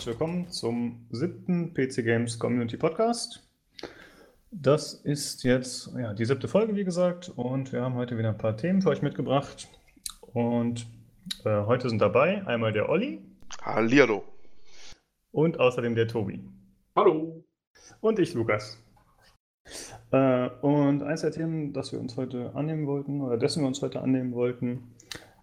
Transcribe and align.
herzlich 0.00 0.18
willkommen 0.18 0.48
zum 0.48 1.06
siebten 1.10 1.74
PC 1.74 1.96
Games 1.96 2.38
Community 2.38 2.78
Podcast. 2.78 3.46
Das 4.50 4.94
ist 4.94 5.44
jetzt 5.44 5.92
ja, 5.94 6.14
die 6.14 6.24
siebte 6.24 6.48
Folge, 6.48 6.74
wie 6.74 6.84
gesagt, 6.84 7.28
und 7.36 7.70
wir 7.70 7.82
haben 7.82 7.96
heute 7.96 8.16
wieder 8.16 8.30
ein 8.30 8.38
paar 8.38 8.56
Themen 8.56 8.80
für 8.80 8.88
euch 8.88 9.02
mitgebracht. 9.02 9.68
Und 10.22 10.86
äh, 11.44 11.50
heute 11.66 11.90
sind 11.90 12.00
dabei 12.00 12.46
einmal 12.46 12.72
der 12.72 12.88
Olli. 12.88 13.20
Hallihallo. 13.60 14.24
Und 15.32 15.60
außerdem 15.60 15.94
der 15.94 16.08
Tobi. 16.08 16.48
Hallo. 16.96 17.44
Und 18.00 18.18
ich, 18.18 18.32
Lukas. 18.32 18.82
Äh, 20.12 20.48
und 20.62 21.02
eins 21.02 21.20
der 21.20 21.32
Themen, 21.32 21.74
das 21.74 21.92
wir 21.92 22.00
uns 22.00 22.16
heute 22.16 22.54
annehmen 22.54 22.86
wollten, 22.86 23.20
oder 23.20 23.36
dessen 23.36 23.62
wir 23.62 23.68
uns 23.68 23.82
heute 23.82 24.00
annehmen 24.00 24.32
wollten, 24.32 24.94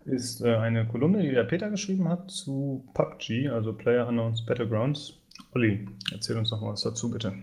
ist 0.07 0.41
äh, 0.41 0.55
eine 0.55 0.87
Kolumne, 0.87 1.21
die 1.21 1.31
der 1.31 1.43
Peter 1.43 1.69
geschrieben 1.69 2.07
hat 2.09 2.31
zu 2.31 2.85
PUBG, 2.93 3.49
also 3.49 3.73
Player 3.73 4.07
Unknowns 4.07 4.45
Battlegrounds. 4.45 5.13
Olli, 5.53 5.87
erzähl 6.11 6.37
uns 6.37 6.51
noch 6.51 6.61
mal 6.61 6.71
was 6.71 6.81
dazu, 6.81 7.11
bitte. 7.11 7.33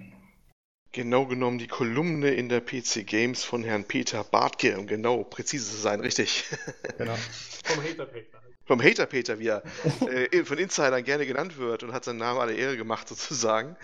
Genau 0.92 1.27
genommen 1.27 1.58
die 1.58 1.66
Kolumne 1.66 2.30
in 2.30 2.48
der 2.48 2.60
PC 2.60 3.05
Games 3.06 3.42
von 3.42 3.64
Herrn 3.64 3.84
Peter 3.84 4.22
Bartke, 4.22 4.78
um 4.78 4.86
genau 4.86 5.24
präzise 5.24 5.70
zu 5.70 5.77
sein, 5.77 6.00
richtig. 6.00 6.45
Genau. 6.98 7.16
Vom 7.64 7.82
Hater 7.82 8.06
Peter. 8.06 8.38
Vom 8.66 8.83
Hater 8.83 9.06
Peter, 9.06 9.38
wie 9.38 9.48
er 9.48 9.62
äh, 10.08 10.44
von 10.44 10.56
Insidern 10.56 11.05
gerne 11.05 11.27
genannt 11.27 11.58
wird 11.58 11.83
und 11.83 11.92
hat 11.92 12.05
seinen 12.05 12.19
Namen 12.19 12.41
alle 12.41 12.55
Ehre 12.55 12.77
gemacht 12.77 13.08
sozusagen. 13.08 13.77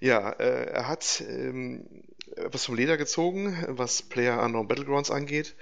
Ja, 0.00 0.30
äh, 0.30 0.70
er 0.70 0.88
hat 0.88 1.22
ähm, 1.28 2.04
etwas 2.36 2.64
vom 2.64 2.74
Leder 2.74 2.96
gezogen, 2.96 3.64
was 3.68 4.02
Player 4.02 4.42
Unknown 4.42 4.68
Battlegrounds 4.68 5.10
angeht 5.10 5.54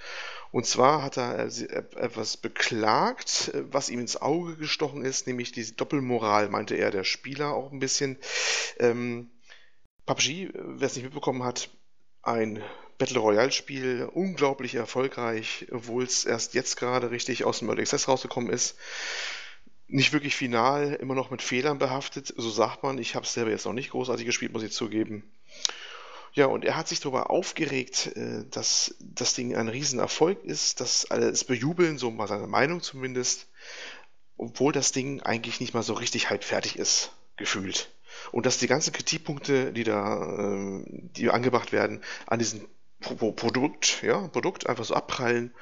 und 0.53 0.67
zwar 0.67 1.03
hat 1.03 1.17
er 1.17 1.39
äh, 1.39 1.84
etwas 1.97 2.36
beklagt, 2.36 3.53
äh, 3.55 3.62
was 3.72 3.89
ihm 3.89 4.00
ins 4.00 4.20
Auge 4.20 4.56
gestochen 4.56 5.05
ist, 5.05 5.27
nämlich 5.27 5.53
diese 5.53 5.75
Doppelmoral, 5.75 6.48
meinte 6.48 6.75
er, 6.75 6.91
der 6.91 7.05
Spieler 7.05 7.55
auch 7.55 7.70
ein 7.70 7.78
bisschen. 7.78 8.19
Ähm, 8.78 9.31
PUBG, 10.06 10.50
wer 10.55 10.86
es 10.86 10.97
nicht 10.97 11.05
mitbekommen 11.05 11.44
hat, 11.44 11.70
ein 12.22 12.62
Battle 12.98 13.20
Royale-Spiel, 13.20 14.09
unglaublich 14.12 14.75
erfolgreich, 14.75 15.66
obwohl 15.70 16.03
es 16.03 16.25
erst 16.25 16.55
jetzt 16.55 16.77
gerade 16.77 17.11
richtig 17.11 17.44
aus 17.44 17.61
dem 17.61 17.69
Early 17.69 17.83
Access 17.83 18.09
rausgekommen 18.09 18.50
ist. 18.50 18.77
Nicht 19.87 20.12
wirklich 20.12 20.37
final, 20.37 20.94
immer 20.94 21.14
noch 21.14 21.31
mit 21.31 21.42
Fehlern 21.42 21.78
behaftet, 21.78 22.34
so 22.37 22.50
sagt 22.50 22.83
man. 22.83 22.98
Ich 22.98 23.14
habe 23.14 23.25
es 23.25 23.33
selber 23.33 23.50
jetzt 23.50 23.66
noch 23.66 23.72
nicht 23.72 23.91
großartig 23.91 24.27
gespielt, 24.27 24.53
muss 24.53 24.62
ich 24.62 24.72
zugeben. 24.72 25.25
Ja, 26.33 26.47
und 26.47 26.64
er 26.64 26.77
hat 26.77 26.89
sich 26.89 27.00
darüber 27.00 27.31
aufgeregt, 27.31 28.12
äh, 28.17 28.45
dass 28.50 28.95
das 29.00 29.34
Ding 29.34 29.56
ein 29.56 29.69
Riesenerfolg 29.69 30.42
ist, 30.45 30.81
dass 30.81 31.11
alle 31.11 31.28
es 31.28 31.45
bejubeln, 31.45 31.98
so 31.98 32.11
mal 32.11 32.28
seine 32.28 32.47
Meinung 32.47 32.83
zumindest, 32.83 33.48
obwohl 34.37 34.72
das 34.72 34.92
Ding 34.92 35.20
eigentlich 35.22 35.61
nicht 35.61 35.75
mal 35.75 35.83
so 35.83 35.95
richtig 35.95 36.31
halb 36.31 36.45
fertig 36.45 36.78
ist, 36.78 37.12
gefühlt. 37.37 37.91
Und 38.33 38.47
dass 38.47 38.59
die 38.59 38.67
ganzen 38.67 38.92
Kritikpunkte, 38.92 39.72
die 39.72 39.84
da 39.84 40.22
ähm, 40.39 40.84
die 40.89 41.31
angebracht 41.31 41.72
werden, 41.72 42.03
an 42.27 42.39
diesem 42.39 42.67
Produkt, 43.01 44.03
ja, 44.03 44.29
Produkt 44.29 44.69
einfach 44.69 44.84
so 44.84 44.95
abprallen 44.95 45.53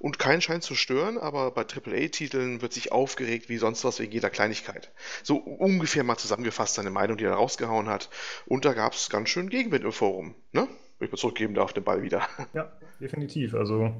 und 0.00 0.18
keinen 0.18 0.40
scheint 0.40 0.62
zu 0.62 0.74
stören, 0.74 1.18
aber 1.18 1.50
bei 1.50 1.62
AAA-Titeln 1.62 2.62
wird 2.62 2.72
sich 2.72 2.90
aufgeregt 2.90 3.50
wie 3.50 3.58
sonst 3.58 3.84
was 3.84 4.00
wegen 4.00 4.12
jeder 4.12 4.30
Kleinigkeit. 4.30 4.90
So 5.22 5.36
ungefähr 5.36 6.04
mal 6.04 6.16
zusammengefasst 6.16 6.74
seine 6.74 6.90
Meinung, 6.90 7.18
die 7.18 7.24
er 7.24 7.34
rausgehauen 7.34 7.88
hat. 7.88 8.08
Und 8.46 8.64
da 8.64 8.72
gab 8.72 8.94
es 8.94 9.10
ganz 9.10 9.28
schön 9.28 9.50
Gegenwind 9.50 9.84
im 9.84 9.92
Forum, 9.92 10.34
ne? 10.52 10.66
Wenn 10.98 11.06
ich 11.06 11.12
mal 11.12 11.18
zurückgeben 11.18 11.54
darf, 11.54 11.72
den 11.72 11.84
Ball 11.84 12.02
wieder. 12.02 12.22
Ja, 12.54 12.72
definitiv. 12.98 13.54
Also, 13.54 13.94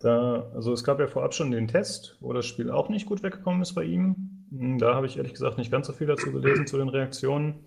da, 0.00 0.50
also 0.54 0.72
es 0.72 0.82
gab 0.82 0.98
ja 0.98 1.06
vorab 1.06 1.34
schon 1.34 1.50
den 1.50 1.68
Test, 1.68 2.16
wo 2.20 2.32
das 2.32 2.46
Spiel 2.46 2.70
auch 2.70 2.88
nicht 2.88 3.06
gut 3.06 3.22
weggekommen 3.22 3.60
ist 3.60 3.74
bei 3.74 3.84
ihm. 3.84 4.46
Hm, 4.50 4.78
da 4.78 4.94
habe 4.94 5.06
ich 5.06 5.18
ehrlich 5.18 5.34
gesagt 5.34 5.58
nicht 5.58 5.70
ganz 5.70 5.86
so 5.86 5.92
viel 5.92 6.06
dazu 6.06 6.32
gelesen, 6.32 6.66
zu 6.66 6.78
den 6.78 6.88
Reaktionen. 6.88 7.66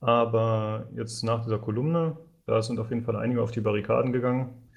Aber 0.00 0.88
jetzt 0.94 1.22
nach 1.22 1.44
dieser 1.44 1.58
Kolumne, 1.58 2.16
da 2.48 2.62
sind 2.62 2.80
auf 2.80 2.88
jeden 2.90 3.04
Fall 3.04 3.16
einige 3.16 3.42
auf 3.42 3.50
die 3.50 3.60
Barrikaden 3.60 4.12
gegangen. 4.12 4.68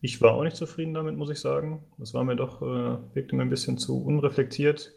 Ich 0.00 0.20
war 0.20 0.32
auch 0.32 0.42
nicht 0.42 0.56
zufrieden 0.56 0.94
damit, 0.94 1.16
muss 1.16 1.30
ich 1.30 1.38
sagen. 1.38 1.84
Das 1.98 2.12
war 2.12 2.24
mir 2.24 2.34
doch, 2.36 2.60
äh, 2.60 3.14
wirkte 3.14 3.36
mir 3.36 3.42
ein 3.42 3.50
bisschen 3.50 3.78
zu 3.78 4.04
unreflektiert. 4.04 4.92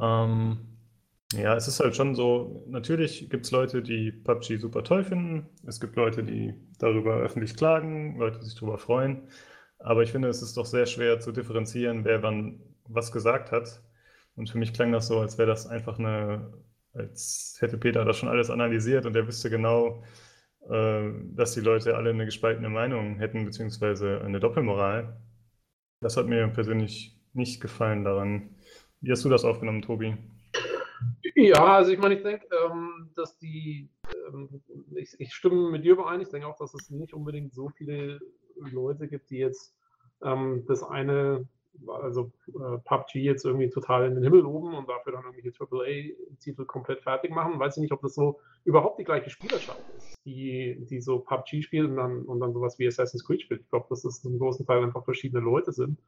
Ähm, 0.00 0.58
ja, 1.32 1.56
es 1.56 1.66
ist 1.66 1.80
halt 1.80 1.96
schon 1.96 2.14
so, 2.14 2.64
natürlich 2.68 3.30
gibt 3.30 3.46
es 3.46 3.52
Leute, 3.52 3.82
die 3.82 4.12
PUBG 4.12 4.58
super 4.58 4.84
toll 4.84 5.02
finden. 5.04 5.48
Es 5.66 5.80
gibt 5.80 5.96
Leute, 5.96 6.24
die 6.24 6.54
darüber 6.78 7.16
öffentlich 7.16 7.56
klagen, 7.56 8.18
Leute, 8.18 8.38
die 8.40 8.44
sich 8.46 8.56
darüber 8.56 8.78
freuen. 8.78 9.22
Aber 9.78 10.02
ich 10.02 10.12
finde, 10.12 10.28
es 10.28 10.42
ist 10.42 10.56
doch 10.58 10.66
sehr 10.66 10.86
schwer 10.86 11.20
zu 11.20 11.32
differenzieren, 11.32 12.04
wer 12.04 12.22
wann 12.22 12.60
was 12.86 13.12
gesagt 13.12 13.50
hat. 13.52 13.82
Und 14.36 14.50
für 14.50 14.58
mich 14.58 14.74
klang 14.74 14.92
das 14.92 15.06
so, 15.06 15.20
als 15.20 15.38
wäre 15.38 15.48
das 15.48 15.66
einfach 15.66 15.98
eine, 15.98 16.52
als 16.92 17.56
hätte 17.60 17.78
Peter 17.78 18.04
das 18.04 18.18
schon 18.18 18.28
alles 18.28 18.50
analysiert 18.50 19.06
und 19.06 19.16
er 19.16 19.26
wüsste 19.26 19.48
genau, 19.50 20.02
dass 20.68 21.54
die 21.54 21.60
Leute 21.60 21.96
alle 21.96 22.10
eine 22.10 22.26
gespaltene 22.26 22.68
Meinung 22.68 23.16
hätten, 23.16 23.44
beziehungsweise 23.44 24.20
eine 24.22 24.40
Doppelmoral. 24.40 25.20
Das 26.00 26.16
hat 26.16 26.26
mir 26.26 26.46
persönlich 26.48 27.18
nicht 27.32 27.60
gefallen 27.60 28.04
daran. 28.04 28.54
Wie 29.00 29.10
hast 29.10 29.24
du 29.24 29.28
das 29.28 29.44
aufgenommen, 29.44 29.82
Tobi? 29.82 30.16
Ja, 31.34 31.76
also 31.76 31.92
ich 31.92 31.98
meine, 31.98 32.16
ich 32.16 32.22
denke, 32.22 32.46
ähm, 32.54 33.10
dass 33.16 33.38
die, 33.38 33.88
ähm, 34.28 34.62
ich, 34.94 35.14
ich, 35.18 35.34
stimme 35.34 35.70
mit 35.70 35.84
dir 35.84 35.92
überein, 35.92 36.20
ich 36.20 36.28
denke 36.28 36.46
auch, 36.46 36.56
dass 36.56 36.74
es 36.74 36.90
nicht 36.90 37.14
unbedingt 37.14 37.54
so 37.54 37.70
viele 37.70 38.20
Leute 38.56 39.08
gibt, 39.08 39.30
die 39.30 39.38
jetzt 39.38 39.74
ähm, 40.22 40.64
das 40.66 40.82
eine 40.82 41.48
also 41.86 42.32
äh, 42.48 42.78
PUBG 42.84 43.20
jetzt 43.20 43.44
irgendwie 43.44 43.70
total 43.70 44.06
in 44.06 44.14
den 44.14 44.24
Himmel 44.24 44.40
loben 44.40 44.74
und 44.74 44.88
dafür 44.88 45.12
dann 45.12 45.24
irgendwelche 45.24 45.52
AAA-Titel 45.58 46.64
komplett 46.64 47.02
fertig 47.02 47.30
machen. 47.30 47.58
Weiß 47.58 47.76
ich 47.76 47.80
nicht, 47.80 47.92
ob 47.92 48.02
das 48.02 48.14
so 48.14 48.40
überhaupt 48.64 48.98
die 48.98 49.04
gleiche 49.04 49.30
Spielerschaft 49.30 49.80
ist, 49.96 50.18
die, 50.24 50.84
die 50.88 51.00
so 51.00 51.20
PUBG 51.20 51.62
spielen 51.62 51.90
und 51.90 51.96
dann, 51.96 52.22
und 52.22 52.40
dann 52.40 52.52
sowas 52.52 52.78
wie 52.78 52.86
Assassin's 52.86 53.24
Creed 53.24 53.42
spielt. 53.42 53.62
Ich 53.62 53.70
glaube, 53.70 53.86
dass 53.88 54.02
das 54.02 54.20
zum 54.20 54.38
großen 54.38 54.66
Teil 54.66 54.82
einfach 54.82 55.04
verschiedene 55.04 55.42
Leute 55.42 55.72
sind 55.72 55.98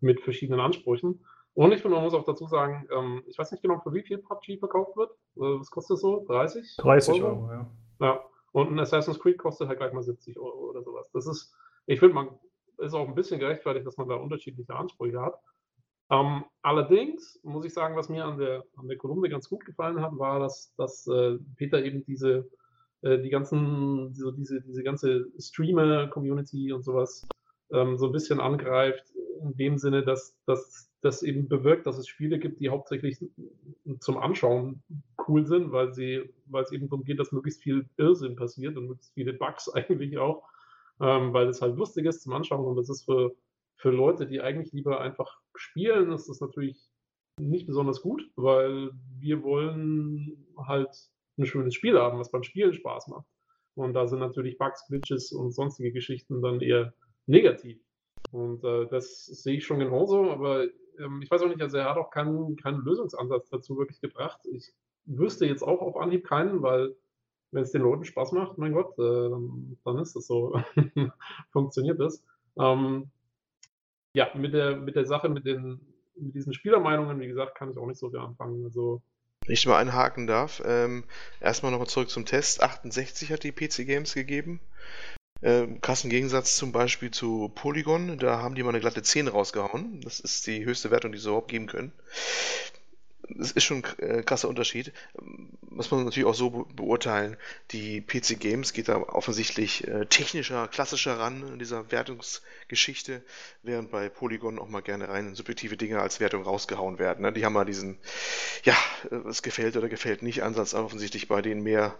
mit 0.00 0.20
verschiedenen 0.20 0.60
Ansprüchen. 0.60 1.24
Und 1.54 1.72
ich 1.72 1.82
finde, 1.82 1.96
man 1.96 2.04
muss 2.04 2.14
auch 2.14 2.24
dazu 2.24 2.46
sagen, 2.46 2.86
ähm, 2.96 3.22
ich 3.26 3.36
weiß 3.36 3.50
nicht 3.50 3.62
genau, 3.62 3.80
für 3.80 3.92
wie 3.92 4.02
viel 4.02 4.18
PUBG 4.18 4.58
verkauft 4.58 4.96
wird. 4.96 5.10
Äh, 5.36 5.58
was 5.58 5.70
kostet 5.70 5.94
das 5.94 6.00
so? 6.02 6.24
30? 6.26 6.76
30 6.76 7.22
Euro, 7.22 7.26
Euro 7.26 7.52
ja. 7.52 7.70
Ja, 8.00 8.24
und 8.52 8.70
ein 8.70 8.78
Assassin's 8.78 9.18
Creed 9.18 9.38
kostet 9.38 9.68
halt 9.68 9.78
gleich 9.78 9.92
mal 9.92 10.02
70 10.02 10.38
Euro 10.38 10.70
oder 10.70 10.82
sowas. 10.82 11.10
Das 11.12 11.26
ist, 11.26 11.52
ich 11.86 11.98
finde, 11.98 12.14
man 12.14 12.28
ist 12.78 12.94
auch 12.94 13.08
ein 13.08 13.14
bisschen 13.14 13.40
gerechtfertigt, 13.40 13.86
dass 13.86 13.96
man 13.96 14.08
da 14.08 14.14
unterschiedliche 14.14 14.74
Ansprüche 14.74 15.20
hat. 15.20 15.34
Ähm, 16.10 16.44
allerdings 16.62 17.38
muss 17.42 17.64
ich 17.64 17.74
sagen, 17.74 17.96
was 17.96 18.08
mir 18.08 18.24
an 18.24 18.38
der, 18.38 18.64
an 18.76 18.88
der 18.88 18.96
Kolumne 18.96 19.28
ganz 19.28 19.48
gut 19.48 19.64
gefallen 19.64 20.00
hat, 20.00 20.18
war, 20.18 20.40
dass, 20.40 20.74
dass 20.76 21.06
äh, 21.06 21.36
Peter 21.56 21.84
eben 21.84 22.04
diese, 22.04 22.48
äh, 23.02 23.18
die 23.18 23.28
ganzen, 23.28 24.14
so 24.14 24.30
diese, 24.30 24.62
diese 24.62 24.82
ganze 24.82 25.26
Streamer-Community 25.38 26.72
und 26.72 26.82
sowas 26.82 27.26
ähm, 27.72 27.98
so 27.98 28.06
ein 28.06 28.12
bisschen 28.12 28.40
angreift, 28.40 29.04
in 29.42 29.54
dem 29.56 29.78
Sinne, 29.78 30.02
dass, 30.02 30.36
dass 30.46 30.90
das 31.02 31.22
eben 31.22 31.48
bewirkt, 31.48 31.86
dass 31.86 31.98
es 31.98 32.08
Spiele 32.08 32.38
gibt, 32.38 32.60
die 32.60 32.70
hauptsächlich 32.70 33.18
zum 34.00 34.18
Anschauen 34.18 34.82
cool 35.28 35.46
sind, 35.46 35.70
weil 35.72 35.92
sie, 35.92 36.28
weil 36.46 36.64
es 36.64 36.72
eben 36.72 36.88
darum 36.88 37.04
geht, 37.04 37.20
dass 37.20 37.32
möglichst 37.32 37.62
viel 37.62 37.88
Irrsinn 37.98 38.34
passiert 38.34 38.76
und 38.76 38.88
möglichst 38.88 39.14
viele 39.14 39.34
Bugs 39.34 39.68
eigentlich 39.74 40.18
auch 40.18 40.42
ähm, 41.00 41.32
weil 41.32 41.48
es 41.48 41.62
halt 41.62 41.76
lustig 41.76 42.06
ist 42.06 42.22
zum 42.22 42.32
Anschauen 42.32 42.64
und 42.64 42.76
das 42.76 42.88
ist 42.88 43.04
für, 43.04 43.34
für 43.76 43.90
Leute, 43.90 44.26
die 44.26 44.40
eigentlich 44.40 44.72
lieber 44.72 45.00
einfach 45.00 45.40
spielen, 45.54 46.12
ist 46.12 46.28
das 46.28 46.40
natürlich 46.40 46.88
nicht 47.38 47.66
besonders 47.66 48.02
gut, 48.02 48.22
weil 48.36 48.90
wir 49.18 49.42
wollen 49.42 50.46
halt 50.56 50.90
ein 51.38 51.46
schönes 51.46 51.74
Spiel 51.74 51.98
haben, 51.98 52.18
was 52.18 52.30
beim 52.30 52.42
Spielen 52.42 52.74
Spaß 52.74 53.08
macht. 53.08 53.26
Und 53.74 53.94
da 53.94 54.08
sind 54.08 54.18
natürlich 54.18 54.58
Bugs, 54.58 54.86
Glitches 54.88 55.30
und 55.30 55.52
sonstige 55.52 55.92
Geschichten 55.92 56.42
dann 56.42 56.60
eher 56.60 56.94
negativ. 57.26 57.80
Und 58.32 58.64
äh, 58.64 58.86
das 58.88 59.26
sehe 59.26 59.58
ich 59.58 59.64
schon 59.64 59.78
genauso, 59.78 60.30
aber 60.30 60.64
ähm, 60.98 61.20
ich 61.22 61.30
weiß 61.30 61.42
auch 61.42 61.48
nicht, 61.48 61.62
also 61.62 61.76
er 61.76 61.90
hat 61.90 61.96
auch 61.96 62.10
keinen, 62.10 62.56
keinen 62.56 62.84
Lösungsansatz 62.84 63.48
dazu 63.50 63.78
wirklich 63.78 64.00
gebracht. 64.00 64.40
Ich 64.52 64.72
wüsste 65.04 65.46
jetzt 65.46 65.62
auch 65.62 65.80
auf 65.80 65.96
Anhieb 65.96 66.26
keinen, 66.26 66.62
weil 66.62 66.96
wenn 67.50 67.62
es 67.62 67.72
den 67.72 67.82
Leuten 67.82 68.04
Spaß 68.04 68.32
macht, 68.32 68.58
mein 68.58 68.72
Gott, 68.72 68.98
äh, 68.98 69.30
dann, 69.30 69.98
ist 69.98 70.16
das 70.16 70.26
so. 70.26 70.60
Funktioniert 71.52 71.98
das. 72.00 72.22
Ähm, 72.58 73.10
ja, 74.12 74.28
mit 74.34 74.52
der, 74.52 74.76
mit 74.76 74.96
der 74.96 75.06
Sache, 75.06 75.28
mit, 75.28 75.46
den, 75.46 75.80
mit 76.16 76.34
diesen 76.34 76.52
Spielermeinungen, 76.52 77.20
wie 77.20 77.28
gesagt, 77.28 77.56
kann 77.56 77.70
ich 77.70 77.78
auch 77.78 77.86
nicht 77.86 77.98
so 77.98 78.10
viel 78.10 78.18
anfangen. 78.18 78.64
Also, 78.64 79.00
wenn 79.46 79.54
ich 79.54 79.66
mal 79.66 79.78
einhaken 79.78 80.26
darf, 80.26 80.62
ähm, 80.64 81.04
erstmal 81.40 81.72
nochmal 81.72 81.88
zurück 81.88 82.10
zum 82.10 82.26
Test. 82.26 82.62
68 82.62 83.32
hat 83.32 83.44
die 83.44 83.52
PC 83.52 83.86
Games 83.86 84.14
gegeben. 84.14 84.60
Ähm, 85.40 85.80
krassen 85.80 86.10
Gegensatz 86.10 86.56
zum 86.56 86.72
Beispiel 86.72 87.12
zu 87.12 87.50
Polygon, 87.54 88.18
da 88.18 88.42
haben 88.42 88.56
die 88.56 88.62
mal 88.62 88.70
eine 88.70 88.80
glatte 88.80 89.02
10 89.02 89.28
rausgehauen. 89.28 90.00
Das 90.00 90.18
ist 90.20 90.46
die 90.46 90.64
höchste 90.64 90.90
Wertung, 90.90 91.12
die 91.12 91.18
sie 91.18 91.28
überhaupt 91.28 91.48
geben 91.48 91.66
können. 91.66 91.92
Es 93.38 93.52
ist 93.52 93.64
schon 93.64 93.84
ein 93.84 94.18
äh, 94.18 94.22
krasser 94.22 94.48
Unterschied. 94.48 94.92
Muss 95.68 95.90
man 95.90 96.04
natürlich 96.04 96.26
auch 96.26 96.34
so 96.34 96.66
beurteilen. 96.74 97.36
Die 97.70 98.00
PC 98.00 98.40
Games 98.40 98.72
geht 98.72 98.88
da 98.88 98.96
offensichtlich 98.96 99.86
äh, 99.86 100.06
technischer, 100.06 100.68
klassischer 100.68 101.18
ran 101.18 101.46
in 101.48 101.58
dieser 101.58 101.90
Wertungsgeschichte, 101.90 103.22
während 103.62 103.90
bei 103.90 104.08
Polygon 104.08 104.58
auch 104.58 104.68
mal 104.68 104.80
gerne 104.80 105.08
rein 105.08 105.34
subjektive 105.34 105.76
Dinge 105.76 106.00
als 106.00 106.20
Wertung 106.20 106.42
rausgehauen 106.42 106.98
werden. 106.98 107.22
Ne? 107.22 107.32
Die 107.32 107.44
haben 107.44 107.52
mal 107.52 107.64
diesen, 107.64 107.98
ja, 108.64 108.76
es 109.28 109.42
gefällt 109.42 109.76
oder 109.76 109.88
gefällt 109.88 110.22
nicht 110.22 110.42
Ansatz 110.42 110.74
offensichtlich 110.74 111.28
bei 111.28 111.42
denen 111.42 111.62
mehr 111.62 111.98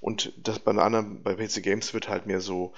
und 0.00 0.32
das 0.36 0.60
bei 0.60 0.70
anderen, 0.70 1.22
bei 1.22 1.34
PC 1.34 1.62
Games 1.62 1.92
wird 1.92 2.08
halt 2.08 2.26
mehr 2.26 2.40
so 2.40 2.72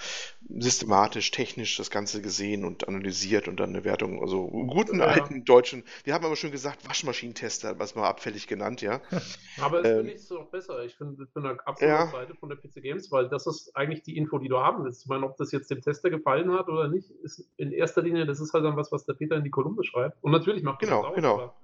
systematisch, 0.48 1.31
technisch 1.31 1.76
das 1.76 1.90
Ganze 1.90 2.22
gesehen 2.22 2.64
und 2.64 2.88
analysiert 2.88 3.46
und 3.46 3.60
dann 3.60 3.70
eine 3.70 3.84
Wertung, 3.84 4.22
also 4.22 4.46
guten 4.46 5.00
ja. 5.00 5.06
alten 5.06 5.44
deutschen, 5.44 5.84
wir 6.04 6.14
haben 6.14 6.25
aber 6.25 6.37
schon 6.37 6.50
gesagt, 6.50 6.88
Waschmaschinentester, 6.88 7.78
was 7.81 7.94
mal 7.94 8.09
abfällig 8.09 8.47
genannt, 8.47 8.82
ja. 8.82 9.00
Aber 9.61 9.82
das 9.82 9.91
ähm, 9.91 9.97
finde 9.99 10.12
ich 10.12 10.25
so 10.25 10.44
besser. 10.44 10.85
Ich 10.85 10.94
finde, 10.94 11.25
ich 11.25 11.31
bin 11.31 11.43
da 11.43 11.50
absolut 11.65 11.81
ja. 11.93 12.06
Seite 12.06 12.35
von 12.35 12.49
der 12.49 12.56
PC 12.56 12.82
Games, 12.82 13.11
weil 13.11 13.29
das 13.29 13.47
ist 13.47 13.75
eigentlich 13.75 14.03
die 14.03 14.17
Info, 14.17 14.38
die 14.38 14.49
du 14.49 14.59
haben 14.59 14.85
willst. 14.85 15.03
Ich 15.03 15.09
meine, 15.09 15.25
ob 15.25 15.37
das 15.38 15.50
jetzt 15.50 15.71
dem 15.71 15.81
Tester 15.81 16.11
gefallen 16.11 16.53
hat 16.53 16.69
oder 16.69 16.88
nicht, 16.88 17.11
ist 17.11 17.50
in 17.56 17.73
erster 17.73 18.03
Linie, 18.03 18.27
das 18.27 18.41
ist 18.41 18.53
halt 18.53 18.65
dann 18.65 18.77
was, 18.77 18.93
was 18.93 19.06
der 19.06 19.15
Peter 19.15 19.37
in 19.37 19.44
die 19.44 19.50
Kolumne 19.50 19.82
schreibt. 19.82 20.23
Und 20.23 20.31
natürlich 20.31 20.62
macht 20.62 20.81
genau, 20.81 21.03
das 21.03 21.11
auch, 21.11 21.15
genau. 21.15 21.35
Aber, 21.35 21.55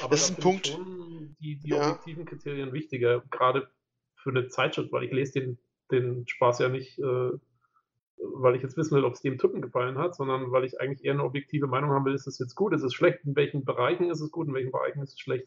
aber 0.00 0.10
das 0.10 0.30
ist 0.30 0.38
ein 0.38 0.42
Punkt. 0.42 0.78
die, 1.40 1.56
die 1.56 1.68
ja. 1.68 1.90
objektiven 1.90 2.24
Kriterien 2.24 2.72
wichtiger, 2.72 3.22
gerade 3.30 3.68
für 4.16 4.30
eine 4.30 4.48
Zeitschrift, 4.48 4.92
weil 4.92 5.04
ich 5.04 5.12
lese 5.12 5.40
den, 5.40 5.58
den 5.90 6.26
Spaß 6.26 6.60
ja 6.60 6.68
nicht, 6.68 6.98
äh, 6.98 7.30
weil 8.18 8.56
ich 8.56 8.62
jetzt 8.62 8.76
wissen 8.76 8.96
will, 8.96 9.04
ob 9.04 9.14
es 9.14 9.20
dem 9.20 9.38
Typen 9.38 9.60
gefallen 9.60 9.98
hat, 9.98 10.14
sondern 10.14 10.50
weil 10.50 10.64
ich 10.64 10.80
eigentlich 10.80 11.04
eher 11.04 11.12
eine 11.12 11.24
objektive 11.24 11.66
Meinung 11.66 11.90
haben 11.90 12.04
will, 12.04 12.14
ist 12.14 12.26
es 12.26 12.38
jetzt 12.38 12.54
gut, 12.54 12.72
ist 12.72 12.82
es 12.82 12.94
schlecht, 12.94 13.20
in 13.24 13.36
welchen 13.36 13.64
Bereichen 13.64 14.10
ist 14.10 14.20
es 14.20 14.30
gut, 14.30 14.48
in 14.48 14.54
welchen 14.54 14.72
Bereichen 14.72 15.02
ist 15.02 15.14
es 15.14 15.20
schlecht. 15.20 15.46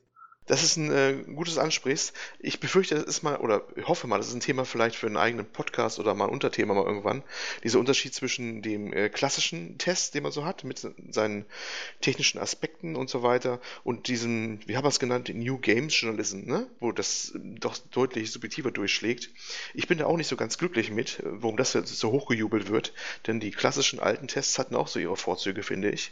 Das 0.50 0.63
ist 0.63 0.78
ein 0.78 0.92
äh, 0.92 1.13
gutes 1.36 1.60
Ansprichst. 1.60 2.12
Ich 2.40 2.60
befürchte, 2.60 2.96
das 2.96 3.04
ist 3.04 3.22
mal, 3.22 3.36
oder 3.38 3.62
hoffe 3.84 4.07
mal, 4.07 4.18
das 4.18 4.30
ist 4.30 4.34
ein 4.34 4.40
Thema 4.40 4.66
vielleicht 4.66 4.96
für 4.96 5.06
einen 5.06 5.16
eigenen 5.16 5.46
Podcast 5.46 6.00
oder 6.00 6.16
mal 6.16 6.25
ein 6.25 6.31
Unterthema 6.31 6.74
mal 6.74 6.86
irgendwann. 6.86 7.22
Dieser 7.63 7.78
Unterschied 7.78 8.16
zwischen 8.16 8.63
dem 8.63 8.92
äh, 8.92 9.10
klassischen 9.10 9.78
Test, 9.78 10.16
den 10.16 10.24
man 10.24 10.31
so 10.31 10.46
hat, 10.46 10.63
mit 10.63 10.88
seinen 11.12 11.46
technischen 12.01 12.40
Aspekten 12.40 12.96
und 12.96 13.12
so 13.12 13.22
weiter, 13.22 13.62
und 13.84 14.07
diesem, 14.07 14.60
wie 14.66 14.75
haben 14.75 14.86
wir 14.86 14.90
es 14.90 15.00
genannt, 15.00 15.30
New 15.31 15.60
Games 15.60 16.01
Journalism, 16.01 16.48
ne? 16.48 16.66
wo 16.80 16.92
das 16.92 17.31
doch 17.36 17.78
deutlich 17.92 18.31
subjektiver 18.31 18.72
durchschlägt. 18.72 19.30
Ich 19.75 19.88
bin 19.88 20.00
da 20.00 20.07
auch 20.07 20.18
nicht 20.18 20.30
so 20.30 20.36
ganz 20.36 20.57
glücklich 20.57 20.90
mit, 20.90 21.22
warum 21.22 21.57
das 21.57 21.74
so 21.74 22.12
hochgejubelt 22.12 22.72
wird, 22.72 22.94
denn 23.28 23.40
die 23.40 23.51
klassischen 23.51 24.00
alten 24.00 24.28
Tests 24.28 24.57
hatten 24.57 24.75
auch 24.75 24.88
so 24.88 24.98
ihre 24.98 25.16
Vorzüge, 25.16 25.62
finde 25.62 25.92
ich. 25.92 26.12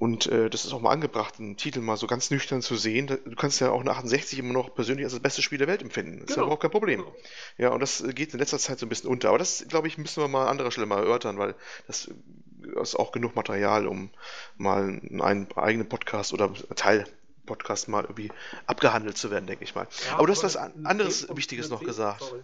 Und 0.00 0.28
äh, 0.28 0.48
das 0.48 0.64
ist 0.64 0.72
auch 0.72 0.80
mal 0.80 0.92
angebracht, 0.92 1.34
einen 1.38 1.58
Titel 1.58 1.80
mal 1.80 1.98
so 1.98 2.06
ganz 2.06 2.30
nüchtern 2.30 2.62
zu 2.62 2.74
sehen. 2.74 3.06
Du 3.06 3.36
kannst 3.36 3.60
ja 3.60 3.70
auch 3.70 3.82
eine 3.82 3.90
68 3.90 4.38
immer 4.38 4.54
noch 4.54 4.74
persönlich 4.74 5.04
als 5.04 5.12
das 5.12 5.20
beste 5.20 5.42
Spiel 5.42 5.58
der 5.58 5.68
Welt 5.68 5.82
empfinden. 5.82 6.20
Das 6.20 6.28
genau. 6.28 6.30
ist 6.30 6.36
ja 6.36 6.42
überhaupt 6.44 6.62
kein 6.62 6.70
Problem. 6.70 7.00
Genau. 7.00 7.14
Ja, 7.58 7.68
und 7.68 7.80
das 7.80 8.00
äh, 8.00 8.14
geht 8.14 8.32
in 8.32 8.38
letzter 8.38 8.58
Zeit 8.58 8.78
so 8.78 8.86
ein 8.86 8.88
bisschen 8.88 9.10
unter. 9.10 9.28
Aber 9.28 9.36
das, 9.36 9.62
glaube 9.68 9.88
ich, 9.88 9.98
müssen 9.98 10.22
wir 10.22 10.28
mal 10.28 10.44
an 10.44 10.52
anderer 10.52 10.70
Stelle 10.70 10.86
mal 10.86 11.00
erörtern, 11.00 11.36
weil 11.36 11.54
das 11.86 12.08
äh, 12.08 12.80
ist 12.80 12.98
auch 12.98 13.12
genug 13.12 13.36
Material, 13.36 13.86
um 13.86 14.08
mal 14.56 14.84
einen 14.84 15.52
eigenen 15.54 15.86
Podcast 15.86 16.32
oder 16.32 16.50
Teil 16.76 17.04
Podcast 17.44 17.88
mal 17.88 18.04
irgendwie 18.04 18.32
abgehandelt 18.66 19.18
zu 19.18 19.30
werden, 19.30 19.46
denke 19.46 19.64
ich 19.64 19.74
mal. 19.74 19.86
Ja, 20.06 20.16
aber 20.16 20.28
du 20.28 20.32
hast 20.32 20.44
was 20.44 20.56
anderes 20.56 21.28
Wichtiges 21.36 21.68
noch 21.68 21.80
10, 21.80 21.86
gesagt. 21.86 22.34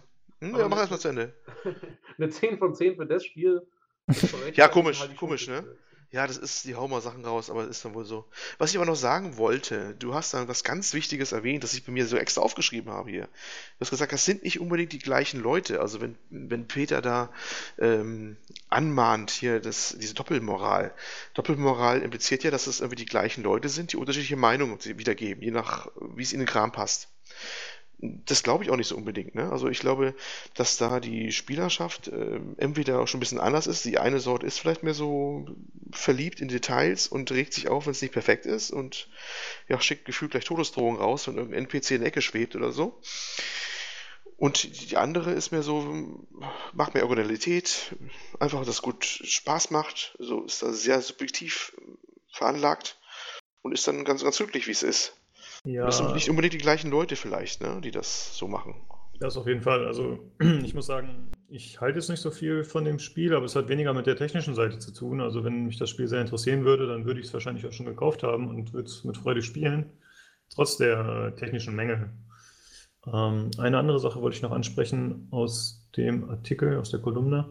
Hm, 0.41 0.55
ja, 0.55 0.67
mach 0.67 0.77
erstmal 0.77 0.99
zu 0.99 1.07
Ende. 1.07 1.33
eine 2.19 2.29
10 2.29 2.59
von 2.59 2.75
10 2.75 2.97
für 2.97 3.07
das 3.07 3.25
Spiel. 3.25 3.65
ja, 4.53 4.67
komisch, 4.67 5.03
komisch, 5.17 5.47
ne? 5.47 5.65
Ja, 6.09 6.25
das 6.25 6.37
ist, 6.37 6.63
die 6.63 6.75
hauen 6.75 6.89
mal 6.89 7.01
Sachen 7.01 7.25
raus, 7.25 7.49
aber 7.49 7.63
das 7.63 7.77
ist 7.77 7.85
dann 7.85 7.93
wohl 7.93 8.05
so. 8.05 8.25
Was 8.59 8.71
ich 8.71 8.77
aber 8.77 8.85
noch 8.85 8.95
sagen 8.95 9.35
wollte, 9.35 9.93
du 9.99 10.13
hast 10.13 10.33
da 10.33 10.47
was 10.47 10.63
ganz 10.63 10.93
Wichtiges 10.93 11.33
erwähnt, 11.33 11.65
das 11.65 11.73
ich 11.73 11.83
bei 11.85 11.91
mir 11.91 12.07
so 12.07 12.15
extra 12.15 12.41
aufgeschrieben 12.41 12.93
habe 12.93 13.09
hier. 13.09 13.23
Du 13.25 13.81
hast 13.81 13.89
gesagt, 13.89 14.13
das 14.13 14.23
sind 14.23 14.43
nicht 14.43 14.61
unbedingt 14.61 14.93
die 14.93 14.99
gleichen 14.99 15.41
Leute. 15.41 15.81
Also 15.81 15.99
wenn, 15.99 16.17
wenn 16.29 16.65
Peter 16.65 17.01
da 17.01 17.29
ähm, 17.77 18.37
anmahnt 18.69 19.31
hier 19.31 19.59
das, 19.59 19.97
diese 19.99 20.13
Doppelmoral. 20.13 20.93
Doppelmoral 21.33 22.01
impliziert 22.01 22.45
ja, 22.45 22.51
dass 22.51 22.67
es 22.67 22.79
irgendwie 22.79 23.03
die 23.03 23.05
gleichen 23.05 23.43
Leute 23.43 23.67
sind, 23.67 23.91
die 23.91 23.97
unterschiedliche 23.97 24.37
Meinungen 24.37 24.79
wiedergeben, 24.85 25.43
je 25.43 25.51
nach, 25.51 25.91
wie 26.15 26.23
es 26.23 26.31
in 26.31 26.39
den 26.39 26.47
Kram 26.47 26.71
passt. 26.71 27.09
Das 27.99 28.43
glaube 28.43 28.63
ich 28.63 28.69
auch 28.69 28.75
nicht 28.75 28.87
so 28.87 28.95
unbedingt. 28.95 29.33
Ne? 29.33 29.51
Also 29.51 29.69
ich 29.69 29.79
glaube, 29.79 30.13
dass 30.53 30.77
da 30.77 30.99
die 30.99 31.31
Spielerschaft 31.31 32.07
äh, 32.09 32.39
entweder 32.57 32.99
auch 32.99 33.07
schon 33.07 33.17
ein 33.17 33.21
bisschen 33.21 33.39
anders 33.39 33.65
ist. 33.65 33.85
Die 33.85 33.97
eine 33.97 34.19
Sorte 34.19 34.45
ist 34.45 34.59
vielleicht 34.59 34.83
mehr 34.83 34.93
so 34.93 35.47
verliebt 35.91 36.39
in 36.39 36.47
Details 36.47 37.07
und 37.07 37.31
regt 37.31 37.53
sich 37.53 37.69
auf, 37.69 37.87
wenn 37.87 37.91
es 37.91 38.01
nicht 38.01 38.13
perfekt 38.13 38.45
ist 38.45 38.69
und 38.69 39.09
ja, 39.67 39.81
schickt 39.81 40.05
gefühlt 40.05 40.31
gleich 40.31 40.45
Todesdrohungen 40.45 41.01
raus, 41.01 41.27
wenn 41.27 41.37
irgendein 41.37 41.65
NPC 41.65 41.91
in 41.91 42.01
der 42.01 42.09
Ecke 42.09 42.21
schwebt 42.21 42.55
oder 42.55 42.71
so. 42.71 43.01
Und 44.37 44.91
die 44.91 44.97
andere 44.97 45.31
ist 45.31 45.51
mehr 45.51 45.63
so, 45.63 46.23
macht 46.73 46.93
mehr 46.93 47.03
Originalität, 47.03 47.95
einfach, 48.39 48.63
dass 48.63 48.83
gut 48.83 49.03
Spaß 49.03 49.71
macht, 49.71 50.15
so 50.19 50.43
ist 50.43 50.61
da 50.61 50.71
sehr 50.71 51.01
subjektiv 51.01 51.75
veranlagt 52.31 52.99
und 53.63 53.71
ist 53.71 53.87
dann 53.87 54.05
ganz, 54.05 54.23
ganz 54.23 54.37
glücklich, 54.37 54.67
wie 54.67 54.71
es 54.71 54.83
ist. 54.83 55.13
Ja. 55.67 55.85
Das 55.85 55.97
sind 55.97 56.13
nicht 56.13 56.29
unbedingt 56.29 56.53
die 56.53 56.59
gleichen 56.59 56.89
Leute 56.89 57.17
vielleicht, 57.17 57.61
ne, 57.61 57.81
die 57.81 57.91
das 57.91 58.37
so 58.37 58.47
machen. 58.47 58.75
Das 59.19 59.35
auf 59.35 59.47
jeden 59.47 59.61
Fall. 59.61 59.85
Also 59.85 60.19
ich 60.63 60.73
muss 60.73 60.85
sagen, 60.85 61.29
ich 61.49 61.81
halte 61.81 61.99
jetzt 61.99 62.09
nicht 62.09 62.21
so 62.21 62.31
viel 62.31 62.63
von 62.63 62.85
dem 62.85 62.99
Spiel, 62.99 63.35
aber 63.35 63.45
es 63.45 63.55
hat 63.55 63.67
weniger 63.67 63.93
mit 63.93 64.07
der 64.07 64.15
technischen 64.15 64.55
Seite 64.55 64.79
zu 64.79 64.93
tun. 64.93 65.19
Also 65.19 65.43
wenn 65.43 65.65
mich 65.65 65.77
das 65.77 65.89
Spiel 65.89 66.07
sehr 66.07 66.21
interessieren 66.21 66.63
würde, 66.63 66.87
dann 66.87 67.03
würde 67.03 67.19
ich 67.19 67.27
es 67.27 67.33
wahrscheinlich 67.33 67.65
auch 67.65 67.73
schon 67.73 67.85
gekauft 67.85 68.23
haben 68.23 68.47
und 68.47 68.71
würde 68.71 68.87
es 68.87 69.03
mit 69.03 69.17
Freude 69.17 69.41
spielen, 69.41 69.91
trotz 70.49 70.77
der 70.77 71.35
technischen 71.35 71.75
Mängel. 71.75 72.11
Ähm, 73.05 73.51
eine 73.57 73.77
andere 73.77 73.99
Sache 73.99 74.21
wollte 74.21 74.37
ich 74.37 74.43
noch 74.43 74.51
ansprechen 74.51 75.27
aus 75.31 75.85
dem 75.97 76.29
Artikel, 76.29 76.77
aus 76.77 76.91
der 76.91 77.01
Kolumne. 77.01 77.49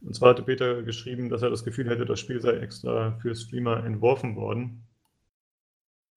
Und 0.00 0.14
zwar 0.14 0.30
hatte 0.30 0.44
Peter 0.44 0.84
geschrieben, 0.84 1.28
dass 1.28 1.42
er 1.42 1.50
das 1.50 1.64
Gefühl 1.64 1.90
hätte, 1.90 2.06
das 2.06 2.20
Spiel 2.20 2.40
sei 2.40 2.58
extra 2.58 3.18
für 3.20 3.34
Streamer 3.34 3.84
entworfen 3.84 4.36
worden. 4.36 4.87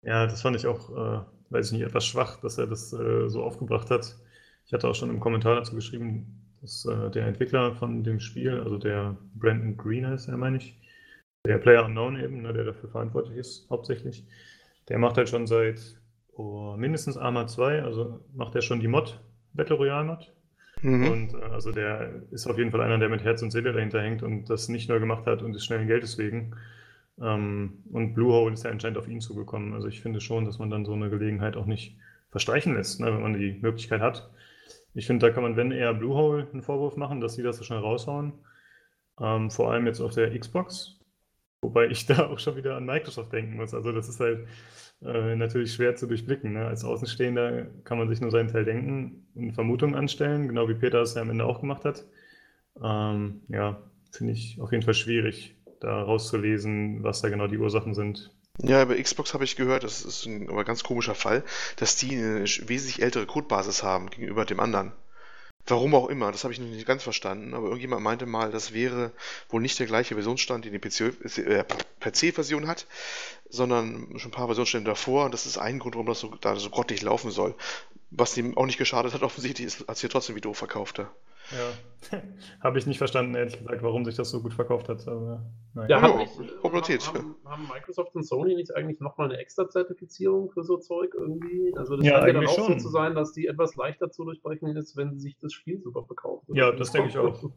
Ja, 0.03 0.25
das 0.25 0.41
fand 0.41 0.55
ich 0.55 0.67
auch, 0.67 0.89
äh, 0.89 1.21
weiß 1.49 1.67
ich 1.67 1.73
nicht, 1.73 1.87
etwas 1.87 2.05
schwach, 2.05 2.39
dass 2.41 2.57
er 2.57 2.67
das 2.67 2.91
äh, 2.93 3.29
so 3.29 3.43
aufgebracht 3.43 3.89
hat. 3.89 4.15
Ich 4.65 4.73
hatte 4.73 4.87
auch 4.87 4.95
schon 4.95 5.09
im 5.09 5.19
Kommentar 5.19 5.55
dazu 5.55 5.75
geschrieben, 5.75 6.41
dass 6.61 6.85
äh, 6.85 7.09
der 7.11 7.27
Entwickler 7.27 7.75
von 7.75 8.03
dem 8.03 8.19
Spiel, 8.19 8.59
also 8.59 8.77
der 8.77 9.17
Brandon 9.35 9.77
Green 9.77 10.07
heißt 10.07 10.29
er, 10.29 10.37
meine 10.37 10.57
ich, 10.57 10.79
der 11.45 11.57
Player 11.57 11.85
Unknown 11.85 12.19
eben, 12.19 12.41
ne, 12.41 12.53
der 12.53 12.65
dafür 12.65 12.89
verantwortlich 12.89 13.37
ist, 13.37 13.69
hauptsächlich, 13.69 14.25
der 14.89 14.99
macht 14.99 15.17
halt 15.17 15.29
schon 15.29 15.47
seit 15.47 15.99
oh, 16.33 16.75
mindestens 16.77 17.17
Arma 17.17 17.47
2, 17.47 17.83
also 17.83 18.19
macht 18.33 18.55
er 18.55 18.61
schon 18.61 18.79
die 18.79 18.87
Mod, 18.87 19.19
Battle 19.53 19.75
Royale 19.75 20.05
Mod. 20.05 20.33
Mhm. 20.81 21.07
Und 21.11 21.33
äh, 21.33 21.43
also 21.51 21.71
der 21.71 22.23
ist 22.31 22.47
auf 22.47 22.57
jeden 22.57 22.71
Fall 22.71 22.81
einer, 22.81 22.97
der 22.97 23.09
mit 23.09 23.23
Herz 23.23 23.41
und 23.41 23.51
Seele 23.51 23.73
dahinter 23.73 24.01
hängt 24.01 24.23
und 24.23 24.49
das 24.49 24.69
nicht 24.69 24.89
nur 24.89 24.99
gemacht 24.99 25.25
hat 25.25 25.41
und 25.41 25.53
des 25.53 25.65
schnellen 25.65 25.87
Geldes 25.87 26.17
wegen. 26.17 26.55
Ähm, 27.21 27.83
und 27.91 28.13
Bluehole 28.13 28.53
ist 28.53 28.63
ja 28.63 28.71
anscheinend 28.71 28.97
auf 28.97 29.07
ihn 29.07 29.21
zugekommen. 29.21 29.73
Also 29.73 29.87
ich 29.87 30.01
finde 30.01 30.21
schon, 30.21 30.45
dass 30.45 30.59
man 30.59 30.69
dann 30.69 30.85
so 30.85 30.93
eine 30.93 31.09
Gelegenheit 31.09 31.55
auch 31.55 31.65
nicht 31.65 31.97
verstreichen 32.31 32.75
lässt, 32.75 32.99
ne, 32.99 33.07
wenn 33.07 33.21
man 33.21 33.33
die 33.33 33.59
Möglichkeit 33.61 34.01
hat. 34.01 34.29
Ich 34.93 35.07
finde, 35.07 35.27
da 35.27 35.33
kann 35.33 35.43
man, 35.43 35.55
wenn 35.55 35.71
eher 35.71 35.93
Bluehole 35.93 36.47
einen 36.51 36.63
Vorwurf 36.63 36.97
machen, 36.97 37.21
dass 37.21 37.35
sie 37.35 37.43
das 37.43 37.57
so 37.57 37.63
schnell 37.63 37.79
raushauen. 37.79 38.33
Ähm, 39.19 39.51
vor 39.51 39.71
allem 39.71 39.85
jetzt 39.85 40.01
auf 40.01 40.13
der 40.13 40.37
Xbox. 40.37 40.99
Wobei 41.61 41.87
ich 41.87 42.05
da 42.07 42.27
auch 42.27 42.39
schon 42.39 42.55
wieder 42.55 42.75
an 42.75 42.85
Microsoft 42.85 43.31
denken 43.33 43.55
muss. 43.57 43.73
Also 43.73 43.91
das 43.91 44.09
ist 44.09 44.19
halt 44.19 44.47
äh, 45.03 45.35
natürlich 45.35 45.73
schwer 45.73 45.95
zu 45.95 46.07
durchblicken. 46.07 46.53
Ne? 46.53 46.65
Als 46.65 46.83
Außenstehender 46.83 47.67
kann 47.83 47.97
man 47.97 48.09
sich 48.09 48.21
nur 48.21 48.31
seinen 48.31 48.49
Teil 48.49 48.65
denken 48.65 49.27
und 49.35 49.53
Vermutungen 49.53 49.95
anstellen, 49.95 50.47
genau 50.47 50.67
wie 50.69 50.75
Peter 50.75 51.01
es 51.01 51.13
ja 51.15 51.21
am 51.21 51.29
Ende 51.29 51.45
auch 51.45 51.61
gemacht 51.61 51.85
hat. 51.85 52.05
Ähm, 52.83 53.41
ja, 53.49 53.81
finde 54.11 54.33
ich 54.33 54.59
auf 54.59 54.71
jeden 54.71 54.83
Fall 54.83 54.93
schwierig 54.93 55.55
da 55.81 56.03
rauszulesen, 56.03 57.03
was 57.03 57.21
da 57.21 57.29
genau 57.29 57.47
die 57.47 57.57
Ursachen 57.57 57.93
sind. 57.93 58.31
Ja, 58.61 58.85
bei 58.85 59.01
Xbox 59.01 59.33
habe 59.33 59.43
ich 59.43 59.55
gehört, 59.55 59.83
das 59.83 60.03
ist 60.03 60.25
ein 60.25 60.49
aber 60.49 60.63
ganz 60.63 60.83
komischer 60.83 61.15
Fall, 61.15 61.43
dass 61.77 61.95
die 61.95 62.15
eine 62.15 62.43
wesentlich 62.43 63.01
ältere 63.01 63.25
Codebasis 63.25 63.83
haben 63.83 64.09
gegenüber 64.09 64.45
dem 64.45 64.59
anderen. 64.59 64.93
Warum 65.67 65.93
auch 65.93 66.09
immer, 66.09 66.31
das 66.31 66.43
habe 66.43 66.53
ich 66.53 66.59
noch 66.59 66.67
nicht 66.67 66.87
ganz 66.87 67.03
verstanden, 67.03 67.53
aber 67.53 67.65
irgendjemand 67.65 68.01
meinte 68.01 68.25
mal, 68.25 68.51
das 68.51 68.73
wäre 68.73 69.11
wohl 69.49 69.61
nicht 69.61 69.77
der 69.79 69.85
gleiche 69.85 70.15
Versionsstand, 70.15 70.65
den 70.65 70.73
die 70.73 70.79
PC-Version 70.79 72.63
äh, 72.63 72.67
hat, 72.67 72.87
sondern 73.49 74.07
schon 74.17 74.31
ein 74.31 74.35
paar 74.35 74.47
Versionsstände 74.47 74.89
davor. 74.89 75.25
Und 75.25 75.33
das 75.33 75.45
ist 75.45 75.57
ein 75.57 75.79
Grund, 75.79 75.95
warum 75.95 76.07
das 76.07 76.19
so, 76.19 76.33
da 76.35 76.55
so 76.55 76.69
grottig 76.69 77.01
laufen 77.03 77.31
soll. 77.31 77.53
Was 78.09 78.35
ihm 78.37 78.57
auch 78.57 78.65
nicht 78.65 78.79
geschadet 78.79 79.13
hat, 79.13 79.21
offensichtlich, 79.23 79.67
ist, 79.67 79.87
als 79.87 80.01
hier 80.01 80.09
trotzdem 80.09 80.35
wie 80.35 80.41
doof 80.41 80.57
verkaufte. 80.57 81.07
Ja, 81.51 82.19
habe 82.61 82.79
ich 82.79 82.87
nicht 82.87 82.97
verstanden, 82.97 83.35
ehrlich 83.35 83.57
gesagt, 83.57 83.83
warum 83.83 84.05
sich 84.05 84.15
das 84.15 84.29
so 84.29 84.41
gut 84.41 84.53
verkauft 84.53 84.89
hat. 84.89 85.07
Aber, 85.07 85.45
nein. 85.73 85.89
Ja, 85.89 86.01
hat 86.01 86.17
nicht, 86.17 87.07
haben, 87.07 87.35
haben, 87.45 87.67
Microsoft 87.71 88.15
und 88.15 88.23
Sony 88.23 88.55
nicht 88.55 88.75
eigentlich 88.75 88.99
nochmal 88.99 89.29
eine 89.29 89.39
extra 89.39 89.69
Zertifizierung 89.69 90.49
für 90.51 90.63
so 90.63 90.77
Zeug 90.77 91.13
irgendwie? 91.13 91.73
Also 91.77 91.97
das 91.97 92.05
ja, 92.05 92.19
scheint 92.19 92.27
ja 92.27 92.33
dann 92.33 92.47
auch 92.47 92.55
schon. 92.55 92.79
so 92.79 92.87
zu 92.87 92.89
sein, 92.89 93.15
dass 93.15 93.33
die 93.33 93.47
etwas 93.47 93.75
leichter 93.75 94.11
zu 94.11 94.23
durchbrechen 94.23 94.75
ist, 94.75 94.97
wenn 94.97 95.19
sich 95.19 95.37
das 95.39 95.53
Spiel 95.53 95.79
super 95.81 96.03
verkauft. 96.03 96.45
Ja, 96.53 96.71
das 96.71 96.91
denke 96.91 97.09
ich 97.09 97.17
auch. 97.17 97.51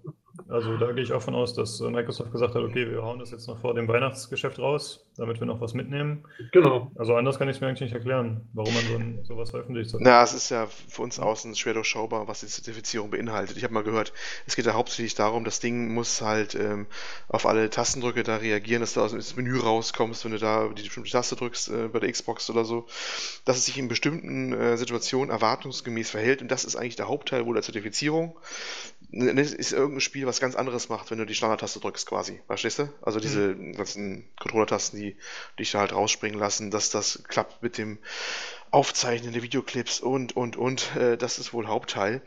Also 0.49 0.77
da 0.77 0.91
gehe 0.93 1.05
ich 1.05 1.13
auch 1.13 1.23
von 1.23 1.35
aus, 1.35 1.55
dass 1.55 1.81
äh, 1.81 1.89
Microsoft 1.89 2.33
gesagt 2.33 2.55
hat, 2.55 2.63
okay, 2.63 2.91
wir 2.91 3.03
hauen 3.03 3.21
das 3.21 3.31
jetzt 3.31 3.47
noch 3.47 3.59
vor 3.59 3.73
dem 3.73 3.87
Weihnachtsgeschäft 3.87 4.59
raus, 4.59 5.09
damit 5.17 5.39
wir 5.39 5.47
noch 5.47 5.61
was 5.61 5.75
mitnehmen. 5.75 6.25
Genau. 6.53 6.91
Also 6.97 7.15
anders 7.15 7.39
kann 7.39 7.49
ich 7.49 7.57
es 7.57 7.61
mir 7.61 7.69
eigentlich 7.69 7.83
nicht 7.83 7.95
erklären, 7.95 8.49
warum 8.53 8.75
man 8.75 8.83
so 8.85 8.95
ein, 8.97 9.25
sowas 9.25 9.51
veröffentlicht. 9.51 9.95
Na, 10.01 10.23
es 10.25 10.35
ist 10.35 10.51
ja 10.51 10.67
für 10.67 11.03
uns 11.03 11.21
außen 11.21 11.55
schwer 11.55 11.75
durchschaubar, 11.75 12.27
was 12.27 12.41
die 12.41 12.47
Zertifizierung 12.47 13.11
beinhaltet. 13.11 13.57
Ich 13.57 13.65
habe 13.65 13.73
mal 13.73 13.84
gehört, 13.85 14.13
es 14.47 14.57
geht 14.57 14.67
ja 14.67 14.75
hauptsächlich 14.75 15.15
darum, 15.15 15.45
das 15.45 15.61
Ding 15.61 15.95
muss 15.95 16.21
halt 16.21 16.55
ähm, 16.55 16.87
auf 17.29 17.47
alle 17.47 17.71
Tastendrücke 17.71 18.23
da 18.23 18.37
reagieren, 18.37 18.81
dass 18.81 18.95
du 18.95 19.01
aus 19.01 19.13
dem 19.13 19.23
Menü 19.37 19.59
rauskommst, 19.59 20.25
wenn 20.25 20.33
du 20.33 20.39
da 20.39 20.69
die 20.69 20.83
bestimmte 20.83 21.11
Taste 21.11 21.37
drückst 21.37 21.69
äh, 21.69 21.89
bei 21.89 22.01
der 22.01 22.11
Xbox 22.11 22.51
oder 22.51 22.65
so, 22.65 22.87
dass 23.45 23.57
es 23.59 23.67
sich 23.67 23.79
in 23.79 23.89
bestimmten 23.89 24.53
äh, 24.53 24.77
Situationen 24.77 25.31
erwartungsgemäß 25.31 26.11
verhält 26.11 26.43
und 26.43 26.49
das 26.49 26.65
ist 26.65 26.77
eigentlich 26.77 26.97
der 26.97 27.09
Hauptteil 27.09 27.47
wohl 27.47 27.55
der 27.55 27.63
Zertifizierung. 27.63 28.37
Es 29.13 29.53
ist 29.53 29.73
irgendein 29.73 30.01
Spiel, 30.01 30.27
was 30.27 30.41
ganz 30.41 30.57
anderes 30.57 30.89
macht, 30.89 31.11
wenn 31.11 31.19
du 31.19 31.27
die 31.27 31.35
Standardtaste 31.35 31.79
drückst 31.79 32.07
quasi. 32.07 32.41
Verstehst 32.47 32.81
du? 32.81 32.89
Also 33.03 33.21
diese 33.21 33.55
mhm. 33.55 33.75
ganzen 33.75 34.25
Controller-Tasten, 34.41 34.97
die 34.99 35.17
dich 35.59 35.71
da 35.71 35.81
halt 35.81 35.93
rausspringen 35.93 36.39
lassen, 36.39 36.71
dass 36.71 36.91
das 36.91 37.23
klappt 37.29 37.63
mit 37.63 37.79
dem 37.79 37.99
Aufzeichnen 38.75 39.33
der 39.33 39.45
Videoclips 39.45 40.01
und, 40.01 40.37
und, 40.37 40.57
und. 40.57 40.97
Äh, 40.97 41.17
das 41.17 41.39
ist 41.39 41.53
wohl 41.53 41.69
Hauptteil. 41.69 42.23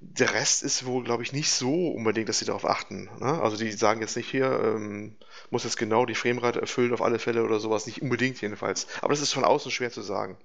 Der 0.00 0.34
Rest 0.34 0.62
ist 0.62 0.86
wohl, 0.86 1.04
glaube 1.04 1.22
ich, 1.22 1.32
nicht 1.32 1.50
so 1.50 1.88
unbedingt, 1.88 2.28
dass 2.28 2.40
sie 2.40 2.44
darauf 2.44 2.64
achten. 2.64 3.04
Ne? 3.20 3.40
Also 3.40 3.56
die 3.56 3.70
sagen 3.72 4.00
jetzt 4.00 4.16
nicht 4.16 4.28
hier, 4.28 4.46
ähm, 4.46 5.16
muss 5.50 5.64
jetzt 5.64 5.76
genau 5.76 6.04
die 6.04 6.14
Framerate 6.14 6.60
erfüllen 6.60 6.92
auf 6.92 7.02
alle 7.02 7.18
Fälle 7.18 7.44
oder 7.44 7.60
sowas. 7.60 7.86
Nicht 7.86 8.02
unbedingt 8.02 8.40
jedenfalls. 8.40 8.86
Aber 9.00 9.10
das 9.10 9.20
ist 9.22 9.32
von 9.32 9.44
außen 9.44 9.70
schwer 9.70 9.90
zu 9.90 10.02
sagen. 10.02 10.36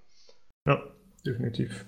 Ja, 0.65 0.81
definitiv. 1.25 1.85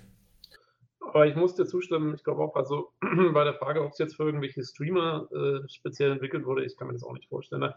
Aber 1.00 1.26
ich 1.26 1.36
muss 1.36 1.54
dir 1.54 1.66
zustimmen, 1.66 2.14
ich 2.14 2.24
glaube 2.24 2.42
auch, 2.42 2.56
also 2.56 2.92
bei 3.32 3.44
der 3.44 3.54
Frage, 3.54 3.82
ob 3.84 3.92
es 3.92 3.98
jetzt 3.98 4.16
für 4.16 4.24
irgendwelche 4.24 4.64
Streamer 4.64 5.28
äh, 5.30 5.68
speziell 5.68 6.12
entwickelt 6.12 6.46
wurde, 6.46 6.64
ich 6.64 6.76
kann 6.76 6.88
mir 6.88 6.94
das 6.94 7.04
auch 7.04 7.12
nicht 7.12 7.28
vorstellen. 7.28 7.72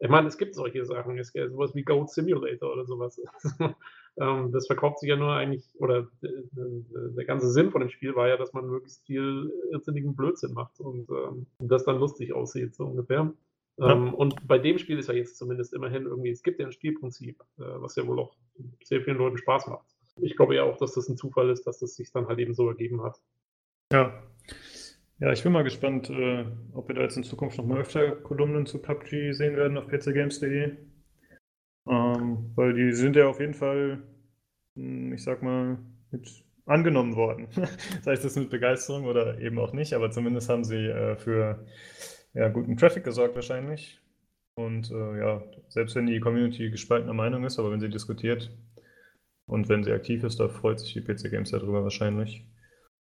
Ich 0.00 0.08
meine, 0.08 0.28
es 0.28 0.38
gibt 0.38 0.54
solche 0.54 0.84
Sachen, 0.84 1.18
es 1.18 1.32
gibt 1.32 1.52
sowas 1.52 1.74
wie 1.74 1.82
Goat 1.82 2.10
Simulator 2.10 2.72
oder 2.72 2.86
sowas. 2.86 3.20
ähm, 4.16 4.50
das 4.50 4.66
verkauft 4.66 4.98
sich 4.98 5.10
ja 5.10 5.16
nur 5.16 5.32
eigentlich, 5.34 5.74
oder 5.78 6.08
äh, 6.22 6.28
der 6.52 7.24
ganze 7.26 7.50
Sinn 7.50 7.70
von 7.70 7.82
dem 7.82 7.90
Spiel 7.90 8.14
war 8.16 8.28
ja, 8.28 8.36
dass 8.36 8.52
man 8.52 8.66
möglichst 8.66 9.04
viel 9.04 9.52
irrsinnigen 9.70 10.16
Blödsinn 10.16 10.54
macht 10.54 10.80
und 10.80 11.08
ähm, 11.10 11.46
das 11.58 11.84
dann 11.84 11.98
lustig 11.98 12.32
aussieht, 12.32 12.74
so 12.74 12.86
ungefähr. 12.86 13.32
Ja. 13.76 13.92
Ähm, 13.92 14.14
und 14.14 14.46
bei 14.48 14.58
dem 14.58 14.78
Spiel 14.78 14.98
ist 14.98 15.08
ja 15.08 15.14
jetzt 15.14 15.36
zumindest 15.36 15.74
immerhin 15.74 16.06
irgendwie, 16.06 16.30
es 16.30 16.42
gibt 16.42 16.60
ja 16.60 16.66
ein 16.66 16.72
Spielprinzip, 16.72 17.40
äh, 17.58 17.62
was 17.62 17.96
ja 17.96 18.06
wohl 18.06 18.18
auch 18.18 18.34
sehr 18.82 19.02
vielen 19.02 19.18
Leuten 19.18 19.38
Spaß 19.38 19.68
macht 19.68 19.86
ich 20.22 20.36
glaube 20.36 20.54
ja 20.54 20.64
auch, 20.64 20.76
dass 20.76 20.92
das 20.92 21.08
ein 21.08 21.16
Zufall 21.16 21.50
ist, 21.50 21.66
dass 21.66 21.78
das 21.78 21.94
sich 21.94 22.12
dann 22.12 22.26
halt 22.26 22.38
eben 22.38 22.54
so 22.54 22.68
ergeben 22.68 23.02
hat. 23.02 23.20
Ja. 23.92 24.22
Ja, 25.20 25.32
ich 25.32 25.42
bin 25.42 25.52
mal 25.52 25.64
gespannt, 25.64 26.08
äh, 26.08 26.46
ob 26.72 26.88
wir 26.88 26.94
da 26.94 27.02
jetzt 27.02 27.16
in 27.16 27.24
Zukunft 27.24 27.58
noch 27.58 27.66
mal 27.66 27.78
öfter 27.80 28.12
Kolumnen 28.16 28.64
zu 28.66 28.78
PUBG 28.78 29.32
sehen 29.32 29.54
werden 29.56 29.76
auf 29.76 29.86
pcgames.de. 29.86 30.76
Ähm, 31.88 32.52
weil 32.54 32.74
die 32.74 32.92
sind 32.92 33.16
ja 33.16 33.26
auf 33.26 33.38
jeden 33.40 33.54
Fall, 33.54 34.02
hm, 34.76 35.12
ich 35.12 35.22
sag 35.22 35.42
mal, 35.42 35.78
mit 36.10 36.44
angenommen 36.66 37.16
worden. 37.16 37.48
Sei 38.02 38.12
es 38.12 38.22
das 38.22 38.36
mit 38.36 38.50
Begeisterung 38.50 39.04
oder 39.04 39.38
eben 39.40 39.58
auch 39.58 39.72
nicht, 39.74 39.92
aber 39.92 40.10
zumindest 40.10 40.48
haben 40.48 40.64
sie 40.64 40.86
äh, 40.86 41.16
für 41.16 41.66
ja, 42.34 42.48
guten 42.48 42.76
Traffic 42.78 43.04
gesorgt 43.04 43.34
wahrscheinlich. 43.34 44.00
Und 44.54 44.90
äh, 44.90 45.18
ja, 45.18 45.42
selbst 45.68 45.96
wenn 45.96 46.06
die 46.06 46.20
Community 46.20 46.70
gespaltener 46.70 47.14
Meinung 47.14 47.44
ist, 47.44 47.58
aber 47.58 47.70
wenn 47.72 47.80
sie 47.80 47.90
diskutiert, 47.90 48.50
und 49.46 49.68
wenn 49.68 49.82
sie 49.84 49.92
aktiv 49.92 50.22
ist, 50.24 50.38
da 50.40 50.48
freut 50.48 50.78
sich 50.80 50.92
die 50.94 51.00
PC 51.00 51.30
Games 51.30 51.50
darüber 51.50 51.82
wahrscheinlich. 51.82 52.44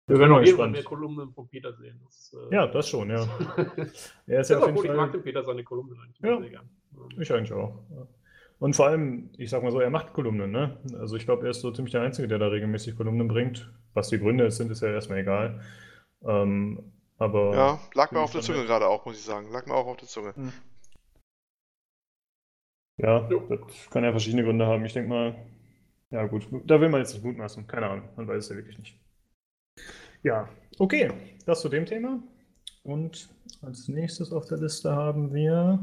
Wir 0.08 0.18
werden 0.18 0.32
auch 0.32 0.40
irgendwann 0.40 0.72
mehr 0.72 0.82
Kolumnen 0.82 1.32
von 1.32 1.48
Peter 1.48 1.72
sehen. 1.74 2.00
Das, 2.04 2.34
äh 2.34 2.54
ja, 2.54 2.66
das 2.66 2.88
schon, 2.88 3.10
ja. 3.10 3.26
er 4.26 4.40
ist 4.40 4.50
ja, 4.50 4.58
auf 4.58 4.66
jeden 4.66 4.78
Fall... 4.78 4.86
Ich 4.86 4.96
mag 4.96 5.12
den 5.12 5.22
Peter 5.22 5.44
seine 5.44 5.62
Kolumnen 5.62 5.98
eigentlich 6.00 6.18
ja, 6.20 6.40
sehr 6.40 6.50
gern. 6.50 6.70
Ich 7.18 7.32
eigentlich 7.32 7.52
auch. 7.52 7.74
Und 8.58 8.74
vor 8.74 8.86
allem, 8.86 9.30
ich 9.36 9.50
sag 9.50 9.62
mal 9.62 9.70
so, 9.70 9.80
er 9.80 9.90
macht 9.90 10.12
Kolumnen, 10.14 10.50
ne? 10.50 10.78
Also 10.98 11.16
ich 11.16 11.26
glaube, 11.26 11.44
er 11.44 11.50
ist 11.50 11.60
so 11.60 11.70
ziemlich 11.70 11.92
der 11.92 12.02
Einzige, 12.02 12.26
der 12.26 12.38
da 12.38 12.48
regelmäßig 12.48 12.96
Kolumnen 12.96 13.28
bringt. 13.28 13.70
Was 13.94 14.08
die 14.08 14.18
Gründe 14.18 14.50
sind, 14.50 14.70
ist 14.70 14.80
ja 14.80 14.88
erstmal 14.88 15.18
egal. 15.18 15.60
Ähm, 16.24 16.92
aber. 17.18 17.54
Ja, 17.54 17.80
lag 17.94 18.10
mir 18.10 18.20
auf 18.20 18.32
der 18.32 18.40
Zunge 18.40 18.64
gerade 18.64 18.86
auch, 18.88 19.04
muss 19.04 19.16
ich 19.16 19.24
sagen. 19.24 19.50
Lag 19.52 19.66
mir 19.66 19.74
auch 19.74 19.86
auf 19.86 19.96
der 19.96 20.08
Zunge. 20.08 20.34
Hm. 20.34 20.52
Ja, 22.96 23.20
das 23.20 23.90
kann 23.90 24.02
ja 24.02 24.10
verschiedene 24.10 24.42
Gründe 24.42 24.66
haben. 24.66 24.84
Ich 24.84 24.92
denke 24.92 25.08
mal, 25.08 25.36
ja, 26.10 26.26
gut, 26.26 26.48
da 26.64 26.80
will 26.80 26.88
man 26.88 27.00
jetzt 27.00 27.14
nicht 27.14 27.24
mutmaßen. 27.24 27.66
Keine 27.66 27.88
Ahnung, 27.88 28.08
man 28.16 28.26
weiß 28.26 28.44
es 28.44 28.50
ja 28.50 28.56
wirklich 28.56 28.78
nicht. 28.78 28.98
Ja, 30.22 30.48
okay, 30.78 31.10
das 31.46 31.60
zu 31.60 31.68
dem 31.68 31.86
Thema. 31.86 32.22
Und 32.82 33.28
als 33.62 33.88
nächstes 33.88 34.32
auf 34.32 34.46
der 34.46 34.58
Liste 34.58 34.94
haben 34.94 35.32
wir, 35.32 35.78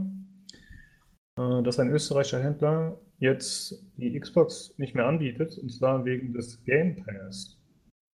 äh, 1.40 1.64
dass 1.64 1.80
ein 1.80 1.90
österreichischer 1.90 2.44
Händler 2.44 3.00
jetzt 3.20 3.84
die 3.98 4.20
Xbox 4.20 4.74
nicht 4.78 4.96
mehr 4.96 5.06
anbietet, 5.06 5.58
und 5.58 5.70
zwar 5.70 6.06
wegen 6.06 6.34
des 6.34 6.64
Game 6.66 6.96
Pass. 7.04 7.58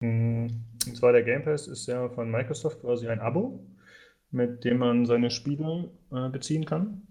Hm, 0.02 0.64
und 0.86 0.96
zwar 0.96 1.12
der 1.12 1.22
Game 1.22 1.44
Pass 1.44 1.68
ist 1.68 1.86
ja 1.86 2.08
von 2.08 2.30
Microsoft 2.30 2.80
quasi 2.80 3.08
ein 3.08 3.20
Abo, 3.20 3.64
mit 4.30 4.64
dem 4.64 4.78
man 4.78 5.06
seine 5.06 5.30
Spiele 5.30 5.90
äh, 6.12 6.28
beziehen 6.30 6.64
kann. 6.64 7.02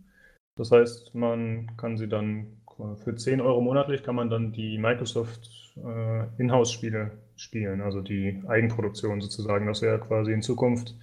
Das 0.55 0.71
heißt, 0.71 1.13
man 1.13 1.75
kann 1.77 1.97
sie 1.97 2.07
dann 2.07 2.57
für 3.03 3.15
10 3.15 3.41
Euro 3.41 3.62
monatlich 3.62 4.03
kann 4.03 4.15
man 4.15 4.29
dann 4.29 4.51
die 4.51 4.77
Microsoft 4.77 5.50
äh, 5.77 6.25
Inhouse-Spiele 6.38 7.12
spielen, 7.38 7.82
also 7.82 8.01
die 8.01 8.41
Eigenproduktion 8.48 9.22
sozusagen. 9.22 9.65
Das 9.67 9.82
wäre 9.82 10.00
quasi 10.00 10.34
in 10.34 10.41
Zukunft 10.41 10.96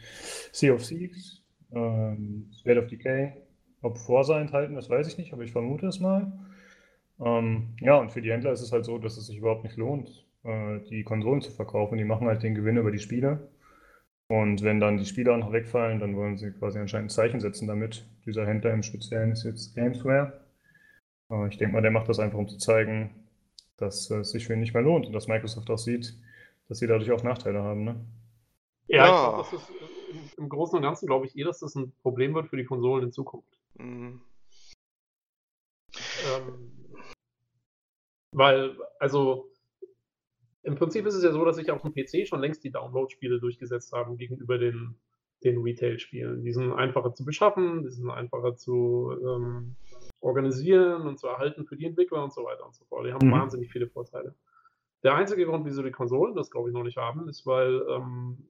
Sea 0.53 0.75
of 0.75 0.83
Thieves, 0.87 1.43
ähm, 1.73 2.51
State 2.53 2.79
of 2.79 2.87
Decay. 2.89 3.33
Ob 3.83 3.99
Forza 3.99 4.41
enthalten, 4.41 4.75
das 4.75 4.89
weiß 4.89 5.09
ich 5.09 5.19
nicht, 5.19 5.33
aber 5.33 5.43
ich 5.43 5.53
vermute 5.53 5.87
es 5.87 6.01
mal. 6.01 6.33
Ähm, 7.21 7.75
ja, 7.81 7.97
und 7.97 8.13
für 8.13 8.23
die 8.23 8.33
Händler 8.33 8.53
ist 8.53 8.63
es 8.63 8.73
halt 8.73 8.85
so, 8.85 8.99
dass 8.99 9.17
es 9.17 9.27
sich 9.27 9.39
überhaupt 9.39 9.65
nicht 9.65 9.77
lohnt, 9.77 10.27
äh, 10.45 10.81
die 10.91 11.05
Konsolen 11.05 11.43
zu 11.43 11.51
verkaufen. 11.51 11.99
Die 11.99 12.05
machen 12.05 12.27
halt 12.27 12.43
den 12.43 12.55
Gewinn 12.55 12.77
über 12.77 12.91
die 12.91 12.99
Spiele. 12.99 13.49
Und 14.27 14.63
wenn 14.63 14.81
dann 14.81 14.97
die 14.97 15.05
Spiele 15.05 15.33
auch 15.33 15.39
noch 15.39 15.53
wegfallen, 15.53 16.01
dann 16.01 16.17
wollen 16.17 16.39
sie 16.39 16.51
quasi 16.53 16.79
anscheinend 16.79 17.07
ein 17.07 17.15
Zeichen 17.15 17.41
setzen 17.41 17.69
damit. 17.69 18.07
Dieser 18.25 18.47
Händler 18.47 18.73
im 18.73 18.83
Speziellen 18.83 19.33
ist 19.33 19.45
jetzt 19.45 19.75
Gamesware. 19.75 20.41
Ich 21.51 21.59
denke 21.59 21.75
mal, 21.75 21.83
der 21.83 21.91
macht 21.91 22.09
das 22.09 22.19
einfach, 22.19 22.39
um 22.39 22.49
zu 22.49 22.57
zeigen, 22.57 23.11
dass 23.77 24.11
es 24.11 24.31
sich 24.31 24.47
für 24.47 24.55
ihn 24.55 24.61
nicht 24.61 24.75
mehr 24.75 24.83
lohnt 24.83 25.07
und 25.07 25.13
dass 25.13 25.29
Microsoft 25.29 25.71
auch 25.71 25.79
sieht, 25.79 26.15
dass 26.69 26.79
sie 26.79 26.87
dadurch 26.87 27.11
auch 27.13 27.23
Nachteile 27.23 27.63
haben. 27.63 27.85
Ne? 27.85 28.05
Ja, 28.87 28.97
ja. 28.97 29.05
ich 29.05 29.21
glaube, 29.21 29.39
das 29.39 29.53
ist 29.53 30.39
im 30.39 30.49
Großen 30.49 30.77
und 30.77 30.83
Ganzen, 30.83 31.07
glaube 31.07 31.27
ich, 31.27 31.37
eh, 31.37 31.45
dass 31.45 31.61
das 31.61 31.75
ein 31.75 31.93
Problem 32.03 32.35
wird 32.35 32.49
für 32.49 32.57
die 32.57 32.65
Konsolen 32.65 33.05
in 33.05 33.13
Zukunft. 33.13 33.59
Mhm. 33.75 34.21
Ähm, 36.27 36.73
weil, 38.33 38.77
also, 38.99 39.49
im 40.63 40.77
Prinzip 40.77 41.07
ist 41.07 41.15
es 41.15 41.23
ja 41.23 41.33
so, 41.33 41.45
dass 41.45 41.57
sich 41.57 41.71
auf 41.71 41.83
dem 41.83 41.93
PC 41.93 42.27
schon 42.27 42.41
längst 42.41 42.65
die 42.65 42.71
Download-Spiele 42.71 43.39
durchgesetzt 43.39 43.93
haben 43.93 44.17
gegenüber 44.17 44.59
den, 44.59 44.97
den 45.45 45.61
Retail-Spielen. 45.61 46.43
Die 46.43 46.53
sind 46.53 46.73
einfacher 46.73 47.15
zu 47.15 47.25
beschaffen, 47.25 47.83
die 47.83 47.91
sind 47.91 48.11
einfacher 48.11 48.57
zu, 48.57 49.13
ähm, 49.23 49.77
organisieren 50.25 51.03
und 51.03 51.19
zu 51.19 51.29
erhalten 51.29 51.67
für 51.67 51.77
die 51.77 51.85
Entwickler 51.85 52.25
und 52.25 52.33
so 52.33 52.45
weiter 52.45 52.65
und 52.65 52.75
so 52.75 52.85
fort. 52.87 53.07
Die 53.07 53.13
haben 53.13 53.27
mhm. 53.27 53.33
wahnsinnig 53.33 53.71
viele 53.71 53.89
Vorteile. 53.89 54.35
Der 55.03 55.15
einzige 55.15 55.45
Grund, 55.45 55.67
wieso 55.67 55.83
die 55.83 55.91
Konsolen 55.91 56.35
das, 56.35 56.51
glaube 56.51 56.71
ich, 56.71 56.75
noch 56.75 56.83
nicht 56.83 56.97
haben, 56.97 57.29
ist, 57.29 57.45
weil, 57.45 57.83
ähm, 57.91 58.49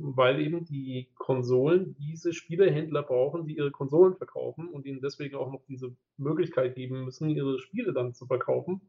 weil 0.00 0.40
eben 0.40 0.64
die 0.64 1.08
Konsolen 1.16 1.94
diese 1.94 2.32
Spielehändler 2.32 3.04
brauchen, 3.04 3.46
die 3.46 3.56
ihre 3.56 3.70
Konsolen 3.70 4.16
verkaufen 4.16 4.68
und 4.68 4.86
ihnen 4.86 5.00
deswegen 5.00 5.36
auch 5.36 5.52
noch 5.52 5.64
diese 5.66 5.94
Möglichkeit 6.16 6.74
geben 6.74 7.04
müssen, 7.04 7.30
ihre 7.30 7.60
Spiele 7.60 7.92
dann 7.92 8.12
zu 8.12 8.26
verkaufen. 8.26 8.80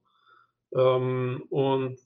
Ähm, 0.75 1.43
und 1.49 1.99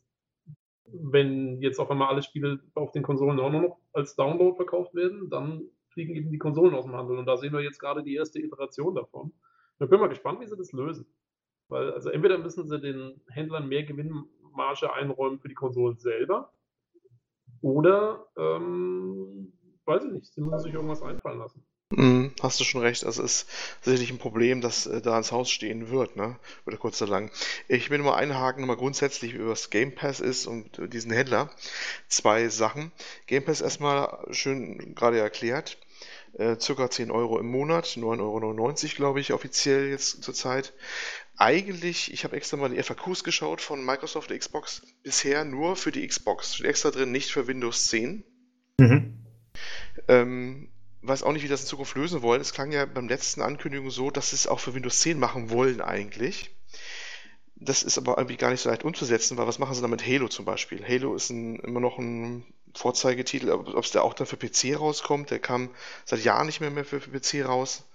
wenn 0.92 1.62
jetzt 1.62 1.80
auf 1.80 1.90
einmal 1.90 2.10
alle 2.10 2.24
Spiele 2.24 2.60
auf 2.74 2.92
den 2.92 3.04
Konsolen 3.04 3.40
auch 3.40 3.52
noch 3.52 3.78
als 3.94 4.16
Download 4.16 4.58
verkauft 4.58 4.94
werden, 4.96 5.30
dann 5.30 5.62
fliegen 5.94 6.16
eben 6.16 6.32
die 6.32 6.38
Konsolen 6.38 6.76
aus 6.76 6.86
dem 6.86 6.96
Handel. 6.96 7.18
Und 7.18 7.26
da 7.26 7.38
sehen 7.38 7.54
wir 7.54 7.62
jetzt 7.62 7.80
gerade 7.80 8.04
die 8.04 8.16
erste 8.16 8.40
Iteration 8.40 8.96
davon. 8.96 9.32
Ich 9.80 9.90
bin 9.90 10.00
mal 10.00 10.10
gespannt, 10.10 10.42
wie 10.42 10.48
sie 10.48 10.58
das 10.58 10.72
lösen. 10.72 11.06
Weil, 11.70 11.92
also 11.94 12.10
entweder 12.10 12.38
müssen 12.38 12.68
sie 12.68 12.80
den 12.80 13.22
Händlern 13.30 13.68
mehr 13.68 13.84
Gewinnmarge 13.84 14.92
einräumen 14.92 15.40
für 15.40 15.48
die 15.48 15.56
Konsolen 15.56 15.98
selber, 15.98 16.52
oder, 17.62 18.26
ähm, 18.38 19.54
weiß 19.86 20.06
ich 20.06 20.12
nicht, 20.12 20.34
sie 20.34 20.42
müssen 20.42 20.60
sich 20.60 20.74
irgendwas 20.74 21.02
einfallen 21.02 21.40
lassen. 21.40 21.66
Mm, 21.92 22.28
hast 22.42 22.60
du 22.60 22.64
schon 22.64 22.82
recht. 22.82 23.04
Also 23.04 23.24
ist 23.24 23.50
sicherlich 23.82 24.12
ein 24.12 24.20
Problem, 24.20 24.62
das 24.62 24.86
äh, 24.86 25.02
da 25.02 25.18
ins 25.18 25.32
Haus 25.32 25.50
stehen 25.50 25.90
wird, 25.90 26.16
ne? 26.16 26.38
Oder 26.66 26.78
kurz 26.78 27.02
oder 27.02 27.12
lang. 27.12 27.32
Ich 27.68 27.90
will 27.90 27.98
nur 27.98 28.12
mal 28.12 28.18
einhaken, 28.18 28.62
nochmal 28.62 28.78
grundsätzlich, 28.78 29.34
über 29.34 29.50
das 29.50 29.70
Game 29.72 29.96
Pass 29.96 30.20
ist 30.20 30.46
und 30.46 30.94
diesen 30.94 31.12
Händler. 31.12 31.50
Zwei 32.08 32.48
Sachen. 32.50 32.92
Game 33.26 33.44
Pass 33.44 33.62
erstmal 33.62 34.26
schön 34.32 34.94
gerade 34.96 35.18
erklärt 35.20 35.78
äh, 36.34 36.58
circa 36.60 36.90
10 36.90 37.12
Euro 37.12 37.40
im 37.40 37.48
Monat, 37.48 37.86
9,99 37.86 38.20
Euro, 38.22 38.96
glaube 38.96 39.20
ich, 39.20 39.34
offiziell 39.34 39.90
jetzt 39.90 40.24
zurzeit. 40.24 40.74
Eigentlich, 41.38 42.12
ich 42.14 42.24
habe 42.24 42.36
extra 42.36 42.58
mal 42.58 42.70
die 42.70 42.82
FAQs 42.82 43.24
geschaut 43.24 43.62
von 43.62 43.84
Microsoft 43.84 44.30
Xbox, 44.38 44.82
bisher 45.04 45.46
nur 45.46 45.76
für 45.76 45.92
die 45.92 46.06
Xbox. 46.06 46.56
Steht 46.56 46.68
extra 46.68 46.92
drin, 46.92 47.12
nicht 47.12 47.32
für 47.32 47.48
Windows 47.48 47.88
10. 47.88 48.24
Mhm. 48.78 49.26
Ähm, 50.08 50.70
weiß 51.02 51.24
auch 51.24 51.32
nicht, 51.32 51.44
wie 51.44 51.48
das 51.48 51.62
in 51.62 51.68
Zukunft 51.68 51.96
lösen 51.96 52.22
wollen. 52.22 52.42
Es 52.42 52.54
klang 52.54 52.72
ja 52.72 52.86
beim 52.86 53.08
letzten 53.08 53.42
Ankündigung 53.42 53.90
so, 53.90 54.12
dass 54.12 54.32
sie 54.32 54.36
es 54.36 54.48
auch 54.48 54.60
für 54.60 54.74
Windows 54.74 55.00
10 55.00 55.20
machen 55.20 55.50
wollen 55.50 55.82
eigentlich. 55.82 56.52
Das 57.56 57.84
ist 57.84 57.98
aber 57.98 58.18
irgendwie 58.18 58.38
gar 58.38 58.52
nicht 58.52 58.62
so 58.62 58.70
leicht 58.70 58.86
umzusetzen, 58.86 59.38
weil 59.38 59.48
was 59.48 59.60
machen 59.60 59.76
sie 59.76 59.82
dann 59.82 59.90
mit 59.90 60.06
Halo 60.06 60.30
zum 60.30 60.46
Beispiel? 60.46 60.86
Halo 60.86 61.16
ist 61.16 61.30
ein, 61.30 61.58
immer 61.60 61.82
noch 61.82 61.98
ein 61.98 62.46
Vorzeigetitel, 62.76 63.50
ob 63.50 63.84
es 63.84 63.92
der 63.92 64.04
auch 64.04 64.14
dann 64.14 64.28
für 64.28 64.38
PC 64.38 64.80
rauskommt, 64.80 65.32
der 65.32 65.40
kam 65.40 65.70
seit 66.06 66.24
Jahren 66.24 66.46
nicht 66.46 66.62
mehr, 66.62 66.72
mehr 66.72 66.86
für, 66.86 67.02
für 67.02 67.12
PC 67.12 67.48
raus. 67.48 67.86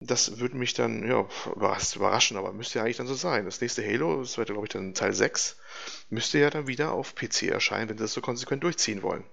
Das 0.00 0.38
würde 0.38 0.56
mich 0.56 0.74
dann, 0.74 1.08
ja, 1.08 1.26
überraschen, 1.54 2.36
aber 2.36 2.52
müsste 2.52 2.78
ja 2.78 2.84
eigentlich 2.84 2.98
dann 2.98 3.06
so 3.06 3.14
sein. 3.14 3.46
Das 3.46 3.60
nächste 3.60 3.84
Halo, 3.84 4.20
das 4.20 4.36
wird, 4.36 4.48
glaube 4.48 4.66
ich, 4.66 4.72
dann 4.72 4.92
Teil 4.92 5.14
6, 5.14 5.58
müsste 6.10 6.38
ja 6.38 6.50
dann 6.50 6.66
wieder 6.66 6.92
auf 6.92 7.14
PC 7.14 7.44
erscheinen, 7.44 7.88
wenn 7.88 7.96
sie 7.96 8.04
das 8.04 8.12
so 8.12 8.20
konsequent 8.20 8.62
durchziehen 8.64 9.02
wollen. 9.02 9.24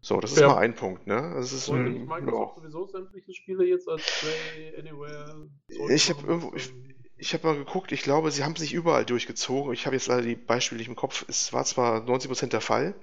So, 0.00 0.20
das 0.20 0.32
ist 0.32 0.40
ja. 0.40 0.48
mal 0.48 0.58
ein 0.58 0.74
Punkt, 0.74 1.06
ne? 1.06 1.32
Das 1.34 1.52
ist, 1.52 1.68
Wollte 1.68 1.88
nicht 1.88 2.06
Microsoft 2.06 2.56
ja. 2.56 2.62
sowieso 2.62 2.86
sämtliche 2.86 3.32
Spiele 3.32 3.64
jetzt 3.64 3.88
als 3.88 4.02
Play 4.20 4.76
Anywhere? 4.78 5.48
Ich 5.88 6.10
habe 6.10 6.26
irgendwo, 6.26 6.54
ich, 6.54 6.70
ich 7.16 7.32
habe 7.32 7.46
mal 7.46 7.56
geguckt, 7.56 7.90
ich 7.90 8.02
glaube, 8.02 8.30
sie 8.30 8.44
haben 8.44 8.52
es 8.52 8.60
nicht 8.60 8.74
überall 8.74 9.06
durchgezogen. 9.06 9.72
Ich 9.72 9.86
habe 9.86 9.96
jetzt 9.96 10.08
leider 10.08 10.20
die 10.20 10.34
Beispiele 10.34 10.78
nicht 10.78 10.88
im 10.88 10.94
Kopf. 10.94 11.24
Es 11.28 11.54
war 11.54 11.64
zwar 11.64 12.02
90% 12.04 12.48
der 12.48 12.60
Fall, 12.60 12.94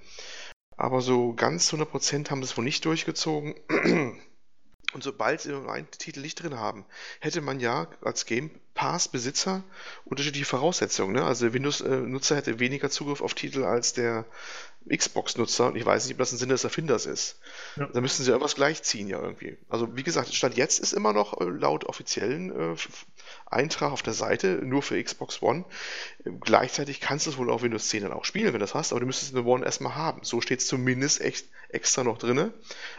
aber 0.77 1.01
so 1.01 1.33
ganz 1.33 1.71
100% 1.71 2.29
haben 2.29 2.43
es 2.43 2.57
wohl 2.57 2.63
nicht 2.63 2.85
durchgezogen. 2.85 3.55
Und 4.93 5.03
sobald 5.03 5.39
sie 5.39 5.53
einen 5.55 5.89
Titel 5.89 6.19
nicht 6.19 6.41
drin 6.41 6.57
haben, 6.57 6.85
hätte 7.21 7.39
man 7.39 7.61
ja 7.61 7.87
als 8.01 8.25
Game 8.25 8.51
Pass-Besitzer 8.73 9.63
unterschiedliche 10.05 10.45
Voraussetzungen. 10.45 11.13
Ne? 11.13 11.23
Also 11.23 11.45
der 11.45 11.53
Windows-Nutzer 11.53 12.35
hätte 12.35 12.59
weniger 12.59 12.89
Zugriff 12.89 13.21
auf 13.21 13.33
Titel 13.33 13.63
als 13.63 13.93
der 13.93 14.25
Xbox-Nutzer. 14.89 15.67
Und 15.67 15.75
ich 15.77 15.85
weiß 15.85 16.05
nicht, 16.05 16.15
ob 16.15 16.19
das 16.19 16.31
ein 16.31 16.37
Sinne 16.37 16.53
des 16.53 16.63
Erfinders 16.63 17.05
ist. 17.05 17.39
Ja. 17.77 17.87
Da 17.87 18.01
müssten 18.01 18.23
sie 18.23 18.31
irgendwas 18.31 18.55
gleichziehen 18.55 19.07
ja 19.07 19.21
irgendwie. 19.21 19.57
Also 19.69 19.95
wie 19.95 20.03
gesagt, 20.03 20.33
Stand 20.33 20.57
jetzt 20.57 20.79
ist 20.79 20.93
immer 20.93 21.13
noch 21.13 21.39
äh, 21.39 21.45
laut 21.45 21.85
offiziellen 21.85 22.73
äh, 22.73 22.75
Eintrag 23.51 23.91
auf 23.91 24.01
der 24.01 24.13
Seite 24.13 24.59
nur 24.63 24.81
für 24.81 25.01
Xbox 25.01 25.41
One. 25.41 25.65
Gleichzeitig 26.41 26.99
kannst 26.99 27.25
du 27.25 27.31
es 27.31 27.37
wohl 27.37 27.49
auf 27.49 27.61
Windows 27.63 27.89
10 27.89 28.03
dann 28.03 28.13
auch 28.13 28.25
spielen, 28.25 28.47
wenn 28.47 28.53
du 28.53 28.59
das 28.59 28.73
hast, 28.73 28.91
aber 28.91 28.99
du 28.99 29.05
müsstest 29.05 29.35
eine 29.35 29.45
One 29.45 29.65
erstmal 29.65 29.95
haben. 29.95 30.23
So 30.23 30.41
steht 30.41 30.59
es 30.59 30.67
zumindest 30.67 31.21
echt 31.21 31.45
extra 31.69 32.03
noch 32.03 32.17
drin. 32.17 32.51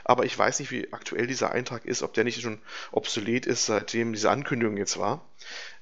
Aber 0.04 0.24
ich 0.24 0.38
weiß 0.38 0.60
nicht, 0.60 0.70
wie 0.70 0.92
aktuell 0.92 1.26
dieser 1.26 1.52
Eintrag 1.52 1.84
ist, 1.84 2.02
ob 2.02 2.14
der 2.14 2.24
nicht 2.24 2.40
schon 2.40 2.58
obsolet 2.90 3.46
ist, 3.46 3.66
seitdem 3.66 4.12
diese 4.12 4.30
Ankündigung 4.30 4.76
jetzt 4.76 4.98
war. 4.98 5.24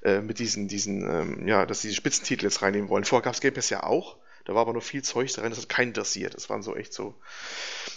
Äh, 0.03 0.21
mit 0.21 0.39
diesen, 0.39 0.67
diesen, 0.67 1.03
ähm, 1.09 1.47
ja, 1.47 1.65
dass 1.65 1.81
sie 1.81 1.89
die 1.89 1.95
Spitzentitel 1.95 2.45
jetzt 2.45 2.61
reinnehmen 2.61 2.89
wollen. 2.89 3.03
Vorher 3.03 3.23
gab 3.23 3.33
es 3.33 3.41
Game 3.41 3.53
Pass 3.53 3.69
ja 3.69 3.83
auch. 3.83 4.17
Da 4.45 4.55
war 4.55 4.61
aber 4.61 4.73
noch 4.73 4.83
viel 4.83 5.03
Zeug 5.03 5.31
drin, 5.31 5.49
das 5.49 5.59
hat 5.59 5.69
keinen 5.69 5.89
interessiert. 5.89 6.33
Das 6.33 6.49
waren 6.49 6.63
so 6.63 6.75
echt 6.75 6.93
so, 6.93 7.13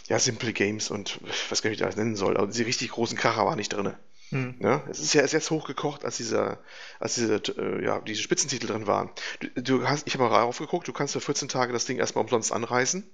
ja, 0.09 0.19
simple 0.19 0.52
Games 0.52 0.90
und 0.90 1.23
nicht, 1.23 1.64
wie 1.64 1.69
ich 1.69 1.78
das 1.78 1.97
nennen 1.97 2.16
soll. 2.16 2.37
Aber 2.37 2.49
die 2.52 2.62
richtig 2.62 2.90
großen 2.90 3.16
Kracher 3.16 3.47
waren 3.47 3.57
nicht 3.57 3.73
drin. 3.73 3.95
Hm. 4.31 4.57
Ja, 4.59 4.83
es 4.90 5.00
ist 5.00 5.14
ja 5.14 5.21
erst 5.21 5.35
jetzt 5.35 5.50
hochgekocht, 5.50 6.04
als 6.04 6.16
dieser, 6.16 6.59
als 6.99 7.14
diese, 7.14 7.37
äh, 7.37 7.85
ja, 7.85 8.00
diese 8.00 8.23
Spitzentitel 8.23 8.66
drin 8.66 8.87
waren. 8.87 9.11
Du, 9.40 9.49
du 9.62 9.88
hast, 9.88 10.07
ich 10.07 10.14
habe 10.14 10.25
mal 10.25 10.35
raufgeguckt, 10.35 10.88
du 10.88 10.93
kannst 10.93 11.12
für 11.12 11.21
14 11.21 11.49
Tage 11.49 11.73
das 11.73 11.85
Ding 11.85 11.99
erstmal 11.99 12.25
umsonst 12.25 12.52
anreißen. 12.52 13.09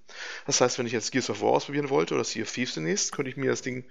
Das 0.46 0.60
heißt, 0.60 0.78
wenn 0.78 0.86
ich 0.86 0.92
jetzt 0.92 1.10
Gears 1.12 1.30
of 1.30 1.42
War 1.42 1.50
ausprobieren 1.50 1.90
wollte 1.90 2.14
oder 2.14 2.24
Sea 2.24 2.42
of 2.42 2.52
Thieves 2.52 2.74
demnächst, 2.74 3.12
könnte 3.12 3.30
ich 3.30 3.36
mir 3.36 3.50
das 3.50 3.62
Ding 3.62 3.84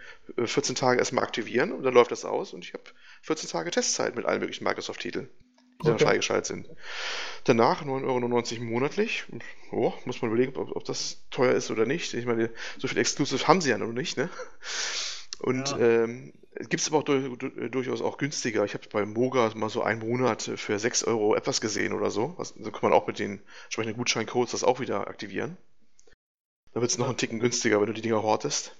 14 0.44 0.76
äh, 0.76 0.80
Tage 0.80 1.00
erstmal 1.00 1.24
aktivieren 1.24 1.72
und 1.72 1.84
dann 1.84 1.94
läuft 1.94 2.12
das 2.12 2.26
aus 2.26 2.54
und 2.54 2.64
ich 2.64 2.74
habe 2.74 2.84
14 3.24 3.50
Tage 3.50 3.72
Testzeit 3.72 4.16
mit 4.16 4.26
allen 4.26 4.40
möglichen 4.40 4.64
Microsoft-Titeln, 4.64 5.28
die 5.28 5.82
okay. 5.82 5.90
dann 5.90 6.00
freigeschaltet 6.00 6.46
sind. 6.46 6.70
Danach 7.44 7.84
9,99 7.84 8.54
Euro 8.56 8.64
monatlich. 8.64 9.26
Oh, 9.72 9.94
muss 10.06 10.22
man 10.22 10.32
überlegen, 10.32 10.56
ob, 10.56 10.76
ob, 10.76 10.86
das 10.86 11.22
teuer 11.32 11.54
ist 11.54 11.70
oder 11.70 11.86
nicht. 11.86 12.14
Ich 12.14 12.26
meine, 12.26 12.50
so 12.78 12.88
viel 12.88 12.98
Exclusive 12.98 13.48
haben 13.48 13.62
sie 13.62 13.70
ja 13.70 13.78
noch 13.78 13.92
nicht, 13.92 14.18
ne? 14.18 14.30
Und 15.40 15.72
ja. 15.72 16.04
ähm, 16.04 16.34
gibt 16.56 16.82
es 16.82 16.88
aber 16.90 17.00
auch 17.00 17.04
durch, 17.04 17.72
durchaus 17.72 18.02
auch 18.02 18.18
günstiger. 18.18 18.66
Ich 18.66 18.74
habe 18.74 18.88
bei 18.92 19.06
Moga 19.06 19.52
mal 19.56 19.70
so 19.70 19.82
einen 19.82 20.00
Monat 20.00 20.42
für 20.56 20.78
6 20.78 21.06
Euro 21.06 21.36
etwas 21.36 21.62
gesehen 21.62 21.94
oder 21.94 22.10
so. 22.10 22.36
da 22.38 22.72
kann 22.72 22.90
man 22.90 22.94
auch 22.94 23.08
mit 23.08 23.20
den 23.20 23.42
entsprechenden 23.66 23.98
Gutscheincodes 23.98 24.52
das 24.52 24.64
auch 24.64 24.80
wieder 24.80 25.08
aktivieren. 25.08 25.58
Da 26.74 26.82
wird 26.82 26.92
es 26.92 26.98
noch 26.98 27.08
einen 27.08 27.18
Ticken 27.18 27.40
günstiger, 27.40 27.80
wenn 27.80 27.88
du 27.88 27.94
die 27.94 28.02
Dinger 28.02 28.22
hortest. 28.22 28.76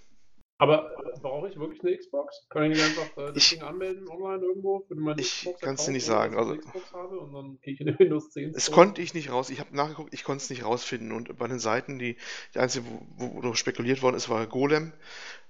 Aber 0.62 0.92
brauche 1.22 1.48
ich 1.48 1.58
wirklich 1.58 1.82
eine 1.82 1.98
Xbox? 1.98 2.46
Kann 2.50 2.64
ich 2.64 2.78
nicht 2.78 2.84
einfach 2.84 3.18
äh, 3.18 3.34
das 3.34 3.38
ich, 3.38 3.50
Ding 3.52 3.62
anmelden 3.62 4.10
online 4.10 4.44
irgendwo? 4.44 4.86
Ich 5.18 5.48
kann 5.62 5.76
es 5.76 5.86
dir 5.86 5.92
nicht 5.94 6.06
sagen. 6.06 6.38
Also, 6.38 6.58
Xbox 6.58 6.92
habe 6.92 7.18
und 7.18 7.34
dann 7.34 7.60
gehe 7.62 7.74
ich 7.74 7.80
in 7.80 7.88
den 7.88 7.98
Windows 8.00 8.30
10 8.32 8.52
Das 8.52 8.70
konnte 8.70 9.02
ich 9.02 9.14
nicht 9.14 9.32
raus. 9.32 9.50
Ich 9.50 9.62
habe 9.62 9.74
nachgeguckt, 9.74 10.14
ich 10.14 10.26
konnte 10.26 10.44
es 10.44 10.50
nicht 10.50 10.66
rausfinden. 10.66 11.14
Und 11.14 11.38
bei 11.38 11.48
den 11.48 11.60
Seiten, 11.60 11.98
die, 11.98 12.18
die 12.54 12.60
einzige, 12.60 12.86
wo, 13.16 13.36
wo 13.36 13.42
noch 13.42 13.56
spekuliert 13.56 14.02
worden 14.02 14.18
ist, 14.18 14.28
war 14.28 14.46
Golem. 14.48 14.92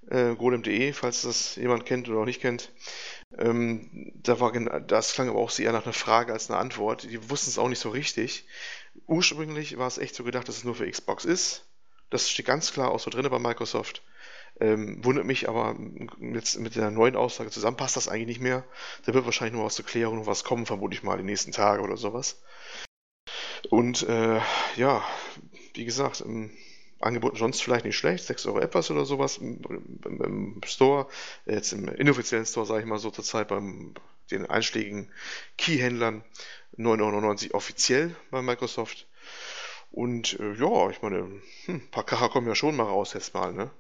Äh, 0.10 0.36
golem.de, 0.36 0.92
falls 0.94 1.22
das 1.22 1.56
jemand 1.56 1.86
kennt 1.86 2.10
oder 2.10 2.22
auch 2.22 2.26
nicht 2.26 2.42
kennt. 2.42 2.72
Ähm, 3.38 4.12
da 4.16 4.40
war 4.40 4.52
das 4.82 5.14
klang 5.14 5.30
aber 5.30 5.38
auch 5.38 5.58
eher 5.60 5.72
nach 5.72 5.84
einer 5.84 5.94
Frage 5.94 6.34
als 6.34 6.50
eine 6.50 6.60
Antwort. 6.60 7.04
Die 7.04 7.30
wussten 7.30 7.52
es 7.52 7.60
auch 7.60 7.70
nicht 7.70 7.80
so 7.80 7.90
richtig. 7.90 8.46
Ursprünglich 9.06 9.78
war 9.78 9.88
es 9.88 10.00
echt 10.00 10.16
so 10.16 10.24
gedacht, 10.24 10.48
dass 10.48 10.58
es 10.58 10.64
nur 10.64 10.74
für 10.74 10.90
Xbox 10.90 11.26
ist. 11.26 11.66
Das 12.10 12.28
steht 12.28 12.48
ganz 12.48 12.74
klar 12.74 12.90
auch 12.90 13.00
so 13.00 13.12
drin 13.12 13.30
bei 13.30 13.38
Microsoft. 13.38 14.02
Ähm, 14.60 15.06
wundert 15.06 15.26
mich 15.26 15.48
aber 15.48 15.78
jetzt 16.20 16.60
mit 16.60 16.76
der 16.76 16.90
neuen 16.90 17.16
Aussage 17.16 17.52
zusammen 17.52 17.78
passt 17.78 17.96
das 17.96 18.08
eigentlich 18.08 18.28
nicht 18.28 18.42
mehr. 18.42 18.66
Da 19.06 19.14
wird 19.14 19.26
wahrscheinlich 19.26 19.58
noch 19.58 19.66
was 19.66 19.76
zur 19.76 19.86
Klärung 19.86 20.18
noch 20.18 20.26
was 20.26 20.44
kommen, 20.44 20.66
vermute 20.66 20.96
ich 20.96 21.04
mal, 21.04 21.18
die 21.18 21.24
nächsten 21.24 21.52
Tage 21.52 21.84
oder 21.84 21.98
sowas. 21.98 22.42
Und 23.70 24.04
äh, 24.10 24.42
ja, 24.76 25.04
wie 25.76 25.86
gesagt, 25.86 26.22
im 26.22 26.52
Angebot 27.00 27.38
sonst 27.38 27.62
vielleicht 27.62 27.86
nicht 27.86 27.98
schlecht, 27.98 28.26
6 28.26 28.46
Euro 28.48 28.60
etwas 28.60 28.92
oder 28.92 29.06
sowas 29.06 29.38
im, 29.38 29.62
im, 30.06 30.22
im 30.22 30.62
Store, 30.66 31.08
jetzt 31.46 31.72
im 31.72 31.88
inoffiziellen 31.88 32.46
Store, 32.46 32.66
sage 32.66 32.82
ich 32.82 32.86
mal 32.86 33.00
so 33.00 33.10
zurzeit 33.10 33.48
beim 33.48 33.94
den 34.32 34.46
einschlägigen 34.46 35.10
Key-Händlern 35.58 36.24
9,99 36.78 37.46
Euro 37.48 37.58
offiziell 37.58 38.16
bei 38.32 38.42
Microsoft. 38.42 39.08
Und 39.92 40.40
äh, 40.40 40.54
ja, 40.54 40.90
ich 40.90 41.02
meine, 41.02 41.20
hm, 41.66 41.76
ein 41.76 41.92
paar 41.92 42.06
Kracher 42.06 42.30
kommen 42.30 42.48
ja 42.48 42.56
schon 42.56 42.76
mal 42.76 42.84
raus 42.84 43.14
jetzt 43.14 43.34
mal, 43.34 43.54
ne? 43.54 43.72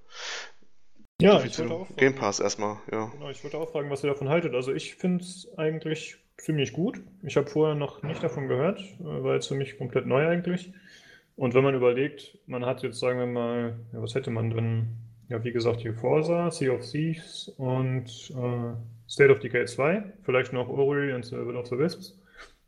Ja, 1.21 1.43
ich 1.43 1.57
würde 1.57 1.73
auch 1.73 1.87
fragen, 1.87 1.97
Game 1.97 2.15
Pass 2.15 2.39
erstmal, 2.39 2.77
ja. 2.91 3.07
Genau, 3.07 3.29
ich 3.29 3.43
würde 3.43 3.57
auch 3.57 3.71
fragen, 3.71 3.89
was 3.89 4.03
ihr 4.03 4.09
davon 4.09 4.29
haltet. 4.29 4.55
Also 4.55 4.73
ich 4.73 4.95
finde 4.95 5.23
es 5.23 5.49
eigentlich 5.57 6.17
ziemlich 6.37 6.71
gut. 6.71 7.01
Ich 7.23 7.35
habe 7.35 7.47
vorher 7.47 7.75
noch 7.75 8.01
nicht 8.03 8.23
davon 8.23 8.47
gehört, 8.47 8.79
äh, 8.79 9.03
war 9.03 9.35
jetzt 9.35 9.47
für 9.47 9.55
mich 9.55 9.77
komplett 9.77 10.05
neu 10.05 10.25
eigentlich. 10.25 10.71
Und 11.39 11.53
wenn 11.53 11.63
man 11.63 11.73
überlegt, 11.73 12.37
man 12.47 12.65
hat 12.65 12.83
jetzt, 12.83 12.99
sagen 12.99 13.17
wir 13.17 13.25
mal, 13.25 13.79
ja, 13.93 14.01
was 14.01 14.13
hätte 14.13 14.29
man 14.29 14.49
denn? 14.49 14.89
Ja, 15.29 15.41
wie 15.41 15.53
gesagt, 15.53 15.79
hier 15.79 15.93
Forza, 15.93 16.51
Sea 16.51 16.73
of 16.73 16.81
Thieves 16.85 17.47
und 17.55 18.07
äh, 18.31 18.73
State 19.09 19.31
of 19.31 19.39
Decay 19.39 19.63
2, 19.63 20.03
vielleicht 20.23 20.51
noch 20.51 20.67
Ori 20.67 21.13
und 21.13 21.31
Will 21.31 21.55
of 21.55 21.67
the 21.67 21.77
Wisps. 21.77 22.19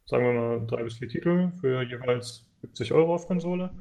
Sagen 0.06 0.24
wir 0.24 0.34
mal 0.34 0.66
drei 0.68 0.84
bis 0.84 1.00
vier 1.00 1.10
Titel 1.10 1.52
für 1.60 1.82
jeweils 1.82 2.50
70 2.62 2.94
Euro 2.94 3.14
auf 3.14 3.28
Konsole. 3.28 3.72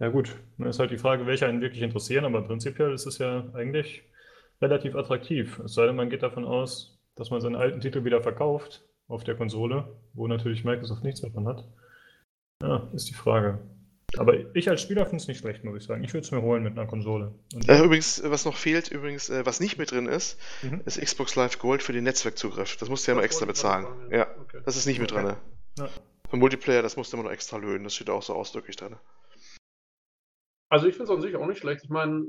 Ja 0.00 0.08
gut, 0.08 0.34
dann 0.58 0.66
ist 0.66 0.80
halt 0.80 0.90
die 0.90 0.98
Frage, 0.98 1.26
welche 1.26 1.46
einen 1.46 1.60
wirklich 1.60 1.82
interessieren, 1.82 2.24
aber 2.24 2.42
prinzipiell 2.42 2.92
ist 2.92 3.06
es 3.06 3.18
ja 3.18 3.48
eigentlich 3.54 4.02
relativ 4.60 4.96
attraktiv. 4.96 5.60
Es 5.60 5.74
sei 5.74 5.86
denn, 5.86 5.94
man 5.94 6.10
geht 6.10 6.24
davon 6.24 6.44
aus, 6.44 6.98
dass 7.14 7.30
man 7.30 7.40
seinen 7.40 7.54
alten 7.54 7.80
Titel 7.80 8.02
wieder 8.02 8.20
verkauft 8.20 8.84
auf 9.06 9.22
der 9.22 9.36
Konsole, 9.36 9.86
wo 10.14 10.26
natürlich 10.26 10.64
Microsoft 10.64 11.04
nichts 11.04 11.20
davon 11.20 11.46
hat. 11.46 11.68
Ja, 12.60 12.90
ist 12.92 13.08
die 13.08 13.14
Frage. 13.14 13.60
Aber 14.18 14.34
ich 14.56 14.68
als 14.68 14.82
Spieler 14.82 15.04
finde 15.04 15.18
es 15.18 15.28
nicht 15.28 15.38
schlecht, 15.38 15.64
muss 15.64 15.76
ich 15.76 15.84
sagen. 15.84 16.02
Ich 16.02 16.12
würde 16.12 16.24
es 16.24 16.30
mir 16.30 16.42
holen 16.42 16.62
mit 16.62 16.76
einer 16.76 16.86
Konsole. 16.86 17.34
Äh, 17.68 17.84
übrigens, 17.84 18.22
was 18.24 18.44
noch 18.44 18.56
fehlt, 18.56 18.90
übrigens, 18.90 19.30
äh, 19.30 19.46
was 19.46 19.60
nicht 19.60 19.78
mit 19.78 19.90
drin 19.90 20.06
ist, 20.06 20.38
mhm. 20.62 20.82
ist 20.84 21.00
Xbox 21.00 21.36
Live 21.36 21.58
Gold 21.58 21.82
für 21.82 21.92
den 21.92 22.04
Netzwerkzugriff. 22.04 22.76
Das 22.76 22.88
musst 22.88 23.06
du 23.06 23.12
ja 23.12 23.16
noch 23.16 23.22
extra 23.22 23.46
bezahlen. 23.46 23.84
Sagen, 23.84 24.10
ja, 24.10 24.18
ja 24.18 24.26
okay. 24.40 24.60
das 24.64 24.76
ist 24.76 24.86
nicht 24.86 25.00
mit 25.00 25.10
drin. 25.10 25.36
Ja. 25.78 25.88
Für 26.28 26.36
Multiplayer, 26.36 26.82
das 26.82 26.96
musst 26.96 27.12
du 27.12 27.16
immer 27.16 27.24
noch 27.24 27.32
extra 27.32 27.56
lösen. 27.56 27.84
Das 27.84 27.94
steht 27.94 28.10
auch 28.10 28.22
so 28.22 28.34
ausdrücklich 28.34 28.76
drin. 28.76 28.96
Also 30.68 30.86
ich 30.86 30.94
finde 30.94 31.12
es 31.12 31.16
an 31.16 31.22
sich 31.22 31.36
auch 31.36 31.46
nicht 31.46 31.58
schlecht. 31.58 31.84
Ich 31.84 31.90
meine, 31.90 32.26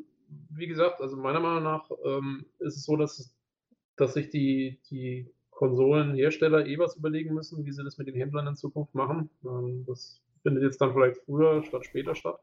wie 0.50 0.68
gesagt, 0.68 1.02
also 1.02 1.16
meiner 1.18 1.40
Meinung 1.40 1.64
nach 1.64 1.90
ähm, 2.06 2.46
ist 2.60 2.78
es 2.78 2.86
so, 2.86 2.96
dass, 2.96 3.34
dass 3.98 4.14
sich 4.14 4.30
die, 4.30 4.80
die 4.90 5.32
Konsolenhersteller 5.52 6.66
eh 6.66 6.80
was 6.80 6.96
überlegen 6.96 7.36
müssen, 7.36 7.66
wie 7.66 7.72
sie 7.72 7.84
das 7.84 8.00
mit 8.00 8.08
den 8.08 8.16
Händlern 8.16 8.48
in 8.48 8.56
Zukunft 8.56 8.96
machen. 8.96 9.30
Ähm, 9.46 9.86
das 9.88 10.22
findet 10.42 10.64
jetzt 10.64 10.82
dann 10.82 10.94
vielleicht 10.94 11.18
früher 11.26 11.64
statt 11.64 11.86
später 11.86 12.16
statt. 12.16 12.40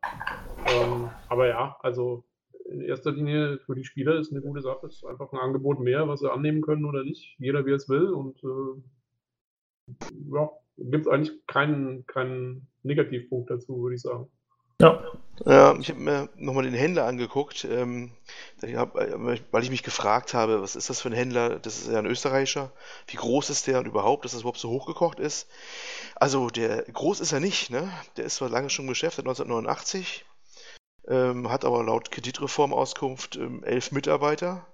Ähm, 0.67 1.17
aber 1.29 1.49
ja, 1.49 1.77
also 1.81 2.25
in 2.71 2.81
erster 2.83 3.13
Linie 3.13 3.59
für 3.65 3.75
die 3.75 3.85
Spieler 3.85 4.17
ist 4.19 4.31
eine 4.33 4.43
gute 4.43 4.63
Sache. 4.63 4.87
Es 4.87 4.97
ist 4.97 5.05
einfach 5.05 5.33
ein 5.33 5.39
Angebot 5.39 5.81
mehr, 5.81 6.09
was 6.09 6.21
sie 6.21 6.31
annehmen 6.31 6.61
können 6.63 6.85
oder 6.85 7.05
nicht. 7.05 7.37
Jeder 7.39 7.65
wie 7.67 7.73
es 7.73 7.89
will. 7.89 8.11
Und 8.11 8.43
äh, 8.45 8.83
ja, 10.35 10.51
gibt 10.77 11.07
es 11.07 11.13
eigentlich 11.13 11.47
keinen, 11.47 12.07
keinen 12.07 12.69
Negativpunkt 12.83 13.51
dazu, 13.51 13.83
würde 13.83 13.97
ich 13.97 14.03
sagen. 14.03 14.31
Ja. 14.81 15.03
Ja, 15.45 15.77
ich 15.79 15.89
habe 15.89 16.01
mir 16.01 16.29
nochmal 16.37 16.65
den 16.65 16.75
Händler 16.75 17.07
angeguckt, 17.07 17.65
ähm, 17.65 18.11
weil 18.61 19.63
ich 19.63 19.71
mich 19.71 19.85
gefragt 19.85 20.35
habe, 20.35 20.63
was 20.63 20.75
ist 20.75 20.91
das 20.91 21.01
für 21.01 21.11
ein 21.11 21.15
Händler? 21.15 21.61
Das 21.61 21.79
ist 21.79 21.89
ja 21.89 21.99
ein 21.99 22.07
österreichischer. 22.07 22.73
Wie 23.07 23.17
groß 23.17 23.51
ist 23.51 23.69
der 23.69 23.79
und 23.79 23.87
überhaupt, 23.87 24.25
dass 24.25 24.33
das 24.33 24.41
überhaupt 24.41 24.59
so 24.59 24.69
hochgekocht 24.71 25.21
ist? 25.21 25.49
Also, 26.17 26.51
der 26.51 26.83
groß 26.85 27.21
ist 27.21 27.33
er 27.33 27.41
nicht, 27.41 27.71
ne? 27.71 27.91
Der 28.17 28.25
ist 28.25 28.37
zwar 28.37 28.51
lange 28.51 28.71
schon 28.71 28.87
im 28.87 28.91
Geschäft, 28.91 29.17
seit 29.17 29.27
1989, 29.27 30.25
ähm, 31.09 31.51
hat 31.51 31.65
aber 31.65 31.85
laut 31.85 32.11
Kreditreformauskunft 32.11 33.37
ähm, 33.37 33.65
elf 33.65 33.93
Mitarbeiter. 33.93 34.67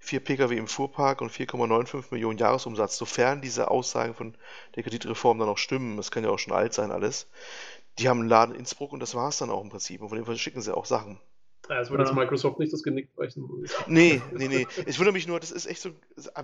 4 0.00 0.20
Pkw 0.20 0.56
im 0.56 0.68
Fuhrpark 0.68 1.20
und 1.22 1.32
4,95 1.32 2.12
Millionen 2.12 2.38
Jahresumsatz, 2.38 2.96
sofern 2.96 3.40
diese 3.40 3.70
Aussagen 3.70 4.14
von 4.14 4.36
der 4.76 4.82
Kreditreform 4.82 5.38
dann 5.38 5.48
auch 5.48 5.58
stimmen, 5.58 5.96
das 5.96 6.10
kann 6.10 6.24
ja 6.24 6.30
auch 6.30 6.38
schon 6.38 6.52
alt 6.52 6.74
sein 6.74 6.90
alles, 6.92 7.26
die 7.98 8.08
haben 8.08 8.20
einen 8.20 8.28
Laden 8.28 8.54
in 8.54 8.60
Innsbruck 8.60 8.92
und 8.92 9.00
das 9.00 9.14
war 9.14 9.28
es 9.28 9.38
dann 9.38 9.50
auch 9.50 9.62
im 9.62 9.70
Prinzip. 9.70 10.00
Und 10.02 10.08
von 10.08 10.18
dem 10.18 10.36
schicken 10.36 10.62
sie 10.62 10.76
auch 10.76 10.86
Sachen. 10.86 11.20
Ja, 11.68 11.80
es 11.80 11.90
würde 11.90 12.04
jetzt 12.04 12.14
Microsoft 12.14 12.58
nicht 12.58 12.72
das 12.72 12.82
Genick 12.82 13.14
brechen. 13.14 13.48
Nee, 13.86 14.20
nee, 14.32 14.48
nee. 14.48 14.66
Ich 14.86 14.98
wundere 14.98 15.14
mich 15.14 15.26
nur, 15.26 15.40
das 15.40 15.50
ist 15.50 15.66
echt 15.66 15.80
so, 15.80 15.90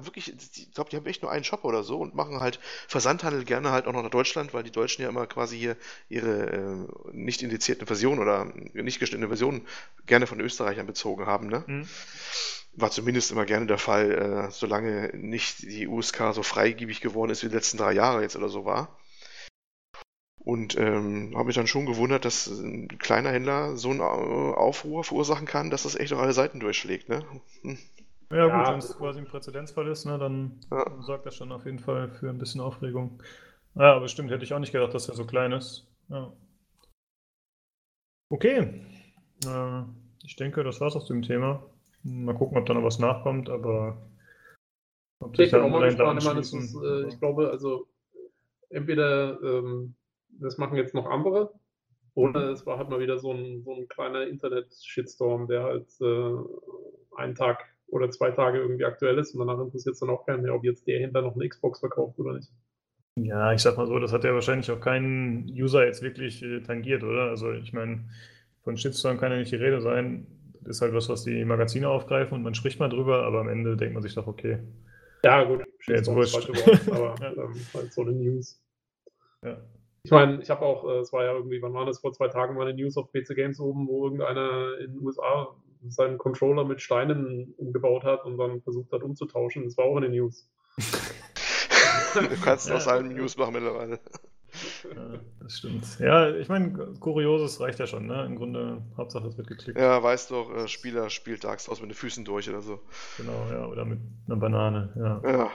wirklich, 0.01 0.33
ich 0.33 0.73
glaube, 0.73 0.89
die 0.91 0.97
haben 0.97 1.07
echt 1.07 1.23
nur 1.23 1.31
einen 1.31 1.45
Shop 1.45 1.65
oder 1.65 1.83
so 1.83 1.99
und 1.99 2.15
machen 2.15 2.41
halt 2.41 2.59
Versandhandel 2.89 3.45
gerne 3.45 3.71
halt 3.71 3.87
auch 3.87 3.93
noch 3.93 4.03
nach 4.03 4.11
Deutschland, 4.11 4.55
weil 4.55 4.63
die 4.63 4.71
Deutschen 4.71 5.03
ja 5.03 5.09
immer 5.09 5.27
quasi 5.27 5.59
hier 5.59 5.77
ihre 6.09 6.47
äh, 6.51 7.13
nicht 7.13 7.43
indizierten 7.43 7.87
Versionen 7.87 8.21
oder 8.21 8.47
nicht 8.73 8.99
gestellten 8.99 9.27
Versionen 9.27 9.67
gerne 10.07 10.27
von 10.27 10.41
Österreichern 10.41 10.87
bezogen 10.87 11.27
haben, 11.27 11.49
ne? 11.49 11.65
Mhm. 11.67 11.89
War 12.73 12.91
zumindest 12.91 13.31
immer 13.33 13.45
gerne 13.45 13.67
der 13.67 13.79
Fall, 13.79 14.13
äh, 14.13 14.51
solange 14.51 15.11
nicht 15.15 15.63
die 15.63 15.89
USK 15.89 16.33
so 16.33 16.43
freigebig 16.43 17.01
geworden 17.01 17.31
ist, 17.31 17.43
wie 17.43 17.49
die 17.49 17.55
letzten 17.55 17.79
drei 17.79 17.93
Jahre 17.93 18.23
jetzt 18.23 18.37
oder 18.37 18.49
so 18.49 18.65
war. 18.65 19.00
Und 20.42 20.76
ähm, 20.79 21.33
habe 21.35 21.46
mich 21.46 21.57
dann 21.57 21.66
schon 21.66 21.85
gewundert, 21.85 22.24
dass 22.24 22.46
ein 22.46 22.88
kleiner 22.88 23.31
Händler 23.31 23.76
so 23.76 23.90
einen 23.90 24.00
Aufruhr 24.00 25.05
verursachen 25.05 25.46
kann, 25.46 25.70
dass 25.70 25.83
das 25.83 25.96
echt 25.96 26.12
auf 26.14 26.18
alle 26.18 26.33
Seiten 26.33 26.61
durchschlägt. 26.61 27.11
Ne? 27.11 27.22
Hm. 27.62 27.79
Ja, 28.31 28.44
gut, 28.44 28.66
ja, 28.66 28.72
wenn 28.72 28.79
es 28.79 28.96
quasi 28.96 29.18
ein 29.18 29.26
Präzedenzfall 29.26 29.88
ist, 29.88 30.07
ne, 30.07 30.16
dann 30.16 30.61
ja. 30.70 31.03
sorgt 31.03 31.26
das 31.26 31.35
schon 31.35 31.50
auf 31.50 31.64
jeden 31.66 31.81
Fall 31.81 32.09
für 32.09 32.31
ein 32.31 32.38
bisschen 32.38 32.61
Aufregung. 32.61 33.20
Ja, 33.74 33.94
aber 33.94 34.07
stimmt, 34.09 34.31
hätte 34.31 34.44
ich 34.44 34.55
auch 34.55 34.61
nicht 34.61 34.72
gedacht, 34.72 34.94
dass 34.94 35.09
er 35.09 35.16
so 35.16 35.26
klein 35.26 35.53
ist. 35.53 35.87
Ja. 36.09 36.33
Okay. 38.31 38.85
Äh, 39.44 39.83
ich 40.24 40.37
denke, 40.37 40.62
das 40.62 40.81
war's 40.81 40.96
aus 40.96 41.07
dem 41.07 41.22
Thema. 41.22 41.62
Mal 42.03 42.35
gucken, 42.35 42.57
ob 42.57 42.66
da 42.66 42.74
noch 42.74 42.85
was 42.85 42.98
nachkommt, 42.98 43.50
aber 43.50 44.00
ob 45.18 45.38
ich 45.38 45.50
bin 45.50 45.61
auch 45.61 45.68
mal 45.68 45.85
gespannt. 45.85 46.20
Ich, 46.20 46.26
meine, 46.26 46.40
ist, 46.40 46.55
äh, 46.55 47.09
ich 47.09 47.18
glaube, 47.18 47.50
also 47.50 47.88
entweder 48.70 49.40
ähm, 49.42 49.96
das 50.38 50.59
machen 50.59 50.77
jetzt 50.77 50.95
noch 50.95 51.07
andere. 51.07 51.53
Oder 52.14 52.51
es 52.51 52.66
war 52.66 52.79
halt 52.79 52.90
mal 52.90 53.01
wieder 53.01 53.19
so 53.19 53.33
ein, 53.33 53.62
so 53.62 53.75
ein 53.75 53.88
kleiner 53.88 54.27
Internet-Shitstorm, 54.27 55.47
der 55.47 55.62
halt 55.62 55.88
äh, 56.01 57.16
einen 57.16 57.35
Tag 57.35 57.64
oder 57.87 58.11
zwei 58.11 58.31
Tage 58.31 58.59
irgendwie 58.59 58.85
aktuell 58.85 59.19
ist 59.19 59.35
und 59.35 59.47
danach 59.47 59.62
interessiert 59.62 59.95
es 59.95 60.01
dann 60.01 60.11
auch 60.11 60.27
keinen 60.27 60.43
mehr, 60.43 60.55
ob 60.55 60.64
jetzt 60.64 60.87
der 60.87 61.01
hinter 61.01 61.23
noch 61.23 61.35
eine 61.35 61.49
Xbox 61.49 61.81
verkauft 61.81 62.19
oder 62.19 62.35
nicht. 62.35 62.51
Ja, 63.16 63.53
ich 63.53 63.61
sag 63.61 63.77
mal 63.77 63.87
so, 63.87 63.99
das 63.99 64.12
hat 64.12 64.25
ja 64.25 64.33
wahrscheinlich 64.33 64.71
auch 64.71 64.81
keinen 64.81 65.47
User 65.49 65.85
jetzt 65.85 66.03
wirklich 66.03 66.43
äh, 66.43 66.61
tangiert, 66.61 67.03
oder? 67.03 67.25
Also 67.25 67.53
ich 67.53 67.73
meine, 67.73 68.09
von 68.62 68.77
Shitstorm 68.77 69.19
kann 69.19 69.33
ja 69.33 69.38
nicht 69.38 69.53
die 69.53 69.57
Rede 69.57 69.81
sein. 69.81 70.27
Das 70.62 70.77
ist 70.77 70.83
halt 70.83 70.95
was, 70.95 71.09
was 71.09 71.25
die 71.25 71.45
Magazine 71.45 71.88
aufgreifen 71.88 72.35
und 72.35 72.43
man 72.43 72.55
spricht 72.55 72.79
mal 72.79 72.88
drüber, 72.88 73.25
aber 73.25 73.40
am 73.40 73.49
Ende 73.49 73.77
denkt 73.77 73.95
man 73.95 74.03
sich 74.03 74.14
doch, 74.14 74.27
okay. 74.27 74.59
Ja, 75.25 75.45
gut. 75.45 75.64
Jetzt 75.87 76.09
wurscht. 76.09 76.49
aber 76.90 77.14
ja. 77.21 77.33
ähm, 77.33 77.55
halt 77.75 77.93
so 77.93 78.03
eine 78.03 78.12
News. 78.12 78.62
Ja. 79.45 79.59
Ich 80.03 80.11
meine, 80.11 80.41
ich 80.41 80.51
habe 80.51 80.63
auch, 80.63 80.89
äh, 80.89 80.99
es 80.99 81.13
war 81.13 81.25
ja 81.25 81.33
irgendwie, 81.35 81.61
wann 81.61 81.75
war 81.75 81.85
das, 81.85 82.01
vor 82.01 82.13
zwei 82.13 82.29
Tagen 82.29 82.57
war 82.57 82.67
eine 82.67 82.75
News 82.75 82.97
auf 82.97 83.13
PC 83.13 83.35
Games 83.35 83.61
oben, 83.61 83.87
wo 83.87 84.05
irgendeiner 84.05 84.79
in 84.79 84.95
den 84.95 85.03
USA 85.03 85.55
seinen 85.89 86.19
Controller 86.19 86.65
mit 86.65 86.81
Steinen 86.81 87.55
umgebaut 87.57 88.05
hat 88.05 88.25
und 88.25 88.39
dann 88.39 88.63
versucht 88.63 88.93
hat 88.93 89.03
umzutauschen. 89.03 89.65
Das 89.65 89.77
war 89.77 89.85
auch 89.87 89.97
eine 89.97 90.09
News. 90.09 90.49
du 92.15 92.41
kannst 92.43 92.71
aus 92.71 92.87
allen 92.87 93.15
News 93.15 93.37
machen 93.37 93.55
mittlerweile. 93.55 93.99
Ja, 94.85 95.21
das 95.41 95.59
stimmt. 95.59 95.99
Ja, 96.01 96.35
ich 96.35 96.49
meine, 96.49 96.73
Kurioses 96.99 97.61
reicht 97.61 97.79
ja 97.79 97.87
schon, 97.87 98.07
ne? 98.07 98.25
Im 98.27 98.37
Grunde, 98.37 98.83
Hauptsache 98.97 99.29
es 99.29 99.37
wird 99.37 99.47
geklickt. 99.47 99.79
Ja, 99.79 100.03
weißt 100.03 100.33
doch, 100.33 100.55
äh, 100.55 100.69
Spieler 100.69 101.09
spielt 101.09 101.45
Dark 101.45 101.61
Souls 101.61 101.81
mit 101.81 101.91
den 101.91 101.95
Füßen 101.95 102.25
durch 102.25 102.49
oder 102.49 102.61
so. 102.61 102.81
Genau, 103.17 103.47
ja, 103.51 103.67
oder 103.67 103.85
mit 103.85 104.01
einer 104.27 104.37
Banane, 104.37 104.93
ja. 104.97 105.31
Ja, 105.31 105.51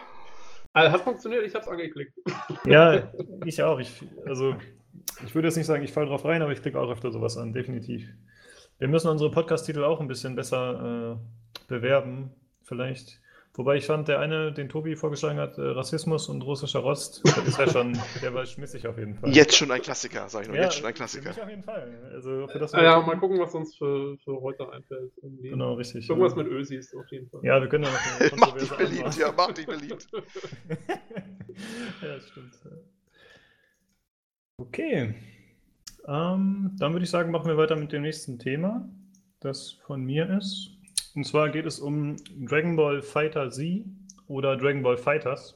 also 0.76 0.92
hat 0.92 1.02
funktioniert, 1.02 1.46
ich 1.46 1.54
habe 1.54 1.64
es 1.64 1.70
angeklickt. 1.70 2.14
Ja, 2.66 3.12
ich 3.46 3.64
auch. 3.64 3.80
Ich, 3.80 4.04
also, 4.26 4.56
ich 5.26 5.34
würde 5.34 5.48
jetzt 5.48 5.56
nicht 5.56 5.68
sagen, 5.68 5.84
ich 5.84 5.94
falle 5.94 6.08
drauf 6.08 6.26
rein, 6.26 6.42
aber 6.42 6.52
ich 6.52 6.62
klicke 6.62 6.80
auch 6.80 6.90
öfter 6.92 7.12
sowas 7.12 7.38
an, 7.38 7.54
definitiv. 7.54 8.10
Wir 8.80 8.88
müssen 8.88 9.08
unsere 9.08 9.32
Podcast-Titel 9.32 9.84
auch 9.84 10.02
ein 10.02 10.08
bisschen 10.08 10.36
besser 10.36 11.18
äh, 11.18 11.68
bewerben, 11.68 12.32
vielleicht. 12.64 13.22
Wobei 13.58 13.78
ich 13.78 13.86
fand, 13.86 14.10
der 14.10 14.20
eine, 14.20 14.52
den 14.52 14.68
Tobi 14.68 14.98
vorgeschlagen 14.98 15.40
hat, 15.40 15.58
äh, 15.58 15.62
Rassismus 15.62 16.28
und 16.28 16.42
russischer 16.42 16.80
Rost, 16.80 17.22
der 17.26 17.46
ist 17.46 17.58
ja 17.58 17.70
schon, 17.70 17.98
der 18.22 18.34
war 18.34 18.46
schmissig 18.46 18.86
auf 18.86 18.98
jeden 18.98 19.16
Fall. 19.16 19.30
Jetzt 19.30 19.56
schon 19.56 19.72
ein 19.72 19.82
Klassiker, 19.82 20.28
sag 20.28 20.42
ich 20.42 20.48
nur, 20.50 20.58
ja, 20.58 20.64
jetzt 20.64 20.76
schon 20.76 20.86
ein 20.86 20.94
Klassiker. 20.94 21.32
Für 21.32 21.40
mich 21.40 21.44
auf 21.44 21.50
jeden 21.50 21.64
Fall. 21.64 22.12
Also 22.14 22.48
für 22.48 22.60
das 22.60 22.74
ja, 22.74 22.84
ja 22.84 23.02
mal 23.02 23.18
gucken, 23.18 23.40
was 23.40 23.56
uns 23.56 23.74
für, 23.78 24.18
für 24.18 24.42
heute 24.42 24.70
einfällt. 24.70 25.14
Irgendwie. 25.22 25.50
Genau, 25.52 25.76
richtig. 25.76 26.10
Irgendwas 26.10 26.34
ja. 26.34 26.44
mit 26.44 26.48
Ösis 26.52 26.94
auf 26.94 27.10
jeden 27.10 27.30
Fall. 27.30 27.46
Ja, 27.46 27.62
wir 27.62 27.70
können 27.70 27.86
ja 27.86 27.92
noch 27.92 28.38
Mach 28.38 28.52
dich 28.58 28.70
beliebt, 28.70 29.18
ja, 29.18 29.34
mach 29.36 29.52
dich 29.54 29.66
beliebt. 29.66 30.08
ja, 32.02 32.08
das 32.16 32.28
stimmt. 32.28 32.60
Okay. 34.58 35.16
Ähm, 36.08 36.72
dann 36.78 36.92
würde 36.92 37.06
ich 37.06 37.10
sagen, 37.10 37.32
machen 37.32 37.48
wir 37.48 37.58
weiter 37.58 37.78
mit 37.78 37.94
dem 37.94 38.02
nächsten 38.02 38.38
Thema, 38.38 38.90
das 39.40 39.72
von 39.72 40.04
mir 40.04 40.30
ist. 40.30 40.75
Und 41.16 41.24
zwar 41.26 41.50
geht 41.50 41.66
es 41.66 41.80
um 41.80 42.18
Dragon 42.46 42.76
Ball 42.76 43.02
Fighter 43.02 43.50
Z 43.50 43.86
oder 44.28 44.58
Dragon 44.58 44.84
Ball 44.84 44.98
Fighters. 44.98 45.56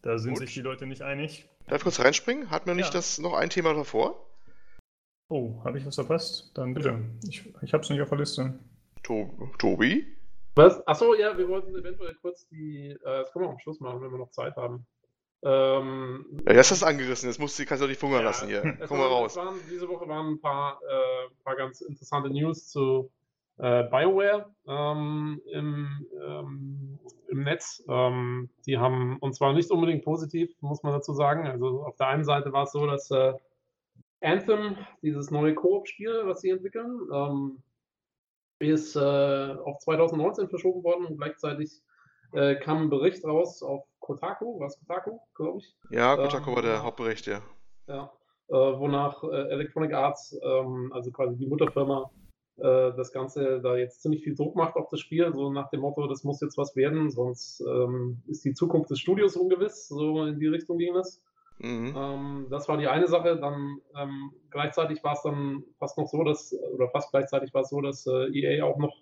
Da 0.00 0.18
sind 0.18 0.34
Gut. 0.34 0.40
sich 0.40 0.54
die 0.54 0.62
Leute 0.62 0.86
nicht 0.86 1.02
einig. 1.02 1.48
Darf 1.66 1.78
ich 1.78 1.82
kurz 1.84 2.00
reinspringen? 2.00 2.50
Hat 2.50 2.66
mir 2.66 2.74
nicht 2.74 2.86
ja. 2.86 2.92
das 2.92 3.18
noch 3.18 3.34
ein 3.34 3.50
Thema 3.50 3.74
davor? 3.74 4.26
Oh, 5.28 5.62
habe 5.64 5.78
ich 5.78 5.86
was 5.86 5.94
verpasst? 5.94 6.50
Dann 6.54 6.74
bitte. 6.74 6.98
Ich, 7.28 7.44
ich 7.62 7.72
habe 7.72 7.84
es 7.84 7.90
nicht 7.90 8.00
auf 8.00 8.08
der 8.08 8.18
Liste. 8.18 8.58
To 9.02 9.30
Tobi? 9.58 10.06
Was? 10.54 10.86
Achso, 10.86 11.14
ja, 11.14 11.36
wir 11.36 11.48
wollten 11.48 11.74
eventuell 11.76 12.14
kurz 12.20 12.48
die. 12.48 12.90
Äh, 12.90 12.98
das 13.02 13.32
können 13.32 13.44
wir 13.44 13.48
auch 13.48 13.52
am 13.52 13.58
Schluss 13.58 13.80
machen, 13.80 14.00
wenn 14.00 14.10
wir 14.10 14.18
noch 14.18 14.30
Zeit 14.30 14.56
haben. 14.56 14.86
Ähm, 15.44 16.24
ja, 16.46 16.54
jetzt 16.54 16.70
hast 16.70 16.82
du 16.82 16.86
angerissen, 16.86 17.28
jetzt 17.28 17.38
musst 17.38 17.58
du, 17.58 17.64
kannst 17.64 17.82
du 17.82 17.88
nicht 17.88 18.00
hungern 18.00 18.20
ja, 18.20 18.26
lassen 18.26 18.48
hier. 18.48 18.78
Komm 18.86 18.98
mal 18.98 19.06
raus. 19.06 19.36
Waren, 19.36 19.58
diese 19.70 19.88
Woche 19.88 20.06
waren 20.08 20.34
ein 20.34 20.40
paar, 20.40 20.80
äh, 20.82 21.34
paar 21.42 21.56
ganz 21.56 21.80
interessante 21.80 22.30
News 22.30 22.68
zu 22.68 23.10
äh, 23.62 23.84
BioWare 23.84 24.52
ähm, 24.66 25.40
im, 25.52 26.06
ähm, 26.20 26.98
im 27.28 27.44
Netz. 27.44 27.82
Ähm, 27.88 28.50
die 28.66 28.76
haben, 28.76 29.18
und 29.20 29.34
zwar 29.34 29.52
nicht 29.52 29.70
unbedingt 29.70 30.04
positiv, 30.04 30.50
muss 30.60 30.82
man 30.82 30.92
dazu 30.92 31.14
sagen. 31.14 31.46
Also 31.46 31.84
auf 31.84 31.96
der 31.96 32.08
einen 32.08 32.24
Seite 32.24 32.52
war 32.52 32.64
es 32.64 32.72
so, 32.72 32.86
dass 32.86 33.08
äh, 33.12 33.34
Anthem, 34.20 34.76
dieses 35.00 35.30
neue 35.30 35.54
Koop-Spiel, 35.54 36.22
was 36.24 36.40
sie 36.40 36.50
entwickeln, 36.50 37.00
ähm, 37.12 37.62
ist 38.58 38.96
äh, 38.96 39.00
auf 39.64 39.78
2019 39.78 40.48
verschoben 40.48 40.82
worden 40.82 41.06
und 41.06 41.16
gleichzeitig 41.16 41.82
äh, 42.32 42.56
kam 42.56 42.82
ein 42.82 42.90
Bericht 42.90 43.24
raus 43.24 43.62
auf 43.62 43.84
Kotaku, 44.00 44.58
was 44.58 44.78
Kotaku, 44.80 45.20
glaube 45.36 45.58
ich. 45.58 45.76
Ja, 45.90 46.16
Kotaku 46.16 46.54
war 46.56 46.62
der 46.62 46.76
ähm, 46.76 46.82
Hauptbericht, 46.82 47.26
ja. 47.28 47.42
Ja, 47.86 48.12
äh, 48.48 48.54
wonach 48.54 49.22
äh, 49.22 49.50
Electronic 49.50 49.92
Arts, 49.92 50.36
ähm, 50.42 50.92
also 50.92 51.12
quasi 51.12 51.36
die 51.36 51.46
Mutterfirma, 51.46 52.10
äh, 52.58 52.92
das 52.96 53.12
Ganze 53.12 53.60
da 53.60 53.76
jetzt 53.76 54.02
ziemlich 54.02 54.22
viel 54.22 54.34
Druck 54.34 54.56
macht 54.56 54.76
auf 54.76 54.88
das 54.88 55.00
Spiel, 55.00 55.32
so 55.32 55.50
nach 55.52 55.70
dem 55.70 55.80
Motto, 55.80 56.06
das 56.06 56.24
muss 56.24 56.40
jetzt 56.40 56.58
was 56.58 56.76
werden, 56.76 57.10
sonst 57.10 57.60
ähm, 57.60 58.22
ist 58.26 58.44
die 58.44 58.54
Zukunft 58.54 58.90
des 58.90 59.00
Studios 59.00 59.36
ungewiss, 59.36 59.88
so 59.88 60.24
in 60.24 60.38
die 60.38 60.48
Richtung 60.48 60.78
ging 60.78 60.94
das. 60.94 61.22
Mhm. 61.58 61.94
Ähm, 61.96 62.46
das 62.50 62.68
war 62.68 62.76
die 62.76 62.88
eine 62.88 63.06
Sache. 63.06 63.36
Dann 63.36 63.78
ähm, 63.96 64.32
gleichzeitig 64.50 65.02
war 65.04 65.12
es 65.12 65.22
dann 65.22 65.62
fast 65.78 65.96
noch 65.96 66.08
so, 66.08 66.24
dass, 66.24 66.54
oder 66.74 66.88
fast 66.88 67.10
gleichzeitig 67.10 67.54
war 67.54 67.62
es 67.62 67.70
so, 67.70 67.80
dass 67.80 68.06
äh, 68.06 68.28
EA 68.32 68.64
auch 68.64 68.78
noch 68.78 68.94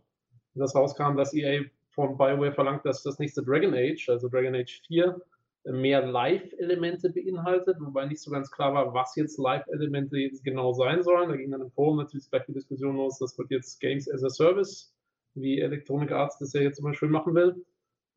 das 0.55 0.75
rauskam, 0.75 1.17
dass 1.17 1.33
EA 1.33 1.65
von 1.91 2.17
BioWare 2.17 2.53
verlangt, 2.53 2.85
dass 2.85 3.03
das 3.03 3.19
nächste 3.19 3.43
Dragon 3.43 3.75
Age, 3.75 4.09
also 4.09 4.29
Dragon 4.29 4.55
Age 4.55 4.83
4, 4.87 5.21
mehr 5.65 6.07
Live-Elemente 6.07 7.11
beinhaltet, 7.11 7.77
wobei 7.81 8.07
nicht 8.07 8.23
so 8.23 8.31
ganz 8.31 8.51
klar 8.51 8.73
war, 8.75 8.95
was 8.95 9.15
jetzt 9.17 9.39
Live-Elemente 9.39 10.19
jetzt 10.19 10.43
genau 10.43 10.73
sein 10.73 11.03
sollen. 11.03 11.29
Da 11.29 11.37
ging 11.37 11.51
dann 11.51 11.61
im 11.61 11.71
Forum 11.71 11.99
natürlich 11.99 12.31
gleich 12.31 12.45
die 12.47 12.55
Diskussion 12.55 12.97
los, 12.97 13.19
das 13.19 13.37
wird 13.39 13.51
jetzt 13.51 13.81
Games 13.81 14.11
as 14.11 14.25
a 14.25 14.31
Service, 14.31 14.95
wie 15.35 15.61
Electronic 15.61 16.13
Arts 16.13 16.39
das 16.39 16.53
ja 16.55 16.63
jetzt 16.63 16.77
zum 16.77 16.87
Beispiel 16.87 17.09
machen 17.09 17.35
will. 17.35 17.65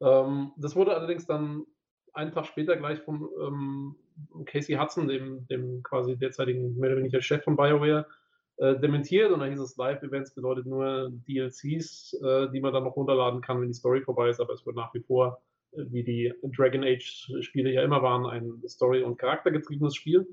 Ähm, 0.02 0.52
das 0.58 0.76
wurde 0.76 0.96
allerdings 0.96 1.26
dann 1.26 1.66
einen 2.14 2.32
Tag 2.32 2.46
später 2.46 2.78
gleich 2.78 3.02
von 3.02 3.28
ähm, 3.42 3.96
Casey 4.46 4.76
Hudson, 4.76 5.08
dem, 5.08 5.46
dem 5.48 5.84
quasi 5.84 6.16
derzeitigen 6.16 6.78
mehr 6.78 6.92
oder 6.92 7.00
weniger 7.00 7.22
Chef 7.22 7.44
von 7.44 7.58
BioWare, 7.58 8.06
äh, 8.58 8.80
dementiert 8.80 9.32
und 9.32 9.40
dann 9.40 9.50
hieß 9.50 9.60
es 9.60 9.78
Live-Events 9.78 10.36
bedeutet 10.36 10.68
nur 10.68 11.12
DLCs, 11.28 12.14
äh, 12.22 12.50
die 12.52 12.62
man 12.62 12.72
dann 12.72 12.84
noch 12.84 12.96
runterladen 12.96 13.42
kann, 13.42 13.60
wenn 13.60 13.68
die 13.68 13.74
Story 13.74 14.02
vorbei 14.02 14.30
ist, 14.30 14.40
aber 14.40 14.54
es 14.54 14.66
wird 14.66 14.76
nach 14.76 14.94
wie 14.94 15.02
vor 15.02 15.42
wie 15.76 16.04
die 16.04 16.34
Dragon 16.56 16.84
Age-Spiele 16.84 17.72
ja 17.72 17.84
immer 17.84 18.02
waren, 18.02 18.26
ein 18.26 18.62
Story- 18.68 19.04
und 19.04 19.18
Charaktergetriebenes 19.18 19.96
Spiel. 19.96 20.28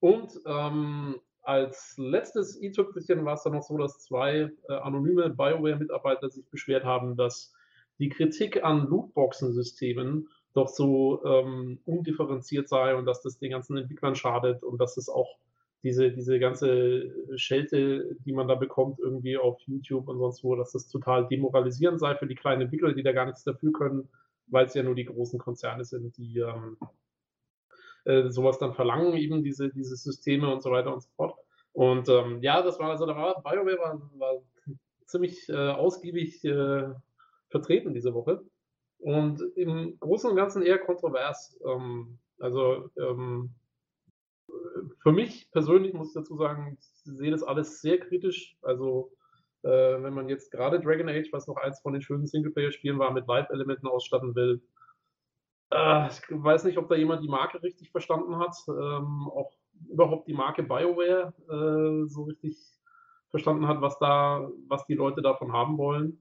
Und 0.00 0.40
ähm, 0.46 1.16
als 1.42 1.94
letztes 1.96 2.60
i-Tüpfelchen 2.60 3.24
war 3.24 3.34
es 3.34 3.42
dann 3.42 3.52
noch 3.52 3.62
so, 3.62 3.78
dass 3.78 4.00
zwei 4.00 4.50
äh, 4.68 4.72
anonyme 4.72 5.30
BioWare-Mitarbeiter 5.30 6.28
sich 6.28 6.48
beschwert 6.50 6.84
haben, 6.84 7.16
dass 7.16 7.52
die 7.98 8.08
Kritik 8.08 8.64
an 8.64 8.88
Lootboxen-Systemen 8.88 10.28
doch 10.54 10.68
so 10.68 11.24
ähm, 11.24 11.78
undifferenziert 11.84 12.68
sei 12.68 12.94
und 12.94 13.06
dass 13.06 13.22
das 13.22 13.38
den 13.38 13.50
ganzen 13.50 13.76
Entwicklern 13.76 14.14
schadet 14.14 14.62
und 14.62 14.80
dass 14.80 14.96
es 14.96 15.08
auch 15.08 15.38
diese, 15.82 16.10
diese 16.10 16.40
ganze 16.40 17.14
Schelte, 17.36 18.16
die 18.24 18.32
man 18.32 18.48
da 18.48 18.54
bekommt, 18.54 18.98
irgendwie 18.98 19.36
auf 19.36 19.60
YouTube 19.66 20.08
und 20.08 20.18
sonst 20.18 20.42
wo, 20.42 20.56
dass 20.56 20.72
das 20.72 20.88
total 20.88 21.28
demoralisierend 21.28 22.00
sei 22.00 22.16
für 22.16 22.26
die 22.26 22.34
kleinen 22.34 22.62
Entwickler, 22.62 22.92
die 22.92 23.04
da 23.04 23.12
gar 23.12 23.26
nichts 23.26 23.44
dafür 23.44 23.72
können, 23.72 24.08
weil 24.48 24.66
es 24.66 24.74
ja 24.74 24.82
nur 24.82 24.94
die 24.94 25.04
großen 25.04 25.38
Konzerne 25.38 25.84
sind, 25.84 26.16
die 26.16 26.38
ähm, 26.38 26.76
äh, 28.04 28.30
sowas 28.30 28.58
dann 28.58 28.74
verlangen, 28.74 29.14
eben 29.14 29.42
diese, 29.42 29.68
diese 29.70 29.96
Systeme 29.96 30.52
und 30.52 30.62
so 30.62 30.70
weiter 30.70 30.92
und 30.92 31.02
so 31.02 31.08
fort. 31.16 31.38
Und 31.72 32.08
ähm, 32.08 32.40
ja, 32.42 32.62
das 32.62 32.78
war 32.78 32.90
also, 32.90 33.04
da 33.06 33.16
war 33.16 33.42
BioWare 33.42 33.78
war, 33.78 34.10
war 34.18 34.42
ziemlich 35.06 35.48
äh, 35.48 35.70
ausgiebig 35.70 36.44
äh, 36.44 36.88
vertreten 37.48 37.94
diese 37.94 38.14
Woche. 38.14 38.42
Und 38.98 39.42
im 39.56 39.98
Großen 40.00 40.30
und 40.30 40.36
Ganzen 40.36 40.62
eher 40.62 40.78
kontrovers. 40.78 41.58
Ähm, 41.66 42.18
also 42.38 42.90
ähm, 42.96 43.54
für 45.02 45.12
mich 45.12 45.50
persönlich 45.50 45.92
muss 45.92 46.08
ich 46.08 46.14
dazu 46.14 46.36
sagen, 46.36 46.78
ich 46.78 46.86
sehe 47.04 47.30
das 47.30 47.42
alles 47.42 47.80
sehr 47.80 47.98
kritisch. 47.98 48.56
Also 48.62 49.12
äh, 49.66 50.02
wenn 50.02 50.14
man 50.14 50.28
jetzt 50.28 50.50
gerade 50.50 50.80
Dragon 50.80 51.08
Age, 51.08 51.32
was 51.32 51.46
noch 51.46 51.56
eins 51.56 51.80
von 51.80 51.92
den 51.92 52.02
schönen 52.02 52.26
Singleplayer-Spielen 52.26 52.98
war, 52.98 53.12
mit 53.12 53.26
Live-Elementen 53.26 53.88
ausstatten 53.88 54.34
will, 54.34 54.62
äh, 55.70 56.08
ich 56.08 56.20
weiß 56.30 56.64
nicht, 56.64 56.78
ob 56.78 56.88
da 56.88 56.94
jemand 56.94 57.22
die 57.22 57.28
Marke 57.28 57.62
richtig 57.62 57.90
verstanden 57.90 58.38
hat, 58.38 58.56
ähm, 58.68 59.28
auch 59.28 59.52
überhaupt 59.88 60.28
die 60.28 60.34
Marke 60.34 60.62
BioWare 60.62 61.34
äh, 61.48 62.08
so 62.08 62.22
richtig 62.24 62.56
verstanden 63.30 63.66
hat, 63.66 63.80
was 63.80 63.98
da, 63.98 64.48
was 64.68 64.86
die 64.86 64.94
Leute 64.94 65.22
davon 65.22 65.52
haben 65.52 65.76
wollen. 65.78 66.18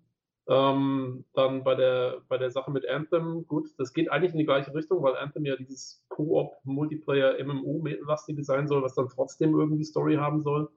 Ähm, 0.47 1.25
dann 1.33 1.63
bei 1.63 1.73
der, 1.73 2.21
bei 2.27 2.37
der 2.37 2.51
Sache 2.51 2.69
mit 2.69 2.87
Anthem, 2.87 3.47
gut, 3.47 3.67
das 3.77 3.93
geht 3.93 4.11
eigentlich 4.11 4.33
in 4.33 4.37
die 4.37 4.45
gleiche 4.45 4.73
Richtung, 4.75 5.01
weil 5.01 5.15
Anthem 5.15 5.45
ja 5.45 5.55
dieses 5.55 6.05
Co-op 6.09 6.53
Multiplayer 6.63 7.43
MMO-lastige 7.43 8.43
sein 8.43 8.67
soll, 8.67 8.83
was 8.83 8.93
dann 8.93 9.09
trotzdem 9.09 9.57
irgendwie 9.57 9.83
Story 9.83 10.15
haben 10.15 10.43
soll. 10.43 10.69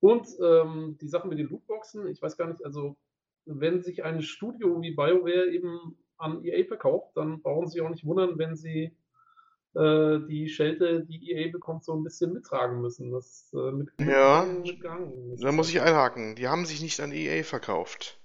Und 0.00 0.26
ähm, 0.42 0.96
die 1.00 1.08
Sache 1.08 1.28
mit 1.28 1.38
den 1.38 1.48
Lootboxen, 1.48 2.08
ich 2.08 2.22
weiß 2.22 2.36
gar 2.36 2.48
nicht, 2.48 2.64
also 2.64 2.96
wenn 3.44 3.80
sich 3.82 4.04
ein 4.04 4.22
Studio 4.22 4.80
wie 4.80 4.92
BioWare 4.92 5.50
eben 5.50 5.96
an 6.16 6.44
EA 6.44 6.64
verkauft, 6.66 7.16
dann 7.16 7.42
brauchen 7.42 7.68
sie 7.68 7.80
auch 7.80 7.90
nicht 7.90 8.04
wundern, 8.04 8.38
wenn 8.38 8.56
sie 8.56 8.96
äh, 9.74 10.18
die 10.28 10.48
Schelte, 10.48 11.04
die 11.04 11.30
EA 11.30 11.50
bekommt, 11.50 11.84
so 11.84 11.94
ein 11.94 12.02
bisschen 12.02 12.32
mittragen 12.32 12.80
müssen. 12.80 13.12
Das, 13.12 13.50
äh, 13.54 13.70
mit, 13.72 13.88
ja, 14.00 14.46
da 15.38 15.52
muss 15.52 15.70
ich 15.70 15.80
einhaken. 15.80 16.34
Die 16.34 16.48
haben 16.48 16.66
sich 16.66 16.82
nicht 16.82 17.00
an 17.00 17.12
EA 17.12 17.44
verkauft. 17.44 18.18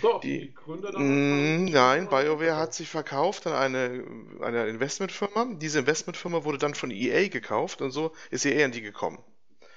Doch, 0.00 0.20
die, 0.20 0.40
die 0.40 0.54
Gründer 0.54 0.98
mm, 0.98 1.66
Nein, 1.66 2.08
BioWare 2.08 2.56
hat 2.56 2.72
sich 2.72 2.88
verkauft 2.88 3.46
an 3.46 3.52
eine, 3.52 4.04
eine 4.40 4.66
Investmentfirma. 4.66 5.56
Diese 5.56 5.80
Investmentfirma 5.80 6.44
wurde 6.44 6.58
dann 6.58 6.74
von 6.74 6.90
EA 6.90 7.28
gekauft 7.28 7.82
und 7.82 7.90
so 7.90 8.12
ist 8.30 8.46
EA 8.46 8.64
an 8.64 8.72
die 8.72 8.80
gekommen. 8.80 9.18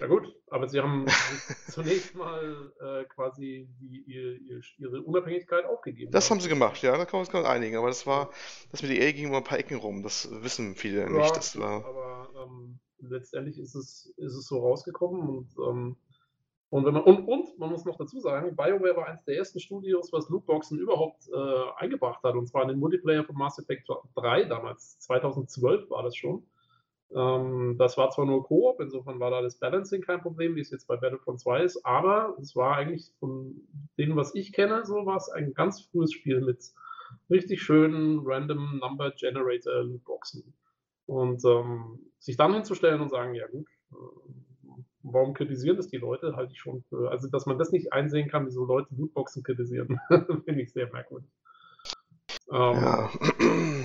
Ja 0.01 0.07
gut, 0.07 0.35
aber 0.49 0.67
sie 0.67 0.79
haben 0.79 1.05
zunächst 1.69 2.15
mal 2.15 2.73
äh, 2.81 3.05
quasi 3.05 3.69
die, 3.79 4.03
ihr, 4.07 4.59
ihre 4.79 5.03
Unabhängigkeit 5.03 5.63
aufgegeben. 5.65 6.11
Das 6.11 6.31
haben 6.31 6.39
sie 6.39 6.49
gemacht, 6.49 6.81
ja, 6.81 6.97
da 6.97 7.05
kann 7.05 7.19
man 7.19 7.27
uns 7.27 7.45
einigen. 7.45 7.77
Aber 7.77 7.87
das 7.87 8.07
war, 8.07 8.31
das 8.71 8.81
mit 8.81 8.91
EA 8.91 9.11
ging 9.11 9.27
immer 9.27 9.37
ein 9.37 9.43
paar 9.43 9.59
Ecken 9.59 9.77
rum. 9.77 10.01
Das 10.01 10.27
wissen 10.41 10.73
viele 10.73 11.01
ja, 11.01 11.09
nicht. 11.09 11.35
Das 11.35 11.59
war... 11.59 11.85
Aber 11.85 12.29
ähm, 12.35 12.79
letztendlich 12.97 13.59
ist 13.59 13.75
es, 13.75 14.11
ist 14.17 14.33
es 14.33 14.47
so 14.47 14.61
rausgekommen 14.61 15.21
und 15.21 15.55
ähm, 15.59 15.95
und, 16.71 16.85
wenn 16.85 16.93
man, 16.93 17.03
und, 17.03 17.27
und 17.27 17.59
man 17.59 17.69
muss 17.69 17.83
noch 17.83 17.97
dazu 17.97 18.21
sagen, 18.21 18.55
BioWare 18.55 18.95
war 18.95 19.07
eines 19.07 19.25
der 19.25 19.35
ersten 19.35 19.59
Studios, 19.59 20.13
was 20.13 20.29
Lootboxen 20.29 20.79
überhaupt 20.79 21.27
äh, 21.27 21.63
eingebracht 21.75 22.23
hat. 22.23 22.35
Und 22.35 22.47
zwar 22.47 22.61
in 22.61 22.69
den 22.69 22.79
Multiplayer 22.79 23.25
von 23.25 23.35
Mass 23.35 23.59
Effect 23.59 23.89
3 24.15 24.45
damals. 24.45 24.97
2012 24.99 25.89
war 25.89 26.01
das 26.03 26.15
schon. 26.15 26.47
Ähm, 27.13 27.75
das 27.77 27.97
war 27.97 28.09
zwar 28.11 28.25
nur 28.25 28.43
Koop, 28.43 28.79
insofern 28.79 29.19
war 29.19 29.31
da 29.31 29.41
das 29.41 29.57
Balancing 29.57 30.01
kein 30.01 30.21
Problem, 30.21 30.55
wie 30.55 30.61
es 30.61 30.71
jetzt 30.71 30.87
bei 30.87 30.95
Battlefront 30.95 31.39
2 31.39 31.63
ist, 31.63 31.85
aber 31.85 32.35
es 32.39 32.55
war 32.55 32.77
eigentlich 32.77 33.11
von 33.19 33.67
dem, 33.97 34.15
was 34.15 34.33
ich 34.35 34.53
kenne, 34.53 34.85
so 34.85 35.05
war 35.05 35.17
es 35.17 35.29
ein 35.29 35.53
ganz 35.53 35.81
frühes 35.81 36.13
Spiel 36.13 36.41
mit 36.41 36.71
richtig 37.29 37.61
schönen 37.61 38.21
Random 38.23 38.79
Number 38.79 39.11
Generator 39.11 39.83
Lootboxen. 39.83 40.53
Und 41.05 41.43
ähm, 41.43 41.99
sich 42.19 42.37
dann 42.37 42.53
hinzustellen 42.53 43.01
und 43.01 43.09
sagen, 43.09 43.33
ja 43.33 43.47
gut, 43.47 43.67
äh, 43.91 43.95
warum 45.03 45.33
kritisieren 45.33 45.77
das 45.77 45.87
die 45.87 45.97
Leute, 45.97 46.35
halte 46.35 46.53
ich 46.53 46.59
schon 46.59 46.83
für, 46.83 47.09
also 47.11 47.27
dass 47.27 47.45
man 47.45 47.57
das 47.57 47.71
nicht 47.71 47.91
einsehen 47.91 48.29
kann, 48.29 48.45
wie 48.45 48.51
so 48.51 48.63
Leute 48.63 48.93
Lootboxen 48.95 49.43
kritisieren, 49.43 49.99
finde 50.45 50.61
ich 50.61 50.71
sehr 50.71 50.89
merkwürdig. 50.91 51.29
Ähm, 52.51 52.75
ja. 52.75 53.09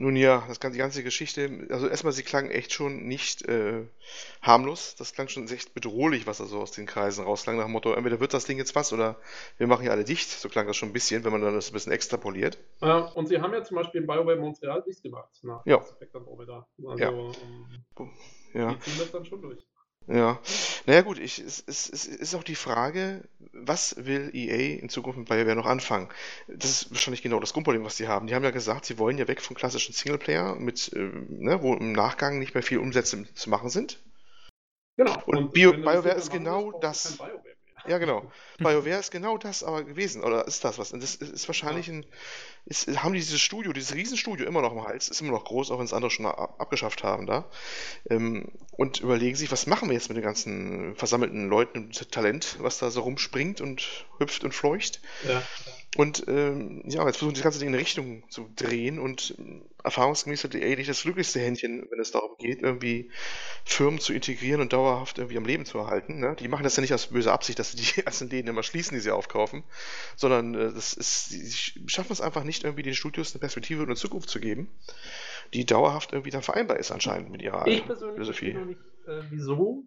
Nun 0.00 0.14
ja, 0.14 0.44
das, 0.46 0.60
die 0.60 0.78
ganze 0.78 1.02
Geschichte, 1.02 1.66
also 1.70 1.88
erstmal, 1.88 2.12
sie 2.12 2.22
klang 2.22 2.50
echt 2.50 2.72
schon 2.72 3.08
nicht 3.08 3.42
äh, 3.48 3.84
harmlos. 4.40 4.94
Das 4.96 5.12
klang 5.12 5.26
schon 5.26 5.48
echt 5.48 5.74
bedrohlich, 5.74 6.24
was 6.24 6.38
da 6.38 6.44
so 6.44 6.60
aus 6.60 6.70
den 6.70 6.86
Kreisen 6.86 7.24
rausklang, 7.24 7.56
nach 7.56 7.64
dem 7.64 7.72
Motto, 7.72 7.92
entweder 7.92 8.20
wird 8.20 8.32
das 8.32 8.44
Ding 8.44 8.58
jetzt 8.58 8.76
was 8.76 8.92
oder 8.92 9.16
wir 9.56 9.66
machen 9.66 9.82
hier 9.82 9.90
alle 9.90 10.04
dicht. 10.04 10.30
So 10.30 10.48
klang 10.48 10.68
das 10.68 10.76
schon 10.76 10.90
ein 10.90 10.92
bisschen, 10.92 11.24
wenn 11.24 11.32
man 11.32 11.40
dann 11.40 11.54
das 11.54 11.70
ein 11.70 11.72
bisschen 11.72 11.92
extrapoliert. 11.92 12.58
Äh, 12.80 12.92
und 13.14 13.26
sie 13.26 13.40
haben 13.40 13.52
ja 13.52 13.64
zum 13.64 13.76
Beispiel 13.76 14.02
BioWare 14.02 14.36
Montreal 14.36 14.82
dicht 14.82 15.02
gemacht 15.02 15.30
nach 15.42 15.66
ja. 15.66 15.84
Andromeda. 16.12 16.68
Also, 16.86 16.96
ja. 16.96 17.10
Ähm, 17.10 18.10
ja. 18.54 18.74
Die 18.74 18.80
ziehen 18.80 18.98
das 18.98 19.10
dann 19.10 19.24
schon 19.24 19.42
durch. 19.42 19.66
Ja, 20.08 20.40
naja 20.86 21.02
gut, 21.02 21.18
ich, 21.18 21.38
es, 21.38 21.62
es, 21.66 21.90
es 21.90 22.06
ist 22.06 22.34
auch 22.34 22.42
die 22.42 22.54
Frage, 22.54 23.22
was 23.52 23.94
will 23.98 24.30
EA 24.32 24.80
in 24.80 24.88
Zukunft 24.88 25.18
mit 25.18 25.28
BioWare 25.28 25.54
noch 25.54 25.66
anfangen? 25.66 26.08
Das 26.46 26.70
ist 26.70 26.90
wahrscheinlich 26.90 27.20
genau 27.20 27.40
das 27.40 27.52
Grundproblem, 27.52 27.84
was 27.84 27.98
sie 27.98 28.08
haben. 28.08 28.26
Die 28.26 28.34
haben 28.34 28.44
ja 28.44 28.50
gesagt, 28.50 28.86
sie 28.86 28.98
wollen 28.98 29.18
ja 29.18 29.28
weg 29.28 29.42
vom 29.42 29.54
klassischen 29.54 29.92
Singleplayer, 29.92 30.54
mit, 30.54 30.90
äh, 30.94 31.10
ne, 31.28 31.60
wo 31.62 31.74
im 31.74 31.92
Nachgang 31.92 32.38
nicht 32.38 32.54
mehr 32.54 32.62
viel 32.62 32.78
Umsätze 32.78 33.26
zu 33.34 33.50
machen 33.50 33.68
sind. 33.68 33.98
Genau. 34.96 35.14
Und, 35.26 35.36
und 35.36 35.52
Bio, 35.52 35.72
BioWare 35.72 36.14
ist 36.14 36.30
genau 36.30 36.72
das. 36.80 37.18
Ja, 37.88 37.98
genau. 37.98 38.30
BioWare 38.58 38.98
ist 38.98 39.10
genau 39.10 39.38
das 39.38 39.62
aber 39.62 39.82
gewesen, 39.82 40.22
oder 40.22 40.46
ist 40.46 40.64
das 40.64 40.78
was? 40.78 40.92
Und 40.92 41.02
das 41.02 41.14
ist 41.14 41.48
wahrscheinlich 41.48 41.86
ja. 41.86 41.94
ein, 41.94 42.06
ist, 42.66 42.86
haben 43.02 43.14
dieses 43.14 43.40
Studio, 43.40 43.72
dieses 43.72 43.94
Riesenstudio 43.94 44.46
immer 44.46 44.60
noch 44.60 44.72
im 44.72 44.84
Hals, 44.84 45.08
ist 45.08 45.20
immer 45.20 45.32
noch 45.32 45.44
groß, 45.44 45.70
auch 45.70 45.78
wenn 45.78 45.86
es 45.86 45.92
andere 45.92 46.10
schon 46.10 46.26
abgeschafft 46.26 47.02
haben 47.02 47.26
da. 47.26 47.46
Ähm, 48.10 48.48
und 48.72 49.00
überlegen 49.00 49.36
sich, 49.36 49.50
was 49.50 49.66
machen 49.66 49.88
wir 49.88 49.94
jetzt 49.94 50.08
mit 50.08 50.16
den 50.16 50.24
ganzen 50.24 50.94
versammelten 50.96 51.48
Leuten 51.48 51.78
und 51.78 52.12
Talent, 52.12 52.56
was 52.60 52.78
da 52.78 52.90
so 52.90 53.00
rumspringt 53.00 53.60
und 53.60 54.06
hüpft 54.18 54.44
und 54.44 54.54
fleucht. 54.54 55.00
Ja. 55.26 55.42
Und 55.96 56.24
ähm, 56.28 56.82
ja, 56.86 57.06
jetzt 57.06 57.16
versuchen 57.16 57.34
sie 57.34 57.40
das 57.40 57.44
ganze 57.44 57.58
Ding 57.58 57.68
in 57.68 57.74
eine 57.74 57.82
Richtung 57.82 58.22
zu 58.28 58.50
drehen 58.54 58.98
und 58.98 59.34
erfahrungsgemäß 59.84 60.44
hat 60.44 60.54
EA 60.54 60.76
nicht 60.76 60.88
das 60.88 61.02
glücklichste 61.02 61.40
Händchen, 61.40 61.86
wenn 61.90 62.00
es 62.00 62.10
darum 62.10 62.36
geht, 62.38 62.62
irgendwie 62.62 63.10
Firmen 63.64 64.00
zu 64.00 64.12
integrieren 64.12 64.60
und 64.60 64.72
dauerhaft 64.72 65.18
irgendwie 65.18 65.36
am 65.36 65.44
Leben 65.44 65.64
zu 65.64 65.78
erhalten. 65.78 66.18
Ne? 66.18 66.36
Die 66.38 66.48
machen 66.48 66.64
das 66.64 66.76
ja 66.76 66.80
nicht 66.80 66.94
aus 66.94 67.08
böser 67.08 67.32
Absicht, 67.32 67.58
dass 67.58 67.72
sie 67.72 67.76
die 67.76 68.02
ganzen 68.02 68.28
Läden 68.28 68.48
immer 68.48 68.62
schließen, 68.62 68.94
die 68.94 69.00
sie 69.00 69.10
aufkaufen, 69.10 69.62
sondern 70.16 70.54
äh, 70.54 70.72
das 70.72 70.94
ist, 70.94 71.28
sie 71.30 71.88
schaffen 71.88 72.12
es 72.12 72.20
einfach 72.20 72.44
nicht, 72.44 72.64
irgendwie 72.64 72.82
den 72.82 72.94
Studios 72.94 73.32
eine 73.32 73.40
Perspektive 73.40 73.82
und 73.82 73.88
eine 73.88 73.96
Zukunft 73.96 74.28
zu 74.28 74.40
geben, 74.40 74.68
die 75.54 75.64
dauerhaft 75.64 76.12
irgendwie 76.12 76.30
dann 76.30 76.42
vereinbar 76.42 76.78
ist 76.78 76.90
anscheinend 76.90 77.30
mit 77.30 77.42
ihrer 77.42 77.66
ich 77.66 77.84
persönlich 77.84 78.14
Philosophie. 78.14 78.50
Ich 78.50 78.66
nicht, 78.66 78.80
äh, 79.06 79.22
wieso 79.30 79.84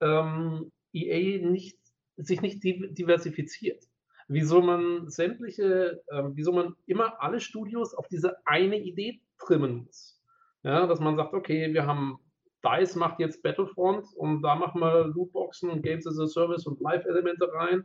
ähm, 0.00 0.70
EA 0.92 1.44
nicht, 1.44 1.76
sich 2.16 2.40
nicht 2.40 2.62
diversifiziert 2.62 3.82
wieso 4.28 4.62
man 4.62 5.08
sämtliche, 5.08 6.02
äh, 6.06 6.22
wieso 6.32 6.52
man 6.52 6.74
immer 6.86 7.20
alle 7.22 7.40
Studios 7.40 7.94
auf 7.94 8.08
diese 8.08 8.36
eine 8.46 8.78
Idee 8.78 9.20
trimmen 9.46 9.84
muss. 9.84 10.20
Ja, 10.62 10.86
dass 10.86 11.00
man 11.00 11.16
sagt, 11.16 11.34
okay, 11.34 11.72
wir 11.72 11.86
haben 11.86 12.18
DICE 12.64 12.96
macht 12.96 13.20
jetzt 13.20 13.42
Battlefront 13.42 14.06
und 14.16 14.42
da 14.42 14.54
machen 14.54 14.80
wir 14.80 15.06
Lootboxen 15.08 15.68
und 15.70 15.82
Games 15.82 16.06
as 16.06 16.18
a 16.18 16.26
Service 16.26 16.66
und 16.66 16.80
Live-Elemente 16.80 17.52
rein. 17.52 17.84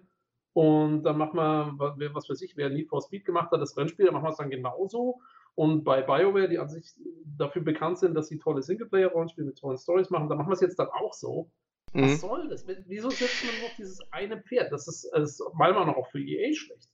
Und 0.54 1.04
dann 1.04 1.18
machen 1.18 1.36
wir, 1.38 2.14
was 2.14 2.30
weiß 2.30 2.42
ich, 2.42 2.58
wer 2.58 2.70
Need 2.70 2.90
for 2.90 3.02
Speed 3.02 3.26
gemacht 3.26 3.52
hat, 3.52 3.62
das 3.62 3.78
Rennspiel, 3.78 4.06
dann 4.06 4.16
machen 4.16 4.26
wir 4.26 4.32
es 4.32 4.38
dann 4.38 4.50
genauso. 4.50 5.20
Und 5.56 5.84
bei 5.84 6.02
BioWare, 6.02 6.48
die 6.48 6.58
an 6.58 6.70
sich 6.70 6.94
dafür 7.38 7.62
bekannt 7.62 8.00
sind, 8.00 8.16
dass 8.16 8.30
sie 8.30 8.40
tolle 8.40 8.62
Singleplayer-Rollenspiele 8.62 9.48
mit 9.48 9.58
tollen 9.58 9.78
Stories 9.78 10.10
machen, 10.10 10.30
dann 10.30 10.38
machen 10.38 10.50
wir 10.50 10.54
es 10.54 10.62
jetzt 10.62 10.80
dann 10.80 10.88
auch 10.88 11.14
so. 11.14 11.52
Mhm. 11.94 12.04
Was 12.04 12.22
soll 12.22 12.48
das? 12.48 12.66
Wieso 12.68 13.10
setzt 13.10 13.46
man 13.46 13.62
noch 13.62 13.76
dieses 13.78 14.00
eine 14.12 14.42
Pferd? 14.42 14.72
Das 14.72 14.88
ist, 14.88 15.10
das 15.14 15.32
ist 15.32 15.44
meiner 15.56 15.74
Meinung 15.74 15.90
nach 15.90 15.98
auch 15.98 16.10
für 16.10 16.20
EA 16.20 16.54
schlecht. 16.54 16.90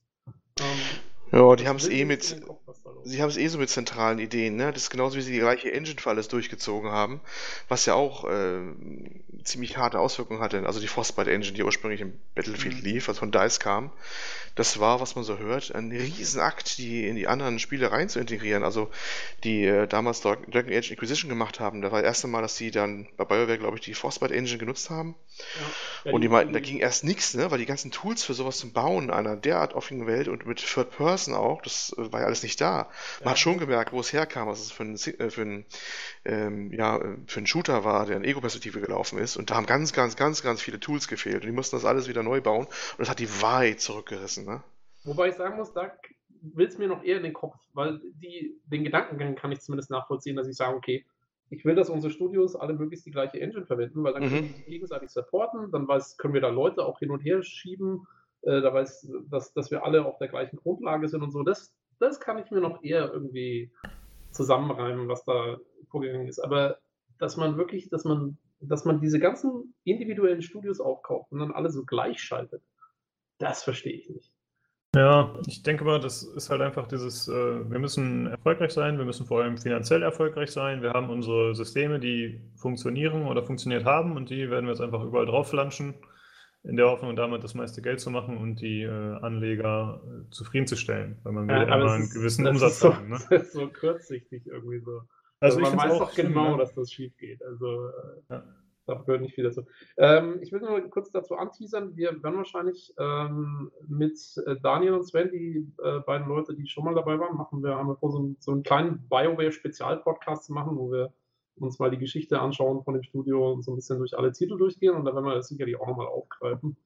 Ähm, 0.58 0.66
ja, 1.32 1.56
die 1.56 1.68
haben 1.68 1.76
es 1.76 1.88
eh 1.88 2.04
mit. 2.04 2.36
Sie 3.04 3.22
haben 3.22 3.28
es 3.28 3.36
eh 3.36 3.46
so 3.46 3.58
mit 3.58 3.70
zentralen 3.70 4.18
Ideen, 4.18 4.56
ne? 4.56 4.72
Das 4.72 4.82
ist 4.82 4.90
genauso 4.90 5.16
wie 5.16 5.22
sie 5.22 5.32
die 5.32 5.38
gleiche 5.38 5.72
Engine 5.72 6.00
für 6.00 6.10
alles 6.10 6.26
durchgezogen 6.26 6.90
haben, 6.90 7.20
was 7.68 7.86
ja 7.86 7.94
auch 7.94 8.24
äh, 8.24 8.60
ziemlich 9.44 9.76
harte 9.76 10.00
Auswirkungen 10.00 10.40
hatte. 10.40 10.66
Also 10.66 10.80
die 10.80 10.88
Frostbite 10.88 11.30
Engine, 11.30 11.52
die 11.52 11.62
ursprünglich 11.62 12.00
im 12.00 12.18
Battlefield 12.34 12.78
mhm. 12.78 12.82
lief, 12.82 13.08
was 13.08 13.18
von 13.18 13.30
DICE 13.30 13.60
kam, 13.60 13.92
das 14.56 14.80
war, 14.80 15.00
was 15.00 15.14
man 15.14 15.24
so 15.24 15.38
hört, 15.38 15.74
ein 15.74 15.92
Riesenakt, 15.92 16.78
die 16.78 17.06
in 17.06 17.14
die 17.14 17.28
anderen 17.28 17.58
Spiele 17.58 17.92
rein 17.92 18.08
zu 18.08 18.18
integrieren. 18.18 18.64
Also 18.64 18.90
die 19.44 19.64
äh, 19.66 19.86
damals 19.86 20.22
Dragon 20.22 20.72
Age 20.72 20.90
Inquisition 20.90 21.28
gemacht 21.28 21.60
haben, 21.60 21.82
da 21.82 21.92
war 21.92 22.00
das 22.00 22.08
erste 22.08 22.26
Mal, 22.26 22.40
dass 22.40 22.56
sie 22.56 22.70
dann 22.70 23.06
bei 23.18 23.26
BioWare, 23.26 23.58
glaube 23.58 23.76
ich, 23.76 23.82
die 23.82 23.92
Frostbite 23.92 24.34
Engine 24.34 24.58
genutzt 24.58 24.88
haben. 24.88 25.14
Ja. 26.04 26.12
Und 26.12 26.22
die 26.22 26.28
meinten, 26.28 26.54
da 26.54 26.60
ging 26.60 26.78
erst 26.78 27.04
nichts, 27.04 27.34
ne? 27.34 27.50
Weil 27.50 27.58
die 27.58 27.66
ganzen 27.66 27.90
Tools 27.90 28.24
für 28.24 28.32
sowas 28.32 28.56
zum 28.56 28.72
Bauen 28.72 29.10
einer 29.10 29.36
derart 29.36 29.74
offenen 29.74 30.06
Welt 30.06 30.26
und 30.26 30.46
mit 30.46 30.58
Third 30.58 30.90
Person 30.90 31.25
auch, 31.34 31.62
das 31.62 31.94
äh, 31.98 32.12
war 32.12 32.20
ja 32.20 32.26
alles 32.26 32.42
nicht 32.42 32.60
da. 32.60 32.88
Man 33.20 33.24
ja. 33.24 33.30
hat 33.30 33.38
schon 33.38 33.58
gemerkt, 33.58 33.92
wo 33.92 34.00
es 34.00 34.12
herkam, 34.12 34.48
was 34.48 34.60
es 34.60 34.72
für 34.72 34.84
ein, 34.84 34.94
äh, 34.94 35.30
für 35.30 35.42
ein, 35.42 35.64
ähm, 36.24 36.72
ja, 36.72 36.98
äh, 36.98 37.16
für 37.26 37.40
ein 37.40 37.46
Shooter 37.46 37.84
war, 37.84 38.06
der 38.06 38.16
in 38.16 38.24
Ego-Perspektive 38.24 38.80
gelaufen 38.80 39.18
ist. 39.18 39.36
Und 39.36 39.50
da 39.50 39.56
haben 39.56 39.66
ganz, 39.66 39.92
ganz, 39.92 40.16
ganz, 40.16 40.42
ganz 40.42 40.62
viele 40.62 40.80
Tools 40.80 41.08
gefehlt. 41.08 41.42
Und 41.42 41.46
die 41.46 41.52
mussten 41.52 41.76
das 41.76 41.84
alles 41.84 42.08
wieder 42.08 42.22
neu 42.22 42.40
bauen. 42.40 42.66
Und 42.66 42.98
das 42.98 43.08
hat 43.08 43.18
die 43.18 43.42
weit 43.42 43.80
zurückgerissen. 43.80 44.44
Ne? 44.44 44.62
Wobei 45.04 45.28
ich 45.28 45.34
sagen 45.34 45.56
muss, 45.56 45.72
da 45.72 45.92
will 46.42 46.66
es 46.66 46.78
mir 46.78 46.88
noch 46.88 47.02
eher 47.02 47.16
in 47.16 47.22
den 47.22 47.32
Kopf, 47.32 47.56
weil 47.72 48.00
die, 48.22 48.60
den 48.66 48.84
Gedankengang 48.84 49.34
kann 49.34 49.52
ich 49.52 49.60
zumindest 49.60 49.90
nachvollziehen, 49.90 50.36
dass 50.36 50.48
ich 50.48 50.56
sage, 50.56 50.76
okay, 50.76 51.04
ich 51.50 51.64
will, 51.64 51.74
dass 51.74 51.90
unsere 51.90 52.12
Studios 52.12 52.56
alle 52.56 52.74
möglichst 52.74 53.06
die 53.06 53.10
gleiche 53.10 53.40
Engine 53.40 53.66
verwenden, 53.66 54.02
weil 54.02 54.14
dann 54.14 54.24
Mhm. 54.24 54.28
können 54.30 54.54
die 54.56 54.70
gegenseitig 54.70 55.10
supporten, 55.10 55.70
dann 55.70 55.86
weiß, 55.86 56.16
können 56.16 56.34
wir 56.34 56.40
da 56.40 56.48
Leute 56.48 56.84
auch 56.84 56.98
hin 56.98 57.10
und 57.10 57.20
her 57.20 57.42
schieben, 57.42 58.06
äh, 58.46 58.60
da 58.60 58.72
weiß, 58.72 59.08
dass, 59.30 59.52
dass 59.52 59.70
wir 59.70 59.84
alle 59.84 60.06
auf 60.06 60.18
der 60.18 60.28
gleichen 60.28 60.56
Grundlage 60.56 61.08
sind 61.08 61.22
und 61.22 61.32
so. 61.32 61.42
Das, 61.42 61.74
das 61.98 62.20
kann 62.20 62.38
ich 62.38 62.50
mir 62.50 62.60
noch 62.60 62.82
eher 62.82 63.12
irgendwie 63.12 63.72
zusammenreimen, 64.30 65.08
was 65.08 65.24
da 65.24 65.58
vorgegangen 65.90 66.28
ist. 66.28 66.38
Aber 66.38 66.78
dass 67.18 67.36
man 67.36 67.56
wirklich, 67.56 67.88
dass 67.90 68.04
man, 68.04 68.38
dass 68.60 68.84
man 68.84 69.00
diese 69.00 69.18
ganzen 69.18 69.74
individuellen 69.84 70.42
Studios 70.42 70.80
aufkauft 70.80 71.32
und 71.32 71.40
dann 71.40 71.52
alle 71.52 71.70
so 71.70 71.84
gleich 71.84 72.20
schaltet, 72.20 72.62
das 73.38 73.62
verstehe 73.62 73.94
ich 73.94 74.08
nicht. 74.08 74.32
Ja, 74.94 75.34
ich 75.46 75.62
denke 75.62 75.84
mal, 75.84 76.00
das 76.00 76.22
ist 76.22 76.48
halt 76.48 76.62
einfach 76.62 76.86
dieses, 76.86 77.28
äh, 77.28 77.70
wir 77.70 77.78
müssen 77.78 78.28
erfolgreich 78.28 78.70
sein, 78.70 78.96
wir 78.96 79.04
müssen 79.04 79.26
vor 79.26 79.42
allem 79.42 79.58
finanziell 79.58 80.02
erfolgreich 80.02 80.50
sein. 80.50 80.80
Wir 80.80 80.92
haben 80.92 81.10
unsere 81.10 81.54
Systeme, 81.54 82.00
die 82.00 82.40
funktionieren 82.54 83.26
oder 83.26 83.42
funktioniert 83.42 83.84
haben 83.84 84.16
und 84.16 84.30
die 84.30 84.48
werden 84.50 84.64
wir 84.64 84.72
jetzt 84.72 84.80
einfach 84.80 85.02
überall 85.02 85.26
drauf 85.26 85.50
flanschen, 85.50 85.94
in 86.68 86.76
der 86.76 86.86
Hoffnung, 86.90 87.16
damit 87.16 87.44
das 87.44 87.54
meiste 87.54 87.80
Geld 87.82 88.00
zu 88.00 88.10
machen 88.10 88.36
und 88.36 88.60
die 88.60 88.82
äh, 88.82 88.90
Anleger 89.22 90.00
äh, 90.04 90.30
zufriedenzustellen, 90.30 91.16
weil 91.22 91.32
man 91.32 91.48
will 91.48 91.54
Ja, 91.56 91.62
immer 91.62 91.92
einen 91.92 92.02
ist- 92.04 92.14
gewissen 92.14 92.44
das 92.44 92.52
Umsatz 92.54 92.72
ist 92.72 92.80
so, 92.80 92.94
haben. 92.94 93.08
Ne? 93.08 93.18
Das 93.30 93.42
ist 93.42 93.52
so 93.52 93.68
kurzsichtig 93.68 94.46
irgendwie 94.46 94.80
so. 94.80 95.00
Also 95.40 95.58
Also 95.58 95.60
man 95.76 95.78
weiß 95.90 95.98
doch 95.98 96.12
schlimm, 96.12 96.28
genau, 96.28 96.52
ne? 96.52 96.58
dass 96.58 96.74
das 96.74 96.90
schief 96.90 97.16
geht. 97.18 97.42
Also 97.44 97.88
äh, 97.88 97.90
Ja. 98.34 98.42
da 98.86 98.94
gehört 98.94 99.20
nicht 99.20 99.34
viel 99.34 99.44
dazu. 99.44 99.64
Ähm, 99.96 100.38
ich 100.40 100.50
will 100.52 100.60
nur 100.60 100.80
kurz 100.90 101.10
dazu 101.10 101.34
anteasern, 101.36 101.96
wir 101.96 102.22
werden 102.22 102.36
wahrscheinlich 102.36 102.94
ähm, 102.98 103.70
mit 103.86 104.18
äh, 104.46 104.56
Daniel 104.62 104.94
und 104.94 105.04
Sven, 105.04 105.30
die 105.30 105.66
äh, 105.82 106.00
beiden 106.00 106.26
Leute, 106.28 106.54
die 106.54 106.66
schon 106.66 106.84
mal 106.84 106.94
dabei 106.94 107.18
waren, 107.20 107.36
machen 107.36 107.62
wir, 107.62 107.74
haben 107.76 107.88
wir 107.88 107.96
vor, 107.96 108.10
so, 108.12 108.18
einen- 108.18 108.36
so 108.40 108.52
einen 108.52 108.62
kleinen 108.62 109.06
BioWare-Spezial-Podcast 109.08 110.44
zu 110.44 110.52
machen, 110.52 110.76
wo 110.76 110.90
wir 110.90 111.12
uns 111.58 111.78
mal 111.78 111.90
die 111.90 111.98
Geschichte 111.98 112.40
anschauen 112.40 112.82
von 112.84 112.94
dem 112.94 113.02
Studio 113.02 113.52
und 113.52 113.62
so 113.62 113.72
ein 113.72 113.76
bisschen 113.76 113.98
durch 113.98 114.16
alle 114.16 114.32
Titel 114.32 114.58
durchgehen 114.58 114.94
und 114.94 115.04
da 115.04 115.14
werden 115.14 115.24
wir 115.24 115.34
das 115.34 115.48
sicherlich 115.48 115.78
auch 115.80 115.86
nochmal 115.86 116.06
aufgreifen, 116.06 116.76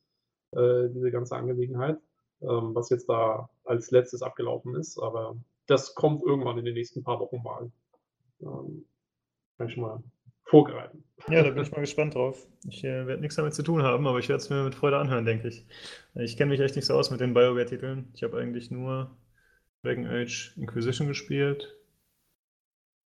äh, 0.53 0.89
diese 0.91 1.11
ganze 1.11 1.37
Angelegenheit, 1.37 1.99
ähm, 2.43 2.75
was 2.75 2.91
jetzt 2.91 3.09
da 3.09 3.51
als 3.65 3.91
letztes 3.91 4.23
abgelaufen 4.23 4.75
ist, 4.77 4.99
aber 4.99 5.37
das 5.67 5.95
kommt 5.95 6.23
irgendwann 6.23 6.59
in 6.59 6.65
den 6.65 6.75
nächsten 6.75 7.03
paar 7.03 7.21
Wochen 7.21 7.43
mal. 7.43 7.71
Ähm, 8.41 8.85
kann 9.57 9.69
ich 9.69 9.75
schon 9.75 9.83
mal 9.83 10.03
vorgreifen. 10.45 11.05
Ja, 11.29 11.43
da 11.43 11.51
bin 11.51 11.63
ich 11.63 11.71
mal 11.71 11.81
gespannt 11.81 12.15
drauf. 12.15 12.47
Ich 12.69 12.83
äh, 12.83 13.07
werde 13.07 13.21
nichts 13.21 13.37
damit 13.37 13.55
zu 13.55 13.63
tun 13.63 13.83
haben, 13.83 14.07
aber 14.07 14.19
ich 14.19 14.29
werde 14.29 14.43
es 14.43 14.51
mir 14.51 14.65
mit 14.65 14.75
Freude 14.75 14.99
anhören, 14.99 15.25
denke 15.25 15.49
ich. 15.49 15.67
Ich 16.15 16.37
kenne 16.37 16.51
mich 16.51 16.61
echt 16.61 16.77
nicht 16.77 16.87
so 16.87 16.95
aus 16.95 17.11
mit 17.11 17.21
den 17.21 17.35
BioWare-Titeln. 17.35 18.09
Ich 18.15 18.23
habe 18.23 18.39
eigentlich 18.39 18.71
nur 18.71 19.17
Dragon 19.83 20.07
Age 20.07 20.57
Inquisition 20.57 21.07
gespielt. 21.07 21.77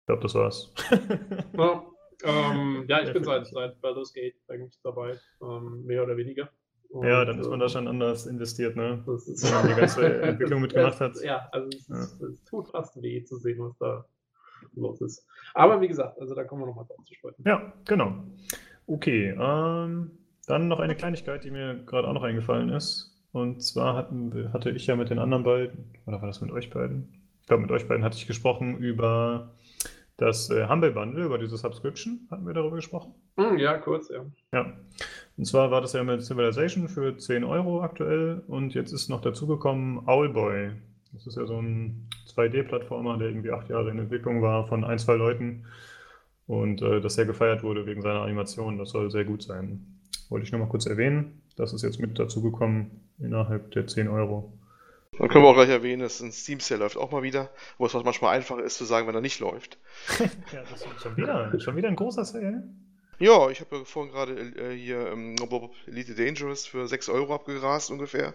Ich 0.05 0.07
glaube, 0.07 0.23
das 0.23 0.35
war's. 0.35 0.71
Ja, 1.57 1.83
ähm, 2.25 2.85
ja 2.89 3.03
ich 3.03 3.13
bin 3.13 3.25
seit, 3.25 3.47
seit 3.47 3.81
Baldur's 3.81 4.13
Gate 4.13 4.35
eigentlich 4.49 4.79
dabei, 4.83 5.19
ähm, 5.43 5.83
mehr 5.87 6.05
oder 6.05 6.15
weniger. 6.17 6.51
Und, 6.91 7.07
Ja, 7.07 7.25
dann 7.25 7.39
ist 7.39 7.49
man 7.49 7.59
da 7.59 7.71
schon 7.71 7.89
anders 7.89 8.27
investiert, 8.27 8.77
ne? 8.77 9.03
Das 9.07 9.27
ist, 9.27 9.45
wenn 9.45 9.53
man 9.55 9.69
die 9.69 9.81
ganze 9.81 10.23
Entwicklung 10.23 10.61
mitgemacht 10.61 11.01
hat. 11.01 11.21
Ja, 11.23 11.49
also 11.53 11.69
es, 11.69 11.89
Ja. 11.89 12.01
ist, 12.03 12.21
es 12.23 12.45
tut 12.45 12.69
fast 12.69 13.01
weh 13.03 13.25
zu 13.25 13.39
sehen, 13.39 13.59
was 13.61 13.79
da 13.79 14.05
los 14.75 15.01
ist. 15.01 15.27
Aber 15.55 15.81
wie 15.81 15.89
gesagt, 15.89 16.21
also 16.21 16.35
da 16.35 16.45
kommen 16.45 16.63
wir 16.63 16.67
nochmal 16.67 16.85
drauf 16.85 17.03
zu 17.07 17.15
sprechen. 17.15 17.43
Ja, 17.47 17.73
genau. 17.87 18.25
Okay, 18.87 19.31
ähm, 19.31 20.11
dann 20.47 20.69
noch 20.69 20.81
eine 20.81 20.97
Kleinigkeit, 20.97 21.45
die 21.45 21.51
mir 21.51 21.83
gerade 21.87 22.07
auch 22.09 22.13
noch 22.13 22.23
eingefallen 22.25 22.69
ist. 22.69 23.11
Und 23.33 23.63
zwar 23.63 23.97
hatten, 23.97 24.53
hatte 24.53 24.71
ich 24.71 24.87
ja 24.87 24.97
mit 24.97 25.09
den 25.09 25.19
anderen 25.19 25.45
beiden, 25.45 25.95
oder 26.07 26.21
war 26.21 26.27
das 26.27 26.43
mit 26.43 26.53
euch 26.53 26.69
beiden? 26.69 27.09
Ich 27.41 27.49
glaube, 27.49 27.63
mit 27.63 27.73
euch 27.73 27.89
beiden 27.89 28.05
hatte 28.05 28.17
ich 28.17 28.27
gesprochen 28.27 28.79
über 28.79 29.55
das 30.17 30.51
äh, 30.51 30.69
Humble 30.69 30.93
Bundle, 30.93 31.25
über 31.25 31.39
diese 31.39 31.57
Subscription. 31.57 32.27
Hatten 32.31 32.47
wir 32.47 32.55
darüber 32.55 32.77
gesprochen? 32.77 33.15
Hm, 33.37 33.59
ja, 33.59 33.79
kurz, 33.79 34.09
ja. 34.11 34.25
Ja. 34.53 34.73
Und 35.37 35.45
zwar 35.47 35.71
war 35.71 35.81
das 35.81 35.93
ja 35.93 36.05
mit 36.05 36.23
Civilization 36.23 36.89
für 36.89 37.17
10 37.17 37.43
Euro 37.43 37.83
aktuell 37.83 38.43
und 38.47 38.75
jetzt 38.75 38.93
ist 38.93 39.09
noch 39.09 39.21
dazugekommen 39.21 40.07
Owlboy. 40.07 40.71
Das 41.13 41.27
ist 41.27 41.37
ja 41.37 41.47
so 41.47 41.61
ein 41.61 42.09
2D-Plattformer, 42.35 43.19
der 43.19 43.29
irgendwie 43.29 43.51
acht 43.51 43.69
Jahre 43.69 43.91
in 43.91 43.99
Entwicklung 43.99 44.43
war 44.43 44.67
von 44.67 44.85
ein, 44.85 44.99
zwei 44.99 45.15
Leuten 45.15 45.67
und 46.47 46.83
äh, 46.83 47.01
das 47.01 47.15
sehr 47.15 47.27
gefeiert 47.27 47.63
wurde 47.63 47.87
wegen 47.87 48.03
seiner 48.03 48.23
Animation. 48.23 48.79
Das 48.79 48.91
soll 48.91 49.11
sehr 49.11 49.25
gut 49.25 49.43
sein. 49.43 50.01
Wollte 50.29 50.47
ich 50.47 50.53
nochmal 50.53 50.69
kurz 50.69 50.87
erwähnen. 50.87 51.43
Das 51.57 51.73
ist 51.73 51.83
jetzt 51.83 52.01
mit 52.01 52.19
dazugekommen 52.19 52.91
innerhalb 53.19 53.71
der 53.73 53.87
10 53.87 54.09
Euro. 54.09 54.53
Dann 55.19 55.29
können 55.29 55.45
wir 55.45 55.49
auch 55.49 55.55
gleich 55.55 55.69
erwähnen, 55.69 56.03
dass 56.03 56.21
ein 56.21 56.33
Steam 56.33 56.61
Sale 56.61 56.81
läuft 56.81 56.97
auch 56.97 57.11
mal 57.11 57.23
wieder, 57.23 57.51
wo 57.79 57.87
es 57.87 57.95
manchmal 57.95 58.37
einfacher 58.37 58.63
ist 58.63 58.77
zu 58.77 58.85
sagen, 58.85 59.07
wenn 59.07 59.15
er 59.15 59.21
nicht 59.21 59.41
läuft. 59.41 59.79
Ja, 60.53 60.63
das 60.71 60.83
ist 60.83 61.03
schon 61.03 61.17
wieder, 61.17 61.61
schon 61.61 61.77
wieder 61.77 61.89
ein 61.89 61.97
großer 61.97 62.25
Sale. 62.25 62.65
Ja, 63.19 63.49
ich 63.51 63.61
habe 63.61 63.77
ja 63.77 63.85
vorhin 63.85 64.13
gerade 64.13 64.33
äh, 64.35 64.77
hier 64.77 65.07
ähm, 65.13 65.37
Elite 65.87 66.15
Dangerous 66.15 66.67
für 66.67 66.87
6 66.89 67.09
Euro 67.09 67.35
abgegrast 67.35 67.91
ungefähr. 67.91 68.35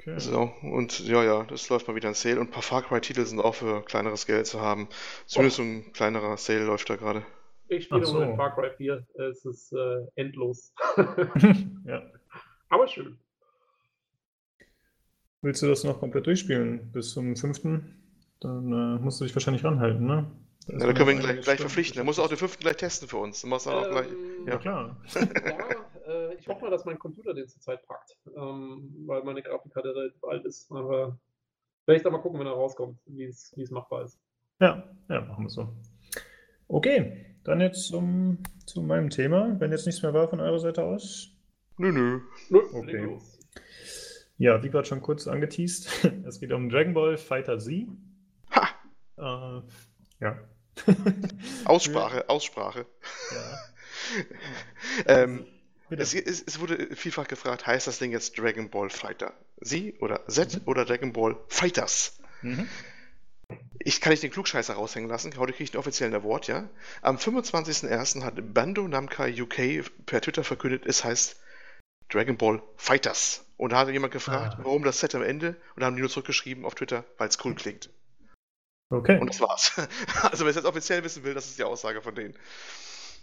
Okay. 0.00 0.18
So, 0.18 0.52
und 0.62 1.00
ja, 1.00 1.24
ja, 1.24 1.44
das 1.44 1.68
läuft 1.68 1.88
mal 1.88 1.94
wieder 1.94 2.08
ein 2.08 2.14
Sale. 2.14 2.40
Und 2.40 2.48
ein 2.48 2.50
paar 2.50 2.62
Far 2.62 2.82
Cry-Titel 2.82 3.24
sind 3.24 3.40
auch 3.40 3.54
für 3.54 3.82
kleineres 3.84 4.26
Geld 4.26 4.46
zu 4.46 4.60
haben. 4.60 4.88
Zumindest 5.26 5.56
so 5.56 5.62
ein 5.62 5.92
kleinerer 5.92 6.36
Sale 6.36 6.64
läuft 6.64 6.90
da 6.90 6.96
gerade. 6.96 7.24
Ich 7.68 7.84
spiele 7.84 8.04
so. 8.04 8.36
Far 8.36 8.54
Cry 8.54 8.70
4. 8.76 9.06
Es 9.30 9.44
ist 9.44 9.72
äh, 9.72 10.06
endlos. 10.16 10.74
Ja. 11.86 12.02
Aber 12.68 12.88
schön. 12.88 13.18
Willst 15.44 15.60
du 15.60 15.66
das 15.66 15.84
noch 15.84 16.00
komplett 16.00 16.26
durchspielen 16.26 16.90
bis 16.90 17.10
zum 17.10 17.36
5.? 17.36 17.82
Dann 18.40 18.72
äh, 18.72 18.98
musst 18.98 19.20
du 19.20 19.24
dich 19.26 19.34
wahrscheinlich 19.36 19.62
ranhalten, 19.62 20.06
ne? 20.06 20.26
Da 20.66 20.72
Ja, 20.72 20.86
da 20.86 20.92
können 20.94 21.06
wir 21.06 21.14
ihn 21.16 21.20
gleich, 21.20 21.42
gleich 21.42 21.60
verpflichten. 21.60 21.98
Er 21.98 22.04
muss 22.04 22.18
auch 22.18 22.28
den 22.28 22.38
fünften 22.38 22.62
gleich 22.62 22.78
testen 22.78 23.08
für 23.08 23.18
uns. 23.18 23.42
Dann 23.42 23.50
machst 23.50 23.66
du 23.66 23.70
auch 23.70 23.90
gleich. 23.90 24.08
Ähm, 24.08 24.46
Ja, 24.46 24.56
klar. 24.56 24.96
Ja, 25.14 26.12
äh, 26.12 26.34
ich 26.36 26.48
hoffe 26.48 26.62
mal, 26.62 26.70
dass 26.70 26.86
mein 26.86 26.98
Computer 26.98 27.34
den 27.34 27.46
zurzeit 27.46 27.86
packt, 27.86 28.16
ähm, 28.34 28.90
weil 29.04 29.22
meine 29.24 29.42
Grafikkarte 29.42 29.94
relativ 29.94 30.24
alt 30.24 30.46
ist. 30.46 30.72
Aber 30.72 31.18
werde 31.84 31.96
ich 31.98 32.02
da 32.02 32.08
mal 32.08 32.22
gucken, 32.22 32.40
wenn 32.40 32.46
er 32.46 32.54
rauskommt, 32.54 32.98
wie 33.04 33.24
es 33.24 33.52
wie 33.54 33.62
es 33.62 33.70
machbar 33.70 34.04
ist. 34.04 34.18
Ja, 34.60 34.82
ja, 35.10 35.20
machen 35.20 35.44
wir 35.44 35.50
so. 35.50 35.68
Okay, 36.68 37.36
dann 37.44 37.60
jetzt 37.60 37.88
zum, 37.88 38.38
zu 38.64 38.80
meinem 38.80 39.10
Thema. 39.10 39.60
Wenn 39.60 39.72
jetzt 39.72 39.84
nichts 39.84 40.02
mehr 40.02 40.14
war 40.14 40.26
von 40.26 40.40
eurer 40.40 40.58
Seite 40.58 40.84
aus. 40.84 41.28
Nö, 41.76 41.92
nö. 41.92 42.20
Nö, 42.48 42.60
Okay. 42.72 43.18
Ja, 44.36 44.62
wie 44.62 44.70
gerade 44.70 44.86
schon 44.86 45.00
kurz 45.00 45.26
angeteased, 45.26 45.88
es 46.26 46.40
geht 46.40 46.52
um 46.52 46.68
Dragon 46.68 46.94
Ball 46.94 47.16
Fighter 47.16 47.58
Z. 47.58 47.86
Ha! 48.50 48.68
Äh, 49.16 49.62
ja. 50.20 50.38
Aussprache, 51.64 52.28
Aussprache. 52.28 52.86
Ja. 53.32 53.58
Ähm, 55.06 55.46
Bitte. 55.88 56.02
es, 56.02 56.14
es, 56.14 56.42
es 56.42 56.60
wurde 56.60 56.94
vielfach 56.94 57.26
gefragt, 57.26 57.66
heißt 57.66 57.86
das 57.86 57.98
Ding 57.98 58.12
jetzt 58.12 58.38
Dragon 58.38 58.68
Ball 58.68 58.90
Fighter? 58.90 59.32
Sie 59.60 59.94
oder 59.98 60.26
Z 60.28 60.60
oder 60.66 60.84
Dragon 60.84 61.12
Ball 61.12 61.36
Fighters? 61.48 62.18
Mhm. 62.42 62.68
Ich 63.78 64.00
kann 64.00 64.10
nicht 64.10 64.22
den 64.22 64.30
Klugscheißer 64.30 64.74
raushängen 64.74 65.08
lassen. 65.08 65.36
Heute 65.36 65.52
kriege 65.52 65.64
ich 65.64 65.72
einen 65.72 65.80
offiziellen 65.80 66.14
Award, 66.14 66.48
ja. 66.48 66.68
Am 67.00 67.16
25.01. 67.16 68.22
hat 68.22 68.54
Bando 68.54 68.86
Namkai 68.86 69.40
UK 69.40 69.84
per 70.06 70.20
Twitter 70.20 70.44
verkündet, 70.44 70.84
es 70.86 71.02
heißt 71.02 71.40
Dragon 72.10 72.36
Ball 72.36 72.62
Fighters. 72.76 73.44
Und 73.56 73.72
da 73.72 73.78
hat 73.78 73.88
jemand 73.88 74.12
gefragt, 74.12 74.56
Ah. 74.58 74.64
warum 74.64 74.82
das 74.82 74.98
Z 74.98 75.14
am 75.14 75.22
Ende? 75.22 75.56
Und 75.74 75.80
da 75.80 75.86
haben 75.86 75.94
die 75.96 76.00
nur 76.02 76.10
zurückgeschrieben 76.10 76.64
auf 76.64 76.74
Twitter, 76.74 77.04
weil 77.18 77.28
es 77.28 77.42
cool 77.44 77.54
klingt. 77.54 77.90
Okay, 78.90 79.18
Und 79.18 79.28
das 79.30 79.40
war's. 79.40 79.72
Also 80.22 80.44
wer 80.44 80.50
es 80.50 80.56
jetzt 80.56 80.66
offiziell 80.66 81.02
wissen 81.04 81.24
will, 81.24 81.34
das 81.34 81.46
ist 81.46 81.58
die 81.58 81.64
Aussage 81.64 82.02
von 82.02 82.14
denen. 82.14 82.34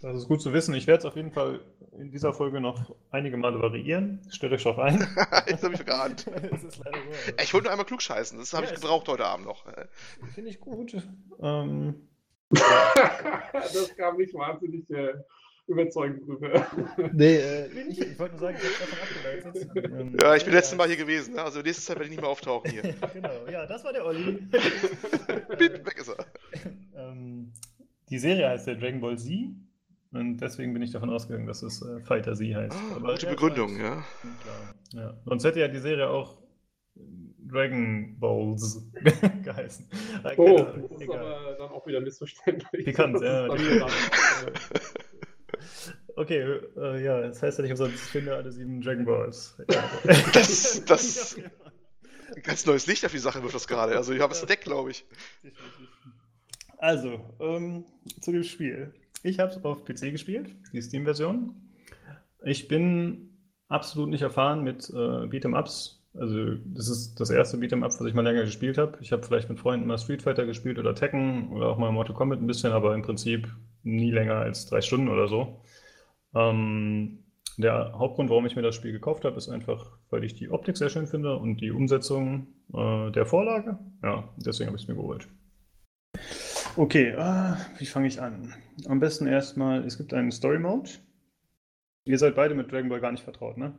das 0.02 0.16
ist 0.16 0.28
gut 0.28 0.42
zu 0.42 0.52
wissen. 0.52 0.74
Ich 0.74 0.86
werde 0.86 1.00
es 1.00 1.04
auf 1.04 1.16
jeden 1.16 1.32
Fall 1.32 1.60
in 1.98 2.10
dieser 2.10 2.32
Folge 2.32 2.60
noch 2.60 2.94
einige 3.10 3.36
Male 3.36 3.60
variieren. 3.60 4.20
Stellt 4.30 4.52
euch 4.52 4.62
drauf 4.62 4.78
ein. 4.78 4.98
Jetzt 5.46 5.62
habe 5.62 5.74
ich 5.74 5.84
geahnt. 5.84 6.26
Es 6.52 6.64
ist 6.64 6.78
leider 6.84 6.98
so. 6.98 7.32
Ich 7.42 7.54
wollte 7.54 7.64
nur 7.64 7.72
einmal 7.72 7.86
klugscheißen, 7.86 8.38
das 8.38 8.52
habe 8.52 8.66
Ja, 8.66 8.72
ich 8.72 8.80
gebraucht 8.80 9.06
heute 9.08 9.24
Abend 9.26 9.46
noch. 9.46 9.64
Finde 10.34 10.50
ich 10.50 10.58
gut. 10.60 10.96
Ähm, 11.40 12.08
das 12.50 13.96
kam 13.96 14.16
nicht 14.16 14.34
wahnsinnig 14.34 14.88
äh, 14.90 15.14
überzeugend 15.66 16.26
rüber. 16.28 16.66
nee, 17.12 17.36
äh, 17.36 17.66
ich, 17.88 18.00
ich 18.00 18.18
wollte 18.18 18.34
nur 18.36 18.40
sagen, 18.40 18.56
ich 18.60 18.80
habe 18.80 18.90
davon 18.90 18.98
abgeleitet. 19.52 20.00
Ähm, 20.00 20.16
Ja, 20.20 20.34
ich 20.36 20.44
bin 20.44 20.52
letztes 20.54 20.76
Mal 20.76 20.86
hier 20.88 20.96
gewesen, 20.96 21.34
ne? 21.34 21.42
also 21.42 21.60
nächste 21.60 21.82
Zeit 21.82 21.96
werde 21.96 22.04
ich 22.06 22.10
nicht 22.10 22.20
mehr 22.20 22.30
auftauchen 22.30 22.70
hier. 22.70 22.82
Genau, 23.14 23.30
ja, 23.50 23.66
das 23.66 23.84
war 23.84 23.92
der 23.92 24.04
Olli. 24.04 24.34
Piep, 25.58 25.86
weg 25.86 25.96
ist 25.98 26.08
er. 26.08 26.26
ähm, 26.96 27.52
die 28.10 28.18
Serie 28.18 28.48
heißt 28.48 28.66
ja 28.66 28.74
Dragon 28.74 29.00
Ball 29.00 29.18
Z. 29.18 29.30
Und 30.14 30.36
deswegen 30.38 30.74
bin 30.74 30.82
ich 30.82 30.90
davon 30.90 31.08
ausgegangen, 31.08 31.46
dass 31.46 31.62
es 31.62 31.80
äh, 31.80 32.00
Fighter 32.00 32.34
Z 32.34 32.54
heißt. 32.54 32.76
Ah, 32.76 32.96
Aber 32.96 33.12
gute 33.12 33.26
ja, 33.26 33.32
Begründung, 33.32 33.78
ja. 33.78 34.04
Klar. 34.42 34.74
Ja. 34.92 35.14
Sonst 35.24 35.44
hätte 35.44 35.60
ja 35.60 35.68
die 35.68 35.78
Serie 35.78 36.08
auch 36.10 36.36
Dragon 37.48 38.18
Balls 38.20 38.82
geheißen. 39.42 39.86
Äh, 40.24 40.34
Oh, 40.36 40.56
keine 40.56 40.66
Ahnung, 40.68 40.82
das 40.82 40.90
ist 40.92 41.02
egal. 41.02 41.18
aber 41.18 41.52
dann 41.58 41.70
auch 41.70 41.86
wieder 41.86 42.00
missverständlich. 42.00 42.84
Pikant, 42.84 43.20
ja, 43.22 43.46
äh, 43.46 43.48
Okay, 46.16 46.60
äh, 46.76 47.02
ja, 47.02 47.20
das 47.20 47.42
heißt 47.42 47.58
ja 47.58 47.62
nicht 47.62 47.70
umsonst, 47.72 47.94
ich 47.94 48.00
finde 48.00 48.34
alle 48.34 48.52
sieben 48.52 48.80
Dragon 48.82 49.04
Balls. 49.04 49.56
Ja. 49.70 49.84
Das, 50.32 50.84
das 50.84 51.36
ein 52.34 52.42
ganz 52.42 52.66
neues 52.66 52.86
Licht 52.86 53.04
auf 53.04 53.12
die 53.12 53.18
Sache 53.18 53.42
wird 53.42 53.54
das 53.54 53.66
gerade. 53.66 53.96
Also 53.96 54.12
ich 54.12 54.20
habe 54.20 54.32
es 54.32 54.40
entdeckt, 54.40 54.64
glaube 54.64 54.90
ich. 54.90 55.04
Also, 56.78 57.20
ähm, 57.40 57.84
zu 58.20 58.32
dem 58.32 58.42
Spiel. 58.42 58.94
Ich 59.22 59.38
habe 59.38 59.52
es 59.52 59.64
auf 59.64 59.84
PC 59.84 60.10
gespielt, 60.10 60.54
die 60.72 60.82
Steam-Version. 60.82 61.54
Ich 62.44 62.66
bin 62.66 63.38
absolut 63.68 64.08
nicht 64.08 64.22
erfahren 64.22 64.64
mit 64.64 64.90
äh, 64.90 65.26
Beat'em-Ups. 65.28 66.00
Also, 66.14 66.56
das 66.64 66.88
ist 66.88 67.20
das 67.20 67.30
erste 67.30 67.56
Beat'em-Up, 67.56 67.92
was 67.98 68.06
ich 68.06 68.14
mal 68.14 68.22
länger 68.22 68.44
gespielt 68.44 68.78
habe. 68.78 68.98
Ich 69.00 69.12
habe 69.12 69.22
vielleicht 69.22 69.48
mit 69.48 69.60
Freunden 69.60 69.86
mal 69.86 69.98
Street 69.98 70.22
Fighter 70.22 70.44
gespielt 70.44 70.78
oder 70.78 70.94
Tekken 70.94 71.52
oder 71.52 71.68
auch 71.68 71.78
mal 71.78 71.92
Mortal 71.92 72.16
Kombat 72.16 72.40
ein 72.40 72.46
bisschen, 72.46 72.72
aber 72.72 72.94
im 72.94 73.02
Prinzip 73.02 73.48
nie 73.82 74.10
länger 74.10 74.36
als 74.36 74.66
drei 74.66 74.80
Stunden 74.80 75.08
oder 75.08 75.28
so. 75.28 75.62
Ähm, 76.34 77.24
der 77.58 77.92
Hauptgrund, 77.92 78.30
warum 78.30 78.46
ich 78.46 78.56
mir 78.56 78.62
das 78.62 78.74
Spiel 78.74 78.92
gekauft 78.92 79.24
habe, 79.24 79.36
ist 79.36 79.48
einfach, 79.48 79.98
weil 80.10 80.24
ich 80.24 80.34
die 80.34 80.50
Optik 80.50 80.76
sehr 80.76 80.88
schön 80.88 81.06
finde 81.06 81.36
und 81.36 81.60
die 81.60 81.70
Umsetzung 81.70 82.46
äh, 82.72 83.10
der 83.10 83.26
Vorlage. 83.26 83.78
Ja, 84.02 84.28
deswegen 84.36 84.68
habe 84.68 84.76
ich 84.76 84.84
es 84.84 84.88
mir 84.88 84.94
geholt. 84.94 85.28
Okay, 86.76 87.08
äh, 87.10 87.54
wie 87.78 87.86
fange 87.86 88.06
ich 88.06 88.20
an? 88.20 88.54
Am 88.86 89.00
besten 89.00 89.26
erstmal, 89.26 89.84
es 89.84 89.98
gibt 89.98 90.14
einen 90.14 90.32
Story 90.32 90.58
Mode. 90.58 90.90
Ihr 92.04 92.18
seid 92.18 92.34
beide 92.34 92.54
mit 92.54 92.72
Dragon 92.72 92.88
Ball 92.88 93.00
gar 93.00 93.12
nicht 93.12 93.22
vertraut, 93.22 93.58
ne? 93.58 93.74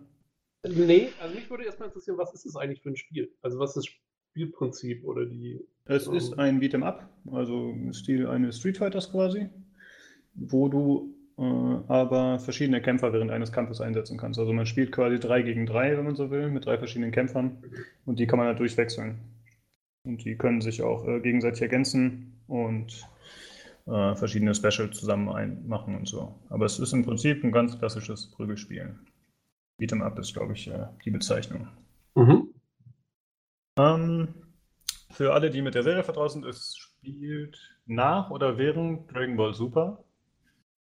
Nee, 0.66 1.10
also 1.20 1.36
mich 1.36 1.50
würde 1.50 1.66
erstmal 1.66 1.90
interessieren, 1.90 2.18
was 2.18 2.34
ist 2.34 2.46
es 2.46 2.56
eigentlich 2.56 2.82
für 2.82 2.90
ein 2.90 2.96
Spiel? 2.96 3.34
Also 3.42 3.60
was 3.60 3.72
ist 3.72 3.76
das 3.76 3.86
Spielprinzip 4.34 5.04
oder 5.04 5.26
die. 5.26 5.60
Es 5.86 6.08
ähm, 6.08 6.14
ist 6.14 6.40
ein 6.40 6.62
Beat'em 6.62 6.84
Up, 6.84 7.10
also 7.32 7.72
im 7.72 7.92
Stil 7.94 8.28
eines 8.28 8.60
Street 8.60 8.78
Fighters 8.78 9.12
quasi, 9.12 9.50
wo 10.34 10.68
du 10.68 11.16
äh, 11.38 11.44
aber 11.88 12.40
verschiedene 12.40 12.82
Kämpfer 12.82 13.14
während 13.14 13.32
eines 13.32 13.52
Kampfes 13.52 13.82
einsetzen 13.82 14.18
kannst. 14.18 14.40
Also 14.40 14.54
man 14.54 14.66
spielt 14.66 14.92
quasi 14.92 15.20
drei 15.20 15.42
gegen 15.42 15.66
drei, 15.66 15.98
wenn 15.98 16.06
man 16.06 16.16
so 16.16 16.30
will, 16.30 16.50
mit 16.50 16.66
drei 16.66 16.78
verschiedenen 16.78 17.12
Kämpfern 17.12 17.58
und 18.06 18.20
die 18.20 18.28
kann 18.28 18.38
man 18.38 18.48
halt 18.48 18.60
durchwechseln. 18.60 19.20
Und 20.06 20.26
die 20.26 20.36
können 20.36 20.62
sich 20.62 20.82
auch 20.82 21.08
äh, 21.08 21.22
gegenseitig 21.22 21.62
ergänzen 21.62 22.42
und 22.48 23.08
äh, 23.86 24.16
verschiedene 24.16 24.54
Specials 24.54 25.00
zusammen 25.00 25.68
machen 25.68 25.96
und 25.96 26.08
so. 26.08 26.36
Aber 26.50 26.66
es 26.66 26.80
ist 26.80 26.94
im 26.94 27.04
Prinzip 27.04 27.44
ein 27.44 27.52
ganz 27.52 27.78
klassisches 27.80 28.30
Prügelspiel. 28.32 28.96
Beat'em 29.82 30.02
Up 30.02 30.20
ist, 30.20 30.34
glaube 30.34 30.54
ich, 30.54 30.68
äh, 30.68 30.88
die 31.04 31.12
Bezeichnung. 31.12 31.68
Mhm. 32.16 32.54
Ähm, 33.78 34.28
für 35.10 35.34
alle, 35.34 35.50
die 35.50 35.62
mit 35.62 35.74
der 35.74 35.84
Serie 35.84 36.04
vertraut 36.04 36.32
sind, 36.32 36.46
es 36.46 36.76
spielt 36.78 37.58
nach 37.86 38.30
oder 38.30 38.58
während 38.58 39.12
Dragon 39.12 39.36
Ball 39.36 39.54
Super, 39.54 40.04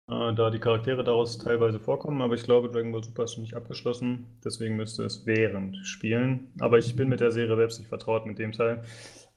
äh, 0.10 0.34
da 0.34 0.49
die 0.49 0.60
Charaktere 0.60 1.03
daraus 1.03 1.38
teilweise 1.38 1.80
vorkommen, 1.80 2.22
aber 2.22 2.36
ich 2.36 2.43
glaube, 2.43 2.70
Dragon 2.70 2.91
Ball 2.91 3.03
Super 3.03 3.24
ist 3.24 3.38
noch 3.38 3.43
nicht 3.43 3.56
abgeschlossen, 3.56 4.39
deswegen 4.43 4.76
müsste 4.76 5.03
es 5.03 5.26
während 5.26 5.78
spielen. 5.86 6.51
Aber 6.60 6.78
ich 6.78 6.95
bin 6.95 7.10
mit 7.10 7.20
der 7.20 7.32
Serie 7.32 7.56
selbst 7.56 7.80
nicht 7.80 7.89
vertraut 7.89 8.26
mit 8.26 8.39
dem 8.39 8.51
Teil. 8.51 8.84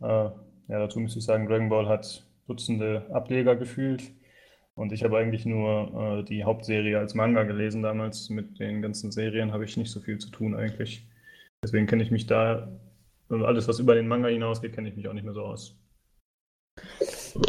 Äh, 0.01 0.05
ja, 0.05 0.35
dazu 0.69 1.01
müsste 1.01 1.19
ich 1.19 1.25
sagen, 1.25 1.47
Dragon 1.47 1.69
Ball 1.69 1.89
hat 1.89 2.25
Dutzende 2.47 3.07
Ableger 3.11 3.57
gefühlt. 3.57 4.03
Und 4.75 4.93
ich 4.93 5.03
habe 5.03 5.19
eigentlich 5.19 5.45
nur 5.45 6.21
äh, 6.21 6.25
die 6.25 6.45
Hauptserie 6.45 6.99
als 6.99 7.15
Manga 7.15 7.43
gelesen 7.43 7.83
damals. 7.83 8.31
Mit 8.31 8.61
den 8.61 8.81
ganzen 8.81 9.11
Serien 9.11 9.53
habe 9.53 9.65
ich 9.65 9.77
nicht 9.77 9.91
so 9.91 10.01
viel 10.01 10.19
zu 10.19 10.31
tun 10.31 10.55
eigentlich. 10.55 11.07
Deswegen 11.65 11.87
kenne 11.87 12.03
ich 12.05 12.13
mich 12.13 12.27
da, 12.27 12.69
alles 13.29 13.67
was 13.67 13.81
über 13.81 13.95
den 13.95 14.07
Manga 14.07 14.29
hinausgeht, 14.29 14.75
kenne 14.75 14.89
ich 14.89 14.97
mich 14.97 15.09
auch 15.09 15.15
nicht 15.15 15.25
mehr 15.25 15.35
so 15.35 15.43
aus. 15.43 15.77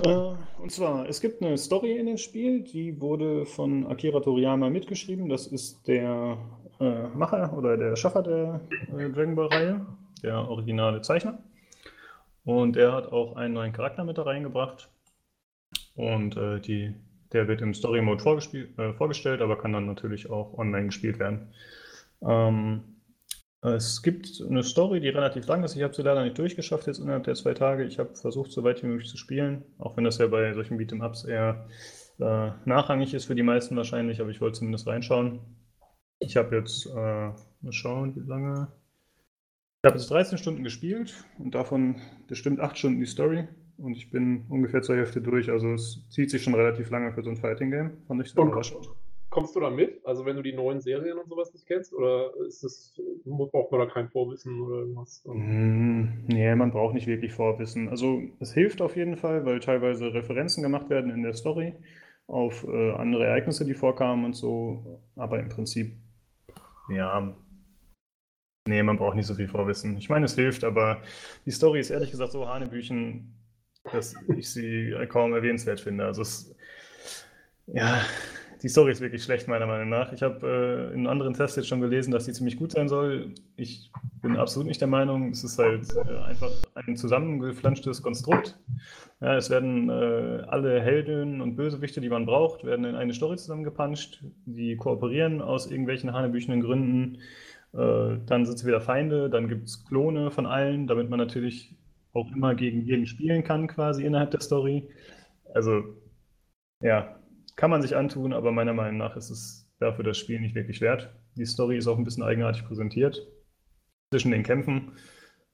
Äh, 0.04 0.62
und 0.62 0.72
zwar, 0.72 1.08
es 1.08 1.22
gibt 1.22 1.42
eine 1.42 1.58
Story 1.58 1.98
in 1.98 2.06
dem 2.06 2.18
Spiel, 2.18 2.62
die 2.62 3.00
wurde 3.02 3.46
von 3.46 3.88
Akira 3.88 4.20
Toriyama 4.20 4.70
mitgeschrieben. 4.70 5.30
Das 5.30 5.48
ist 5.48 5.88
der 5.88 6.38
äh, 6.80 7.08
Macher 7.10 7.58
oder 7.58 7.78
der 7.78 7.96
Schaffer 7.96 8.22
der 8.22 8.62
äh, 8.98 9.10
Dragon 9.10 9.36
Ball-Reihe, 9.36 9.86
der 10.24 10.50
originale 10.50 11.02
Zeichner. 11.02 11.40
Und 12.46 12.78
er 12.78 12.94
hat 12.94 13.12
auch 13.12 13.36
einen 13.36 13.54
neuen 13.54 13.74
Charakter 13.74 14.04
mit 14.04 14.18
da 14.18 14.24
reingebracht. 14.24 14.90
Und 15.96 16.38
äh, 16.38 16.60
die, 16.60 16.94
der 17.34 17.48
wird 17.48 17.62
im 17.62 17.74
Story 17.74 18.02
Mode 18.02 18.24
äh, 18.78 18.94
vorgestellt, 18.94 19.42
aber 19.42 19.58
kann 19.58 19.74
dann 19.74 19.86
natürlich 19.86 20.30
auch 20.30 20.58
online 20.58 20.88
gespielt 20.88 21.20
werden. 21.20 21.50
Ähm, 22.22 22.99
es 23.62 24.02
gibt 24.02 24.42
eine 24.48 24.64
Story, 24.64 25.02
die 25.02 25.10
relativ 25.10 25.46
lang 25.48 25.64
ist. 25.64 25.76
Ich 25.76 25.84
habe 25.84 25.94
sie 25.94 26.02
leider 26.02 26.24
nicht 26.24 26.38
durchgeschafft 26.38 26.88
jetzt 26.88 27.00
innerhalb 27.00 27.26
der 27.26 27.36
zwei 27.36 27.54
Tage. 27.54 27.84
Ich 27.84 28.00
habe 28.00 28.16
versucht, 28.16 28.52
so 28.52 28.64
weit 28.64 28.82
wie 28.84 28.88
möglich 28.88 29.10
zu 29.10 29.18
spielen, 29.18 29.66
auch 29.78 29.98
wenn 29.98 30.06
das 30.06 30.18
ja 30.18 30.28
bei 30.28 30.54
solchen 30.54 30.80
Beat'em-Ups 30.80 31.26
eher 31.26 31.68
äh, 32.20 32.52
nachrangig 32.66 33.14
ist 33.14 33.26
für 33.26 33.36
die 33.36 33.44
meisten 33.44 33.76
wahrscheinlich, 33.76 34.22
aber 34.22 34.30
ich 34.30 34.40
wollte 34.40 34.60
zumindest 34.60 34.88
reinschauen. 34.88 35.40
Ich 36.20 36.38
habe 36.38 36.56
jetzt, 36.56 36.86
äh, 36.86 36.92
mal 37.62 37.72
schauen, 37.72 38.16
wie 38.16 38.28
lange. 38.28 38.72
Ich 39.82 39.88
habe 39.88 39.98
jetzt 39.98 40.10
13 40.10 40.38
Stunden 40.38 40.64
gespielt 40.64 41.14
und 41.38 41.56
davon 41.56 41.96
bestimmt 42.28 42.60
8 42.60 42.78
Stunden 42.78 43.00
die 43.00 43.06
Story 43.06 43.48
und 43.78 43.96
ich 43.96 44.10
bin 44.10 44.46
ungefähr 44.50 44.82
zur 44.82 44.96
Hälfte 44.96 45.22
durch. 45.22 45.50
Also 45.50 45.74
es 45.74 46.06
zieht 46.10 46.30
sich 46.30 46.44
schon 46.44 46.56
relativ 46.56 46.90
lange 46.90 47.14
für 47.14 47.24
so 47.24 47.30
ein 47.30 47.38
Fighting-Game. 47.38 48.04
Fand 48.08 48.22
ich 48.22 48.32
sehr 48.32 48.44
überraschend. 48.44 48.90
Kommst 49.30 49.56
du 49.56 49.60
da 49.60 49.70
mit? 49.70 50.04
Also 50.06 50.26
wenn 50.26 50.36
du 50.36 50.42
die 50.42 50.54
neuen 50.54 50.82
Serien 50.82 51.20
und 51.20 51.30
sowas 51.30 51.54
nicht 51.54 51.68
kennst? 51.68 51.94
Oder 51.94 52.32
ist 52.48 52.64
das, 52.64 53.00
braucht 53.26 53.72
man 53.72 53.82
da 53.82 53.86
kein 53.86 54.10
Vorwissen 54.10 54.60
oder 54.62 54.80
irgendwas? 54.80 55.24
Mm, 55.26 56.26
nee, 56.28 56.56
man 56.56 56.72
braucht 56.72 56.96
nicht 56.96 57.06
wirklich 57.06 57.34
Vorwissen. 57.34 57.90
Also 57.90 58.24
es 58.40 58.54
hilft 58.54 58.82
auf 58.82 58.96
jeden 58.96 59.18
Fall, 59.18 59.46
weil 59.46 59.60
teilweise 59.60 60.14
Referenzen 60.14 60.64
gemacht 60.64 60.90
werden 60.90 61.12
in 61.12 61.22
der 61.22 61.34
Story 61.34 61.74
auf 62.26 62.64
äh, 62.68 62.92
andere 62.94 63.26
Ereignisse, 63.26 63.66
die 63.66 63.76
vorkamen 63.76 64.26
und 64.26 64.34
so. 64.34 65.00
Aber 65.16 65.40
im 65.40 65.50
Prinzip, 65.50 65.96
ja, 66.90 67.36
nee, 68.68 68.82
man 68.82 68.98
braucht 68.98 69.16
nicht 69.16 69.28
so 69.28 69.36
viel 69.36 69.48
Vorwissen. 69.48 69.98
Ich 69.98 70.10
meine, 70.10 70.26
es 70.26 70.36
hilft, 70.36 70.64
aber 70.64 71.02
die 71.46 71.52
Story 71.52 71.80
ist 71.80 71.92
ehrlich 71.92 72.10
gesagt 72.10 72.32
so 72.32 72.48
Hanebüchen, 72.48 73.36
dass 73.92 74.16
ich 74.36 74.50
sie 74.50 74.96
kaum 75.08 75.34
erwähnenswert 75.34 75.82
finde. 75.82 76.06
Also 76.06 76.24
es, 76.24 76.56
ja, 77.68 78.02
die 78.62 78.70
Story 78.70 78.92
ist 78.92 79.02
wirklich 79.02 79.24
schlecht, 79.24 79.48
meiner 79.48 79.66
Meinung 79.66 79.90
nach. 79.90 80.12
Ich 80.12 80.22
habe 80.22 80.92
äh, 80.92 80.94
in 80.94 81.08
anderen 81.08 81.34
Tests 81.34 81.56
jetzt 81.56 81.68
schon 81.68 81.82
gelesen, 81.82 82.12
dass 82.12 82.26
sie 82.26 82.34
ziemlich 82.34 82.58
gut 82.58 82.72
sein 82.74 82.90
soll. 82.90 83.34
Ich 83.56 83.92
bin 84.22 84.36
absolut 84.36 84.68
nicht 84.68 84.82
der 84.82 84.88
Meinung. 84.88 85.32
Es 85.32 85.44
ist 85.44 85.58
halt 85.58 85.88
äh, 85.96 86.18
einfach 86.24 86.52
ein 86.76 86.98
zusammengeflanschtes 86.98 88.02
Konstrukt. 88.02 88.58
Ja, 89.22 89.36
es 89.36 89.50
werden 89.50 89.90
äh, 89.90 90.44
alle 90.48 90.82
Helden 90.82 91.42
und 91.42 91.56
Bösewichte, 91.56 92.02
die 92.02 92.10
man 92.10 92.26
braucht, 92.26 92.64
werden 92.66 92.86
in 92.86 92.96
eine 92.96 93.14
Story 93.14 93.38
zusammengepanscht. 93.38 94.24
Die 94.46 94.76
kooperieren 94.76 95.42
aus 95.42 95.70
irgendwelchen 95.70 96.14
hanebüchenden 96.14 96.62
Gründen. 96.62 97.18
Äh, 97.74 98.18
dann 98.26 98.46
sind 98.46 98.56
es 98.56 98.66
wieder 98.66 98.82
Feinde, 98.82 99.30
dann 99.30 99.48
gibt 99.48 99.68
es 99.68 99.86
Klone 99.86 100.32
von 100.32 100.46
allen, 100.46 100.88
damit 100.88 101.10
man 101.10 101.20
natürlich 101.20 101.76
auch 102.14 102.32
immer 102.32 102.56
gegen 102.56 102.82
jeden 102.82 103.06
spielen 103.06 103.44
kann, 103.44 103.68
quasi 103.68 104.04
innerhalb 104.04 104.32
der 104.32 104.42
Story. 104.42 104.90
Also, 105.54 105.84
ja, 106.82 107.19
kann 107.60 107.72
man 107.72 107.82
sich 107.82 107.98
antun, 107.98 108.32
aber 108.32 108.54
meiner 108.54 108.74
Meinung 108.74 108.96
nach 108.96 109.18
ist 109.18 109.30
es 109.30 109.70
dafür 109.80 110.06
das 110.06 110.18
Spiel 110.18 110.40
nicht 110.40 110.56
wirklich 110.56 110.80
wert. 110.80 111.14
Die 111.36 111.46
Story 111.46 111.78
ist 111.78 111.88
auch 111.88 111.98
ein 111.98 112.06
bisschen 112.06 112.24
eigenartig 112.24 112.64
präsentiert. 112.64 113.28
Zwischen 114.12 114.32
den 114.32 114.44
Kämpfen 114.44 114.94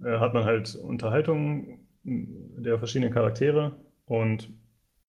äh, 0.03 0.19
hat 0.19 0.35
man 0.35 0.43
halt 0.43 0.75
Unterhaltung 0.75 1.79
der 2.03 2.77
verschiedenen 2.77 3.11
Charaktere 3.11 3.83
und 4.05 4.53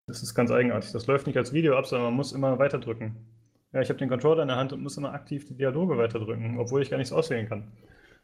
das 0.07 0.23
ist 0.23 0.35
ganz 0.35 0.51
eigenartig. 0.51 0.91
Das 0.93 1.07
läuft 1.07 1.27
nicht 1.27 1.37
als 1.37 1.53
Video 1.53 1.77
ab, 1.77 1.85
sondern 1.85 2.07
man 2.07 2.17
muss 2.17 2.33
immer 2.33 2.59
weiterdrücken. 2.59 3.15
Ja, 3.75 3.83
ich 3.83 3.91
habe 3.91 3.99
den 3.99 4.09
Controller 4.09 4.41
in 4.41 4.49
der 4.49 4.57
Hand 4.57 4.73
und 4.73 4.83
muss 4.83 4.97
immer 4.97 5.13
aktiv 5.13 5.45
die 5.45 5.57
Dialoge 5.57 5.99
weiterdrücken, 5.99 6.59
obwohl 6.59 6.81
ich 6.81 6.89
gar 6.89 6.97
nichts 6.97 7.13
auswählen 7.13 7.47
kann. 7.47 7.73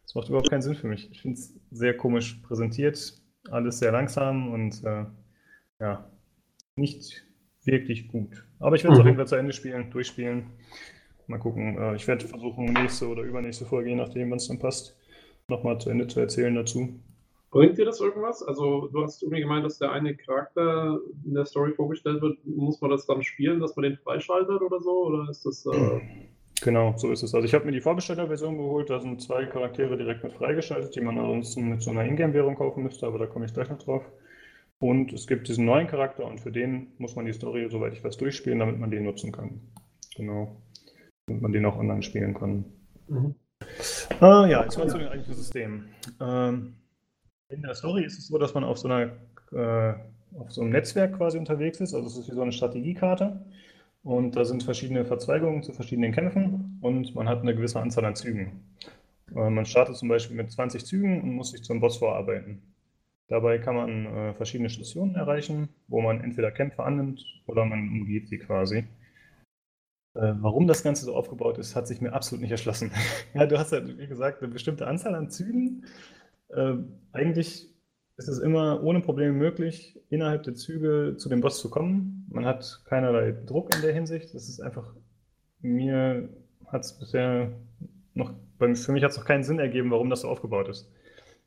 Das 0.05 0.15
macht 0.15 0.31
überhaupt 0.31 0.49
keinen 0.49 0.63
Sinn 0.63 0.77
für 0.77 0.89
mich. 0.89 1.11
Ich 1.11 1.21
finde 1.21 1.39
es 1.39 1.61
sehr 1.71 1.95
komisch 1.95 2.37
präsentiert, 2.37 3.21
alles 3.51 3.81
sehr 3.81 3.93
langsam 3.93 4.51
und 4.51 4.83
äh, 4.83 5.05
ja, 5.79 6.11
nicht 6.77 7.27
wirklich 7.65 8.09
gut. 8.09 8.45
Aber 8.59 8.77
ich 8.77 8.85
werde 8.85 8.95
es 8.95 8.99
mhm. 8.99 9.03
auf 9.03 9.07
jeden 9.07 9.17
Fall 9.17 9.27
zu 9.27 9.37
Ende 9.37 9.53
spielen, 9.53 9.91
durchspielen. 9.91 10.47
Mal 11.27 11.39
gucken. 11.39 11.79
Äh, 11.79 11.97
ich 11.97 12.07
werde 12.09 12.27
versuchen, 12.27 12.67
nächste 12.67 13.09
oder 13.09 13.23
übernächste 13.23 13.65
Folge, 13.65 13.91
je 13.91 13.97
nachdem, 13.97 14.31
wann 14.31 14.39
es 14.39 14.49
dann 14.49 14.59
passt, 14.59 14.97
nochmal 15.49 15.79
zu 15.79 15.91
Ende 15.91 16.07
zu 16.07 16.21
erzählen 16.21 16.55
dazu. 16.55 17.01
Bringt 17.51 17.77
dir 17.77 17.85
das 17.85 18.01
irgendwas? 18.01 18.43
Also, 18.43 18.89
du 18.89 19.03
hast 19.03 19.23
irgendwie 19.23 19.43
gemeint, 19.43 19.65
dass 19.65 19.79
der 19.79 19.93
eine 19.93 20.17
Charakter 20.17 20.99
in 21.25 21.35
der 21.35 21.45
Story 21.45 21.73
vorgestellt 21.73 22.23
wird. 22.23 22.39
Muss 22.47 22.81
man 22.81 22.91
das 22.91 23.05
dann 23.05 23.23
spielen, 23.23 23.61
dass 23.61 23.77
man 23.77 23.83
den 23.85 23.99
freischaltet 23.99 24.63
oder 24.63 24.81
so? 24.81 25.07
Oder 25.07 25.29
ist 25.31 25.45
das. 25.45 25.67
Äh... 25.67 26.01
Genau, 26.63 26.95
so 26.97 27.11
ist 27.11 27.23
es. 27.23 27.35
Also, 27.35 27.45
ich 27.45 27.53
habe 27.53 27.67
mir 27.67 27.73
die 27.73 27.83
Vorbestellerversion 27.83 28.57
geholt. 28.57 28.89
Da 28.89 29.01
sind 29.01 29.21
zwei 29.21 29.45
Charaktere 29.45 29.99
direkt 29.99 30.25
mit 30.25 30.33
freigeschaltet, 30.33 30.97
die 30.97 31.03
man 31.03 31.19
ansonsten 31.19 31.69
mit 31.69 31.83
so 31.83 31.91
einer 31.91 32.07
Ingame-Währung 32.07 32.55
kaufen 32.55 32.85
müsste, 32.85 33.07
aber 33.07 33.19
da 33.19 33.27
komme 33.27 33.45
ich 33.45 33.53
gleich 33.53 33.69
noch 33.69 33.83
drauf. 33.83 34.03
Und 34.83 35.13
es 35.13 35.29
gibt 35.29 35.47
diesen 35.47 35.65
neuen 35.65 35.87
Charakter 35.87 36.27
und 36.27 36.41
für 36.41 36.51
den 36.51 36.89
muss 36.99 37.15
man 37.15 37.25
die 37.25 37.33
Story, 37.33 37.69
soweit 37.71 37.93
ich 37.93 38.03
weiß, 38.03 38.17
durchspielen, 38.17 38.59
damit 38.59 38.81
man 38.81 38.91
den 38.91 39.05
nutzen 39.05 39.31
kann. 39.31 39.61
Genau. 40.17 40.57
Damit 41.27 41.41
man 41.41 41.53
den 41.53 41.65
auch 41.67 41.79
online 41.79 42.03
spielen 42.03 42.35
kann. 42.35 42.65
Mhm. 43.07 43.37
Äh, 44.21 44.51
ja, 44.51 44.65
jetzt 44.65 44.77
mal 44.77 44.89
zu 44.89 44.99
den 44.99 45.07
eigentlichen 45.07 45.37
Systemen. 45.37 45.89
Ähm, 46.21 46.75
in 47.49 47.63
der 47.63 47.75
Story 47.75 48.05
ist 48.05 48.19
es 48.19 48.27
so, 48.27 48.39
dass 48.39 48.55
man 48.55 48.65
auf 48.65 48.77
so 48.77 48.89
einer 48.89 49.13
äh, 49.53 49.95
auf 50.37 50.51
so 50.51 50.63
einem 50.63 50.71
Netzwerk 50.71 51.17
quasi 51.17 51.39
unterwegs 51.39 51.79
ist. 51.79 51.95
Also 51.95 52.09
es 52.09 52.17
ist 52.17 52.29
wie 52.29 52.35
so 52.35 52.43
eine 52.43 52.51
Strategiekarte. 52.51 53.41
Und 54.03 54.35
da 54.35 54.45
sind 54.45 54.65
verschiedene 54.65 55.05
Verzweigungen 55.05 55.63
zu 55.63 55.73
verschiedenen 55.73 56.11
Kämpfen 56.11 56.81
und 56.81 57.15
man 57.15 57.29
hat 57.29 57.43
eine 57.43 57.55
gewisse 57.55 57.79
Anzahl 57.79 58.05
an 58.05 58.17
Zügen. 58.17 58.65
Äh, 59.33 59.49
man 59.49 59.65
startet 59.65 59.95
zum 59.95 60.09
Beispiel 60.09 60.37
mit 60.37 60.51
20 60.51 60.85
Zügen 60.85 61.23
und 61.23 61.37
muss 61.37 61.53
sich 61.53 61.63
zum 61.63 61.79
Boss 61.79 61.99
vorarbeiten. 61.99 62.72
Dabei 63.29 63.59
kann 63.59 63.77
man 63.77 64.07
äh, 64.07 64.35
verschiedene 64.35 64.69
Stationen 64.69 65.15
erreichen, 65.15 65.69
wo 65.89 66.01
man 66.01 66.21
entweder 66.21 66.51
Kämpfe 66.51 66.83
annimmt 66.83 67.25
oder 67.47 67.65
man 67.65 67.89
umgeht 67.89 68.29
sie 68.29 68.39
quasi. 68.39 68.85
Äh, 70.15 70.35
warum 70.41 70.67
das 70.67 70.83
Ganze 70.83 71.07
so 71.07 71.15
aufgebaut 71.15 71.59
ist, 71.59 71.75
hat 71.75 71.87
sich 71.87 72.01
mir 72.01 72.13
absolut 72.13 72.43
nicht 72.43 72.51
erschlossen. 72.51 72.91
ja, 73.35 73.47
du 73.47 73.59
hast 73.59 73.73
ja, 73.73 73.87
wie 73.87 74.07
gesagt, 74.07 74.43
eine 74.43 74.53
bestimmte 74.53 74.87
Anzahl 74.87 75.15
an 75.15 75.31
Zügen. 75.31 75.87
Äh, 76.49 76.75
eigentlich 77.13 77.73
ist 78.17 78.29
es 78.29 78.39
immer 78.39 78.83
ohne 78.83 79.01
Probleme 79.01 79.33
möglich, 79.33 79.99
innerhalb 80.11 80.43
der 80.43 80.55
Züge 80.55 81.17
zu 81.17 81.29
dem 81.29 81.41
Boss 81.41 81.61
zu 81.61 81.71
kommen. 81.71 82.27
Man 82.31 82.45
hat 82.45 82.83
keinerlei 82.85 83.33
Druck 83.33 83.75
in 83.75 83.81
der 83.81 83.95
Hinsicht. 83.95 84.35
Das 84.35 84.49
ist 84.49 84.61
einfach, 84.61 84.95
mir 85.61 86.29
hat 86.67 86.85
es 86.85 86.99
bisher 86.99 87.53
noch, 88.15 88.35
für 88.59 88.93
mich 88.93 89.03
hat 89.03 89.13
es 89.13 89.17
noch 89.17 89.25
keinen 89.25 89.45
Sinn 89.45 89.59
ergeben, 89.59 89.91
warum 89.91 90.11
das 90.11 90.21
so 90.21 90.29
aufgebaut 90.29 90.69
ist. 90.69 90.91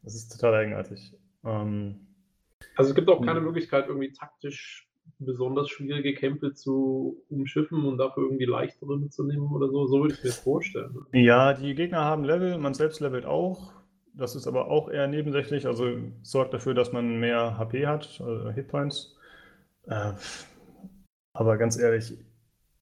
Das 0.02 0.16
ist 0.16 0.30
total 0.30 0.56
eigenartig. 0.56 1.14
Ähm, 1.46 2.08
also 2.76 2.89
es 2.89 2.96
gibt 2.96 3.10
auch 3.10 3.24
keine 3.24 3.41
Möglichkeit, 3.41 3.88
irgendwie 3.88 4.12
taktisch 4.12 4.89
besonders 5.20 5.70
schwierige 5.70 6.14
Kämpfe 6.14 6.54
zu 6.54 7.24
umschiffen 7.30 7.86
und 7.86 7.98
dafür 7.98 8.24
irgendwie 8.24 8.46
leichtere 8.46 8.98
mitzunehmen 8.98 9.50
oder 9.52 9.70
so. 9.70 9.86
So 9.86 10.02
würde 10.02 10.14
ich 10.14 10.24
mir 10.24 10.30
das 10.30 10.39
vorstellen. 10.39 11.06
Ja, 11.14 11.54
die 11.54 11.76
Gegner 11.76 12.04
haben 12.04 12.24
Level, 12.24 12.58
man 12.58 12.74
selbst 12.74 13.00
levelt 13.00 13.26
auch. 13.26 13.74
Das 14.14 14.36
ist 14.36 14.48
aber 14.48 14.68
auch 14.68 14.89
eher 14.89 15.08
nebensächlich, 15.08 15.68
also 15.68 15.86
sorgt 16.22 16.54
dafür, 16.54 16.74
dass 16.74 16.93
man 16.93 17.20
mehr 17.20 17.58
HP 17.58 17.86
hat, 17.86 18.22
also 18.22 18.50
Hitpoints. 18.50 19.18
Äh, 19.88 20.14
aber 21.34 21.58
ganz 21.58 21.78
ehrlich, 21.78 22.14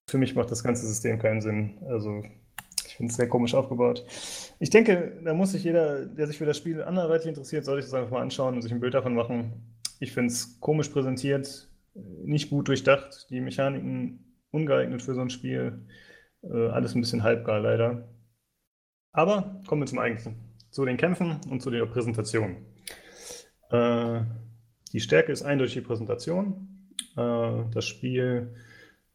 für 0.08 0.18
mich 0.18 0.34
macht 0.36 0.50
das 0.50 0.62
ganze 0.62 0.86
System 0.86 1.18
keinen 1.18 1.40
Sinn. 1.40 1.78
Also 1.88 2.22
ich 2.94 2.98
finde 2.98 3.10
es 3.10 3.16
sehr 3.16 3.28
komisch 3.28 3.54
aufgebaut. 3.54 4.04
Ich 4.60 4.70
denke, 4.70 5.20
da 5.24 5.34
muss 5.34 5.50
sich 5.50 5.64
jeder, 5.64 6.06
der 6.06 6.28
sich 6.28 6.38
für 6.38 6.46
das 6.46 6.56
Spiel 6.56 6.80
anderweitig 6.80 7.26
interessiert, 7.26 7.64
sollte 7.64 7.82
sich 7.82 7.90
das 7.90 7.98
einfach 7.98 8.12
mal 8.12 8.22
anschauen 8.22 8.54
und 8.54 8.62
sich 8.62 8.70
ein 8.70 8.78
Bild 8.78 8.94
davon 8.94 9.16
machen. 9.16 9.74
Ich 9.98 10.12
finde 10.12 10.28
es 10.28 10.60
komisch 10.60 10.90
präsentiert, 10.90 11.68
nicht 11.94 12.50
gut 12.50 12.68
durchdacht, 12.68 13.26
die 13.30 13.40
Mechaniken 13.40 14.36
ungeeignet 14.52 15.02
für 15.02 15.12
so 15.12 15.22
ein 15.22 15.30
Spiel. 15.30 15.88
Äh, 16.44 16.68
alles 16.68 16.94
ein 16.94 17.00
bisschen 17.00 17.24
halbgar 17.24 17.58
leider. 17.58 18.14
Aber 19.10 19.60
kommen 19.66 19.82
wir 19.82 19.86
zum 19.86 19.98
Eigentlichen. 19.98 20.36
Zu 20.70 20.84
den 20.84 20.96
Kämpfen 20.96 21.40
und 21.50 21.62
zu 21.62 21.72
der 21.72 21.86
Präsentation. 21.86 22.58
Äh, 23.70 24.20
die 24.92 25.00
Stärke 25.00 25.32
ist 25.32 25.42
eindeutig 25.42 25.74
die 25.74 25.80
Präsentation. 25.80 26.92
Äh, 27.16 27.64
das 27.72 27.86
Spiel 27.86 28.54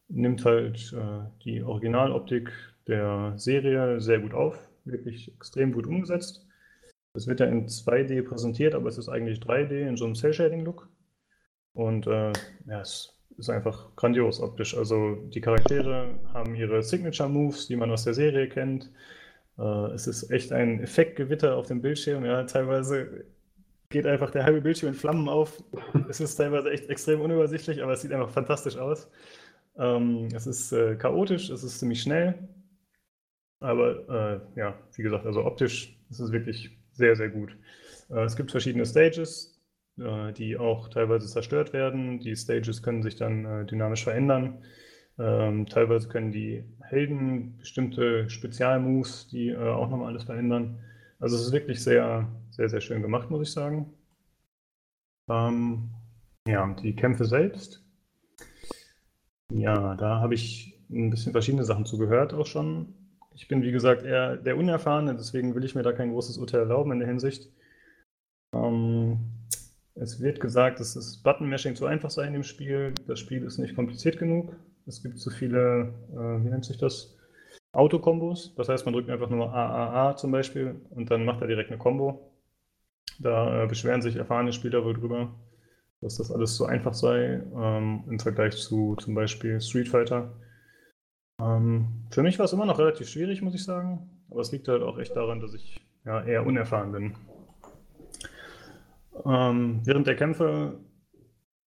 nimmt 0.10 0.44
halt 0.44 0.92
äh, 0.92 1.30
die 1.46 1.64
Originaloptik 1.64 2.52
der 2.90 3.34
Serie 3.38 4.02
sehr 4.02 4.20
gut 4.20 4.34
auf, 4.34 4.58
wirklich 4.86 5.34
extrem 5.36 5.72
gut 5.72 5.88
umgesetzt. 5.88 6.46
Es 7.14 7.28
wird 7.28 7.40
ja 7.40 7.46
in 7.48 7.68
2D 7.68 8.24
präsentiert, 8.24 8.76
aber 8.76 8.90
es 8.90 8.98
ist 8.98 9.10
eigentlich 9.10 9.40
3D 9.40 9.88
in 9.88 9.98
so 9.98 10.06
einem 10.06 10.16
Cell-Shading-Look. 10.16 10.90
Und 11.74 12.08
äh, 12.08 12.34
ja, 12.68 12.82
es 12.82 13.18
ist 13.38 13.50
einfach 13.50 13.96
grandios 13.96 14.42
optisch. 14.42 14.76
Also 14.78 15.16
die 15.34 15.42
Charaktere 15.42 16.20
haben 16.34 16.56
ihre 16.56 16.84
Signature-Moves, 16.84 17.68
die 17.68 17.76
man 17.76 17.92
aus 17.92 18.04
der 18.04 18.14
Serie 18.14 18.50
kennt. 18.50 18.92
Äh, 19.58 19.94
es 19.94 20.08
ist 20.08 20.30
echt 20.32 20.52
ein 20.52 20.82
Effektgewitter 20.82 21.56
auf 21.56 21.68
dem 21.68 21.82
Bildschirm. 21.82 22.26
Ja, 22.26 22.44
teilweise 22.44 23.26
geht 23.90 24.06
einfach 24.06 24.32
der 24.32 24.44
halbe 24.44 24.62
Bildschirm 24.62 24.90
in 24.90 24.96
Flammen 24.96 25.30
auf. 25.30 25.64
Es 26.10 26.20
ist 26.20 26.36
teilweise 26.36 26.70
echt 26.72 26.90
extrem 26.90 27.22
unübersichtlich, 27.22 27.82
aber 27.82 27.94
es 27.94 28.02
sieht 28.02 28.12
einfach 28.14 28.30
fantastisch 28.30 28.78
aus. 28.78 29.10
Ähm, 29.78 30.28
es 30.36 30.46
ist 30.46 30.72
äh, 30.74 30.96
chaotisch, 30.96 31.50
es 31.50 31.64
ist 31.64 31.80
ziemlich 31.80 32.02
schnell. 32.02 32.36
Aber 33.60 34.42
äh, 34.56 34.60
ja, 34.60 34.78
wie 34.96 35.04
gesagt, 35.04 35.26
also 35.26 35.46
optisch 35.46 35.98
ist 36.10 36.20
es 36.20 36.32
wirklich 36.32 36.78
sehr, 36.94 37.16
sehr 37.16 37.30
gut. 37.30 37.56
Äh, 38.10 38.24
es 38.24 38.36
gibt 38.36 38.52
verschiedene 38.52 38.86
Stages, 38.86 39.60
äh, 39.98 40.32
die 40.34 40.58
auch 40.58 40.90
teilweise 40.90 41.28
zerstört 41.28 41.74
werden. 41.74 42.20
Die 42.20 42.36
Stages 42.36 42.82
können 42.84 43.04
sich 43.04 43.16
dann 43.16 43.46
äh, 43.46 43.66
dynamisch 43.66 44.04
verändern. 44.04 44.64
Ähm, 45.18 45.66
teilweise 45.66 46.08
können 46.08 46.32
die 46.32 46.64
Helden 46.82 47.58
bestimmte 47.58 48.30
Spezialmoves, 48.30 49.28
die 49.28 49.50
äh, 49.50 49.58
auch 49.58 49.90
nochmal 49.90 50.08
alles 50.08 50.24
verändern. 50.24 50.80
Also 51.20 51.36
es 51.36 51.44
ist 51.44 51.52
wirklich 51.52 51.84
sehr, 51.84 52.30
sehr, 52.52 52.70
sehr 52.70 52.80
schön 52.82 53.02
gemacht, 53.02 53.30
muss 53.30 53.48
ich 53.48 53.52
sagen. 53.54 53.94
Ähm, 55.30 55.90
ja, 56.48 56.74
die 56.82 56.96
Kämpfe 56.96 57.26
selbst. 57.26 57.84
Ja, 59.52 59.96
da 59.96 60.20
habe 60.22 60.34
ich 60.36 60.80
ein 60.90 61.10
bisschen 61.10 61.32
verschiedene 61.34 61.64
Sachen 61.64 61.86
zugehört 61.86 62.34
auch 62.34 62.46
schon. 62.46 62.94
Ich 63.40 63.48
bin, 63.48 63.62
wie 63.62 63.72
gesagt, 63.72 64.04
eher 64.04 64.36
der 64.36 64.58
Unerfahrene, 64.58 65.16
deswegen 65.16 65.56
will 65.56 65.64
ich 65.64 65.74
mir 65.74 65.82
da 65.82 65.94
kein 65.94 66.12
großes 66.12 66.38
Urteil 66.38 66.60
erlauben 66.60 66.92
in 66.92 67.00
der 67.00 67.08
Hinsicht. 67.08 67.50
Ähm, 68.54 69.18
es 69.96 70.20
wird 70.20 70.42
gesagt, 70.42 70.82
dass 70.82 70.96
das 70.96 71.24
Button-Mashing 71.24 71.78
zu 71.78 71.86
einfach 71.86 72.10
sei 72.10 72.28
in 72.28 72.34
dem 72.34 72.44
Spiel. 72.44 72.94
Das 73.08 73.18
Spiel 73.18 73.44
ist 73.44 73.58
nicht 73.58 73.76
kompliziert 73.76 74.20
genug. 74.20 74.58
Es 74.86 75.02
gibt 75.02 75.20
zu 75.20 75.30
viele, 75.30 75.94
äh, 76.12 76.44
wie 76.44 76.50
nennt 76.50 76.66
sich 76.66 76.78
das? 76.78 77.16
Autokombos. 77.72 78.54
Das 78.56 78.68
heißt, 78.68 78.84
man 78.84 78.94
drückt 78.94 79.10
einfach 79.10 79.30
nur 79.30 79.54
AAA 79.54 80.18
zum 80.18 80.32
Beispiel 80.32 80.76
und 80.90 81.10
dann 81.10 81.24
macht 81.24 81.40
er 81.40 81.48
direkt 81.48 81.70
eine 81.70 81.80
Combo. 81.80 82.34
Da 83.20 83.64
äh, 83.64 83.68
beschweren 83.68 84.02
sich 84.02 84.18
erfahrene 84.18 84.52
Spieler 84.52 84.84
wohl 84.84 84.96
drüber, 84.96 85.34
dass 86.02 86.18
das 86.18 86.30
alles 86.30 86.58
so 86.58 86.66
einfach 86.66 86.94
sei 86.94 87.42
ähm, 87.56 88.04
im 88.10 88.20
Vergleich 88.20 88.58
zu 88.58 88.98
zum 88.98 89.16
Beispiel 89.16 89.62
Street 89.62 89.88
Fighter. 89.88 90.36
Ähm, 91.40 91.88
für 92.12 92.24
mich 92.24 92.38
war 92.40 92.46
es 92.46 92.54
immer 92.54 92.66
noch 92.66 92.80
relativ 92.80 93.10
schwierig, 93.10 93.42
muss 93.42 93.56
ich 93.56 93.64
sagen. 93.64 94.10
Aber 94.30 94.42
es 94.42 94.52
liegt 94.52 94.68
halt 94.68 94.84
auch 94.84 94.98
echt 95.00 95.16
daran, 95.16 95.40
dass 95.40 95.54
ich 95.54 95.80
ja, 96.06 96.22
eher 96.24 96.46
unerfahren 96.46 96.92
bin. 96.92 97.16
Ähm, 99.26 99.82
während 99.84 100.08
der 100.08 100.16
Kämpfe 100.16 100.80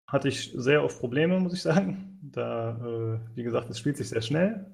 hatte 0.07 0.29
ich 0.29 0.53
sehr 0.55 0.85
oft 0.85 0.99
Probleme, 1.01 1.41
muss 1.41 1.55
ich 1.55 1.62
sagen. 1.62 2.18
Da, 2.23 2.77
äh, 2.77 3.37
wie 3.37 3.43
gesagt, 3.43 3.70
es 3.70 3.79
spielt 3.79 3.97
sich 3.97 4.09
sehr 4.09 4.23
schnell. 4.23 4.66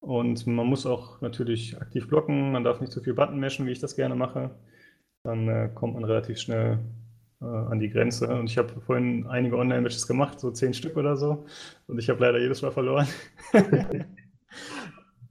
Und 0.00 0.46
man 0.46 0.66
muss 0.66 0.84
auch 0.84 1.20
natürlich 1.22 1.80
aktiv 1.80 2.08
blocken. 2.08 2.52
Man 2.52 2.64
darf 2.64 2.80
nicht 2.80 2.92
zu 2.92 3.00
viel 3.00 3.14
Button 3.14 3.40
meshen, 3.40 3.66
wie 3.66 3.72
ich 3.72 3.80
das 3.80 3.96
gerne 3.96 4.14
mache. 4.14 4.50
Dann 5.22 5.48
äh, 5.48 5.70
kommt 5.74 5.94
man 5.94 6.04
relativ 6.04 6.38
schnell 6.38 6.78
äh, 7.40 7.46
an 7.46 7.78
die 7.78 7.88
Grenze. 7.88 8.28
Und 8.28 8.50
ich 8.50 8.58
habe 8.58 8.80
vorhin 8.80 9.26
einige 9.26 9.56
Online-Matches 9.56 10.06
gemacht, 10.06 10.40
so 10.40 10.50
zehn 10.50 10.74
Stück 10.74 10.96
oder 10.96 11.16
so. 11.16 11.46
Und 11.86 11.98
ich 11.98 12.10
habe 12.10 12.20
leider 12.20 12.38
jedes 12.38 12.60
Mal 12.62 12.72
verloren. 12.72 13.06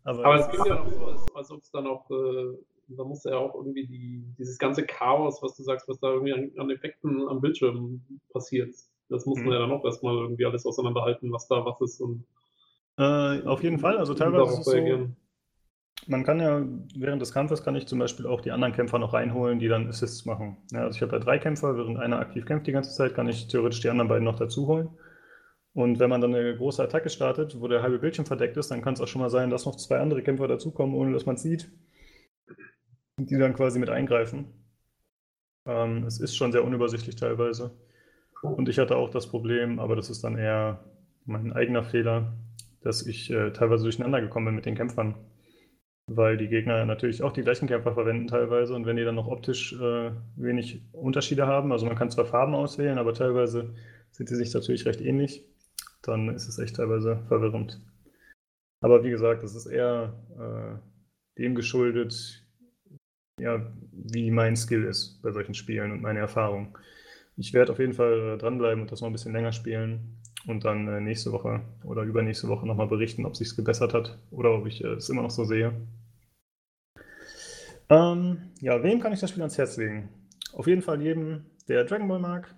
Aber, 0.03 0.25
Aber 0.25 0.35
es 0.35 0.49
klingt 0.49 0.67
ja 0.67 0.81
auch 0.81 0.91
so, 0.91 1.05
als, 1.05 1.35
als 1.35 1.51
ob 1.51 1.61
es 1.61 1.71
dann 1.71 1.87
auch, 1.87 2.09
äh, 2.11 2.57
da 2.87 3.03
muss 3.03 3.23
ja 3.23 3.37
auch 3.37 3.55
irgendwie 3.55 3.87
die, 3.87 4.23
dieses 4.37 4.57
ganze 4.57 4.85
Chaos, 4.85 5.41
was 5.41 5.55
du 5.55 5.63
sagst, 5.63 5.87
was 5.87 5.99
da 5.99 6.11
irgendwie 6.11 6.33
an, 6.33 6.51
an 6.57 6.69
Effekten 6.69 7.27
am 7.27 7.41
Bildschirm 7.41 8.01
passiert. 8.31 8.75
Das 9.09 9.25
muss 9.25 9.37
man 9.39 9.47
mhm. 9.47 9.53
ja 9.53 9.59
dann 9.59 9.71
auch 9.71 9.85
erstmal 9.85 10.15
irgendwie 10.15 10.45
alles 10.45 10.65
auseinanderhalten, 10.65 11.31
was 11.31 11.47
da 11.47 11.65
was 11.65 11.79
ist 11.81 12.01
und 12.01 12.25
äh, 12.97 13.43
auf 13.45 13.63
jeden 13.63 13.79
Fall, 13.79 13.97
also 13.97 14.13
teilweise 14.13 14.53
ist 14.53 14.59
es 14.59 14.65
so, 14.65 15.09
man 16.07 16.23
kann 16.23 16.39
ja, 16.39 16.63
während 16.95 17.21
des 17.21 17.31
Kampfes 17.31 17.63
kann 17.63 17.75
ich 17.75 17.87
zum 17.87 17.99
Beispiel 17.99 18.27
auch 18.27 18.41
die 18.41 18.51
anderen 18.51 18.73
Kämpfer 18.73 18.99
noch 18.99 19.13
reinholen, 19.13 19.59
die 19.59 19.67
dann 19.67 19.87
Assists 19.87 20.25
machen. 20.25 20.57
Ja, 20.71 20.81
also 20.81 20.97
ich 20.97 21.01
habe 21.01 21.11
da 21.11 21.19
drei 21.19 21.39
Kämpfer, 21.39 21.77
während 21.77 21.97
einer 21.97 22.19
aktiv 22.19 22.45
kämpft 22.45 22.67
die 22.67 22.71
ganze 22.71 22.93
Zeit, 22.93 23.15
kann 23.15 23.27
ich 23.29 23.47
theoretisch 23.47 23.79
die 23.81 23.89
anderen 23.89 24.09
beiden 24.09 24.25
noch 24.25 24.37
dazu 24.37 24.67
holen. 24.67 24.89
Und 25.73 25.97
wenn 25.99 26.09
man 26.09 26.21
dann 26.21 26.35
eine 26.35 26.55
große 26.55 26.83
Attacke 26.83 27.09
startet, 27.09 27.59
wo 27.59 27.67
der 27.67 27.81
halbe 27.81 27.97
Bildschirm 27.97 28.25
verdeckt 28.27 28.57
ist, 28.57 28.69
dann 28.69 28.81
kann 28.81 28.93
es 28.93 29.01
auch 29.01 29.07
schon 29.07 29.21
mal 29.21 29.29
sein, 29.29 29.49
dass 29.49 29.65
noch 29.65 29.75
zwei 29.75 29.99
andere 29.99 30.21
Kämpfer 30.21 30.47
dazukommen, 30.47 30.95
ohne 30.95 31.13
dass 31.13 31.25
man 31.25 31.35
es 31.35 31.41
sieht. 31.41 31.71
Die 33.17 33.37
dann 33.37 33.53
quasi 33.53 33.79
mit 33.79 33.89
eingreifen. 33.89 34.45
Ähm, 35.67 36.03
es 36.05 36.19
ist 36.19 36.35
schon 36.35 36.51
sehr 36.51 36.63
unübersichtlich 36.63 37.15
teilweise. 37.15 37.71
Und 38.43 38.69
ich 38.69 38.77
hatte 38.77 38.97
auch 38.97 39.09
das 39.09 39.27
Problem, 39.27 39.79
aber 39.79 39.95
das 39.95 40.09
ist 40.09 40.23
dann 40.23 40.37
eher 40.37 40.83
mein 41.25 41.53
eigener 41.53 41.83
Fehler, 41.83 42.33
dass 42.81 43.05
ich 43.07 43.31
äh, 43.31 43.51
teilweise 43.51 43.83
durcheinander 43.83 44.21
gekommen 44.21 44.47
bin 44.47 44.55
mit 44.55 44.65
den 44.65 44.75
Kämpfern. 44.75 45.15
Weil 46.07 46.37
die 46.37 46.49
Gegner 46.49 46.85
natürlich 46.85 47.23
auch 47.23 47.31
die 47.31 47.43
gleichen 47.43 47.67
Kämpfer 47.67 47.93
verwenden 47.93 48.27
teilweise 48.27 48.75
und 48.75 48.85
wenn 48.85 48.97
die 48.97 49.05
dann 49.05 49.15
noch 49.15 49.27
optisch 49.27 49.73
äh, 49.73 50.11
wenig 50.35 50.83
Unterschiede 50.91 51.47
haben, 51.47 51.71
also 51.71 51.85
man 51.85 51.95
kann 51.95 52.11
zwar 52.11 52.25
Farben 52.25 52.53
auswählen, 52.55 52.97
aber 52.97 53.13
teilweise 53.13 53.73
sind 54.11 54.27
sie 54.27 54.35
sich 54.35 54.53
natürlich 54.53 54.85
recht 54.85 54.99
ähnlich 55.01 55.45
dann 56.03 56.29
ist 56.29 56.47
es 56.47 56.59
echt 56.59 56.75
teilweise 56.75 57.23
verwirrend. 57.27 57.81
Aber 58.81 59.03
wie 59.03 59.09
gesagt, 59.09 59.43
das 59.43 59.55
ist 59.55 59.65
eher 59.65 60.13
äh, 60.37 61.39
dem 61.39 61.55
geschuldet, 61.55 62.45
ja, 63.39 63.71
wie 63.91 64.29
mein 64.29 64.55
Skill 64.55 64.83
ist 64.83 65.21
bei 65.21 65.31
solchen 65.31 65.53
Spielen 65.53 65.91
und 65.91 66.01
meine 66.01 66.19
Erfahrung. 66.19 66.77
Ich 67.35 67.53
werde 67.53 67.71
auf 67.71 67.79
jeden 67.79 67.93
Fall 67.93 68.35
äh, 68.35 68.37
dranbleiben 68.37 68.83
und 68.83 68.91
das 68.91 69.01
noch 69.01 69.07
ein 69.07 69.13
bisschen 69.13 69.33
länger 69.33 69.53
spielen 69.53 70.21
und 70.45 70.65
dann 70.65 70.87
äh, 70.87 71.01
nächste 71.01 71.31
Woche 71.31 71.61
oder 71.83 72.03
übernächste 72.03 72.47
Woche 72.47 72.67
nochmal 72.67 72.87
berichten, 72.87 73.25
ob 73.25 73.35
sich 73.35 73.55
gebessert 73.55 73.93
hat 73.93 74.19
oder 74.29 74.51
ob 74.51 74.67
ich 74.67 74.83
äh, 74.83 74.89
es 74.89 75.09
immer 75.09 75.23
noch 75.23 75.31
so 75.31 75.45
sehe. 75.45 75.73
Ähm, 77.89 78.51
ja, 78.59 78.81
wem 78.83 78.99
kann 78.99 79.13
ich 79.13 79.19
das 79.19 79.29
Spiel 79.29 79.43
ans 79.43 79.57
Herz 79.57 79.77
legen? 79.77 80.09
Auf 80.53 80.67
jeden 80.67 80.81
Fall 80.81 81.01
jedem, 81.01 81.45
der 81.67 81.85
Dragon 81.85 82.07
Ball 82.07 82.19
mag, 82.19 82.53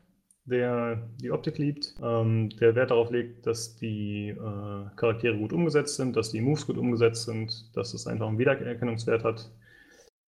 der 0.46 1.10
die 1.22 1.32
Optik 1.32 1.58
liebt, 1.58 1.96
ähm, 2.04 2.50
der 2.60 2.76
Wert 2.76 2.91
darauf 2.91 3.12
legt, 3.12 3.46
dass 3.48 3.76
die 3.76 4.30
äh, 4.30 4.96
Charaktere 4.96 5.38
gut 5.38 5.54
umgesetzt 5.54 5.96
sind, 5.96 6.16
dass 6.16 6.32
die 6.32 6.41
Moves 6.41 6.68
gut 6.68 6.78
umgesetzt 6.78 7.26
sind, 7.26 7.76
dass 7.76 7.93
es 7.93 8.08
einfach 8.08 8.28
einen 8.28 8.38
Wiedererkennungswert 8.38 9.24
hat. 9.24 9.52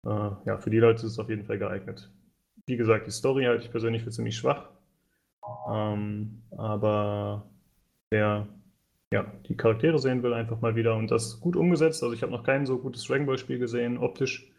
Äh, 0.05 0.09
ja, 0.45 0.57
für 0.57 0.69
die 0.69 0.79
Leute 0.79 1.05
ist 1.05 1.13
es 1.13 1.19
auf 1.19 1.29
jeden 1.29 1.45
Fall 1.45 1.59
geeignet. 1.59 2.11
Wie 2.65 2.77
gesagt, 2.77 3.07
die 3.07 3.11
Story 3.11 3.45
halte 3.45 3.65
ich 3.65 3.71
persönlich 3.71 4.03
für 4.03 4.11
ziemlich 4.11 4.35
schwach. 4.37 4.69
Ähm, 5.71 6.41
aber 6.51 7.49
wer 8.09 8.47
ja, 9.13 9.31
die 9.47 9.55
Charaktere 9.55 9.99
sehen 9.99 10.23
will, 10.23 10.33
einfach 10.33 10.59
mal 10.61 10.75
wieder 10.75 10.95
und 10.95 11.11
das 11.11 11.39
gut 11.39 11.55
umgesetzt. 11.55 12.03
Also 12.03 12.13
ich 12.13 12.23
habe 12.23 12.31
noch 12.31 12.43
kein 12.43 12.65
so 12.65 12.77
gutes 12.79 13.03
Dragon 13.05 13.25
Ball 13.25 13.37
Spiel 13.37 13.59
gesehen, 13.59 13.97
optisch. 13.97 14.51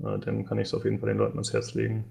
Äh, 0.00 0.18
dann 0.18 0.44
kann 0.46 0.58
ich 0.58 0.68
es 0.68 0.74
auf 0.74 0.84
jeden 0.84 0.98
Fall 0.98 1.10
den 1.10 1.18
Leuten 1.18 1.34
ans 1.34 1.52
Herz 1.52 1.74
legen. 1.74 2.04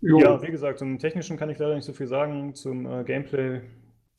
Jo. 0.00 0.18
Ja, 0.18 0.42
wie 0.42 0.50
gesagt, 0.50 0.78
zum 0.78 0.98
Technischen 0.98 1.36
kann 1.36 1.50
ich 1.50 1.58
leider 1.58 1.74
nicht 1.74 1.84
so 1.84 1.92
viel 1.92 2.06
sagen. 2.06 2.54
Zum 2.54 2.86
äh, 2.86 3.04
Gameplay, 3.04 3.62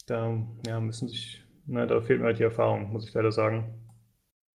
da 0.07 0.37
ja, 0.65 0.79
müssen 0.79 1.07
sich, 1.07 1.43
na, 1.65 1.85
da 1.85 2.01
fehlt 2.01 2.19
mir 2.19 2.27
halt 2.27 2.39
die 2.39 2.43
Erfahrung, 2.43 2.91
muss 2.91 3.07
ich 3.07 3.13
leider 3.13 3.31
sagen. 3.31 3.73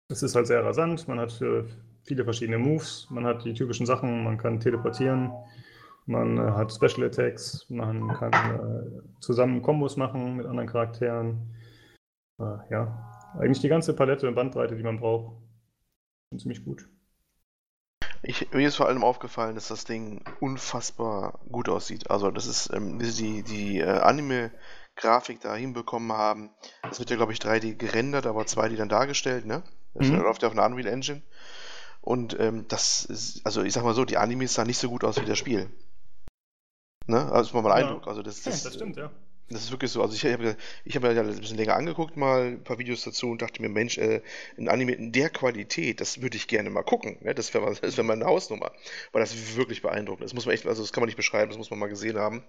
Es 0.10 0.24
ist 0.24 0.36
halt 0.36 0.48
sehr 0.48 0.64
rasant, 0.64 1.08
man 1.08 1.20
hat 1.20 1.42
äh, 1.42 1.64
viele 2.04 2.24
verschiedene 2.24 2.58
Moves, 2.58 3.08
man 3.10 3.26
hat 3.26 3.46
die 3.46 3.54
typischen 3.54 3.86
Sachen, 3.86 4.24
man 4.24 4.38
kann 4.38 4.60
teleportieren, 4.60 5.32
man 6.06 6.38
äh, 6.38 6.52
hat 6.52 6.72
Special 6.74 7.08
Attacks, 7.08 7.66
man 7.70 8.10
kann 8.10 8.34
äh, 8.34 9.02
zusammen 9.22 9.62
Kombos 9.62 9.96
machen 9.96 10.36
mit 10.36 10.46
anderen 10.46 10.68
Charakteren. 10.68 11.56
Äh, 12.40 12.58
ja, 12.70 13.34
eigentlich 13.40 13.62
die 13.62 13.70
ganze 13.70 13.96
Palette 13.96 14.28
und 14.28 14.36
Bandbreite, 14.36 14.76
die 14.76 14.84
man 14.84 15.00
braucht. 15.00 15.42
Ziemlich 16.38 16.66
gut. 16.66 16.90
Ich, 18.24 18.52
mir 18.54 18.68
ist 18.68 18.78
vor 18.78 18.88
allem 18.88 19.04
aufgefallen, 19.04 19.56
dass 19.56 19.68
das 19.68 19.84
Ding 19.84 20.24
unfassbar 20.40 21.40
gut 21.52 21.68
aussieht. 21.68 22.10
Also 22.10 22.32
das 22.32 22.48
ist, 22.48 22.74
ähm, 22.74 23.00
wie 23.00 23.06
sie 23.06 23.44
die, 23.44 23.44
die 23.44 23.80
äh, 23.80 24.00
Anime-Grafik 24.00 25.42
da 25.42 25.54
hinbekommen 25.56 26.14
haben. 26.14 26.50
Das 26.84 27.00
wird 27.00 27.10
ja, 27.10 27.18
glaube 27.18 27.34
ich, 27.34 27.40
3D 27.40 27.76
gerendert, 27.76 28.26
aber 28.26 28.44
2D 28.44 28.78
dann 28.78 28.88
dargestellt, 28.88 29.46
ne? 29.46 29.62
Das 29.94 30.08
mhm. 30.08 30.22
läuft 30.22 30.42
ja 30.42 30.48
auf 30.48 30.54
einer 30.54 30.66
Unreal 30.66 30.88
Engine. 30.88 31.22
Und 32.02 32.38
ähm, 32.40 32.66
das 32.68 33.06
ist, 33.06 33.46
also 33.46 33.62
ich 33.62 33.74
sag 33.74 33.84
mal 33.84 33.94
so, 33.94 34.06
die 34.06 34.18
Animes 34.18 34.54
sahen 34.54 34.68
nicht 34.68 34.80
so 34.80 34.90
gut 34.90 35.04
aus 35.04 35.22
wie 35.22 35.26
das 35.26 35.38
Spiel. 35.38 35.70
Ne? 37.08 37.18
Also 37.18 37.34
das 37.34 37.48
ist 37.48 37.54
mal 37.54 37.62
mein 37.62 37.80
ja. 37.80 37.88
Eindruck. 37.88 38.08
Also 38.08 38.24
das, 38.24 38.42
das, 38.42 38.64
ja, 38.64 38.70
das 38.70 38.76
stimmt, 38.76 38.98
ja. 38.98 39.12
Das 39.50 39.64
ist 39.64 39.72
wirklich 39.72 39.92
so. 39.92 40.02
Also 40.02 40.16
ich 40.16 40.26
habe 40.26 40.56
ich 40.86 40.96
hab 40.96 41.04
ja 41.04 41.10
ein 41.10 41.40
bisschen 41.40 41.58
länger 41.58 41.76
angeguckt, 41.76 42.16
mal 42.16 42.54
ein 42.54 42.64
paar 42.64 42.80
Videos 42.80 43.04
dazu 43.04 43.30
und 43.30 43.42
dachte 43.42 43.62
mir, 43.62 43.70
Mensch, 43.70 43.98
äh, 43.98 44.22
ein 44.58 44.70
Anime 44.70 44.94
in 44.94 45.12
der 45.12 45.30
Qualität, 45.30 46.00
das 46.00 46.22
würde 46.22 46.38
ich 46.38 46.48
gerne 46.48 46.70
mal 46.70 46.84
gucken. 46.84 47.18
Ne? 47.22 47.36
Das 47.36 47.54
wäre 47.54 47.76
wär 47.82 48.04
meine 48.04 48.26
Hausnummer. 48.26 48.72
Weil 49.12 49.22
das 49.22 49.56
wirklich 49.58 49.82
beeindruckend. 49.82 50.24
Das 50.24 50.34
muss 50.34 50.46
man 50.46 50.56
echt, 50.56 50.66
also 50.66 50.82
das 50.82 50.94
kann 50.94 51.02
man 51.02 51.08
nicht 51.08 51.18
beschreiben, 51.18 51.50
das 51.50 51.58
muss 51.58 51.70
man 51.70 51.80
mal 51.80 51.88
gesehen 51.88 52.18
haben. 52.18 52.44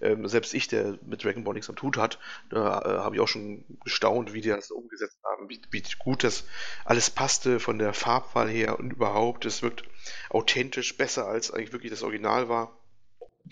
Ähm, 0.00 0.26
selbst 0.26 0.52
ich, 0.52 0.66
der 0.66 0.98
mit 1.06 1.22
Dragon 1.24 1.44
Ball 1.44 1.54
nichts 1.54 1.70
am 1.70 1.76
Tut 1.76 1.96
hat, 1.96 2.18
da 2.50 2.80
äh, 2.80 2.98
habe 2.98 3.14
ich 3.14 3.20
auch 3.20 3.28
schon 3.28 3.64
gestaunt, 3.84 4.34
wie 4.34 4.40
die 4.40 4.48
das 4.48 4.72
umgesetzt 4.72 5.18
haben, 5.24 5.48
wie, 5.48 5.60
wie 5.70 5.82
gut 6.00 6.24
das 6.24 6.44
alles 6.84 7.10
passte 7.10 7.60
von 7.60 7.78
der 7.78 7.94
Farbwahl 7.94 8.48
her 8.48 8.78
und 8.78 8.92
überhaupt. 8.92 9.46
Es 9.46 9.62
wirkt 9.62 9.84
authentisch 10.30 10.96
besser 10.96 11.26
als 11.26 11.52
eigentlich 11.52 11.72
wirklich 11.72 11.90
das 11.90 12.02
Original 12.02 12.48
war 12.48 12.79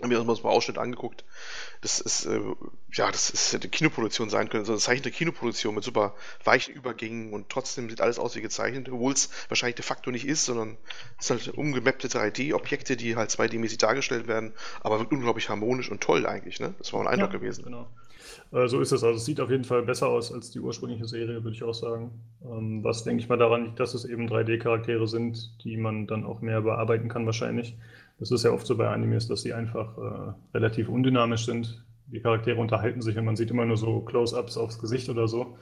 haben 0.02 0.10
wir 0.10 0.20
uns 0.20 0.42
mal 0.42 0.50
Ausschnitt 0.50 0.78
angeguckt. 0.78 1.24
Das 1.80 2.00
ist, 2.00 2.26
äh, 2.26 2.40
ja, 2.92 3.10
das 3.10 3.30
ist 3.30 3.52
hätte 3.52 3.68
Kinoproduktion 3.68 4.30
sein 4.30 4.48
können, 4.48 4.64
so 4.64 4.72
eine 4.72 4.80
zeichnete 4.80 5.10
Kinoproduktion 5.10 5.74
mit 5.74 5.84
super 5.84 6.14
weichen 6.44 6.74
Übergängen 6.74 7.32
und 7.32 7.48
trotzdem 7.48 7.88
sieht 7.90 8.00
alles 8.00 8.18
aus 8.18 8.36
wie 8.36 8.40
gezeichnet, 8.40 8.88
obwohl 8.88 9.12
es 9.12 9.30
wahrscheinlich 9.48 9.76
de 9.76 9.84
facto 9.84 10.10
nicht 10.10 10.26
ist, 10.26 10.44
sondern 10.44 10.76
es 11.18 11.26
sind 11.26 11.44
halt 11.44 11.56
umgemappte 11.56 12.08
3D-Objekte, 12.08 12.96
die 12.96 13.16
halt 13.16 13.30
2D-mäßig 13.30 13.78
dargestellt 13.78 14.28
werden, 14.28 14.52
aber 14.80 15.06
unglaublich 15.10 15.48
harmonisch 15.48 15.90
und 15.90 16.00
toll 16.00 16.26
eigentlich, 16.26 16.60
ne? 16.60 16.74
Das 16.78 16.92
war 16.92 17.00
ein 17.00 17.08
Eindruck 17.08 17.32
ja, 17.32 17.38
gewesen. 17.38 17.64
Genau. 17.64 17.88
Äh, 18.52 18.68
so 18.68 18.80
ist 18.80 18.92
es. 18.92 19.04
Also 19.04 19.16
es 19.16 19.24
sieht 19.24 19.40
auf 19.40 19.50
jeden 19.50 19.64
Fall 19.64 19.82
besser 19.82 20.08
aus 20.08 20.32
als 20.32 20.50
die 20.50 20.60
ursprüngliche 20.60 21.06
Serie, 21.06 21.44
würde 21.44 21.56
ich 21.56 21.62
auch 21.62 21.74
sagen. 21.74 22.10
Ähm, 22.44 22.82
was 22.82 23.04
denke 23.04 23.22
ich 23.22 23.28
mal 23.28 23.36
daran 23.36 23.64
liegt, 23.64 23.80
dass 23.80 23.94
es 23.94 24.04
eben 24.04 24.28
3D-Charaktere 24.28 25.06
sind, 25.06 25.52
die 25.64 25.76
man 25.76 26.06
dann 26.06 26.24
auch 26.24 26.40
mehr 26.40 26.62
bearbeiten 26.62 27.08
kann 27.08 27.26
wahrscheinlich. 27.26 27.76
Das 28.18 28.30
ist 28.30 28.44
ja 28.44 28.50
oft 28.50 28.66
so 28.66 28.76
bei 28.76 28.88
Animes, 28.88 29.28
dass 29.28 29.42
sie 29.42 29.54
einfach 29.54 29.96
äh, 29.96 30.32
relativ 30.54 30.88
undynamisch 30.88 31.46
sind. 31.46 31.84
Die 32.06 32.20
Charaktere 32.20 32.60
unterhalten 32.60 33.02
sich 33.02 33.16
und 33.16 33.24
man 33.24 33.36
sieht 33.36 33.50
immer 33.50 33.64
nur 33.64 33.76
so 33.76 34.00
Close-ups 34.00 34.56
aufs 34.56 34.78
Gesicht 34.78 35.08
oder 35.08 35.28
so. 35.28 35.56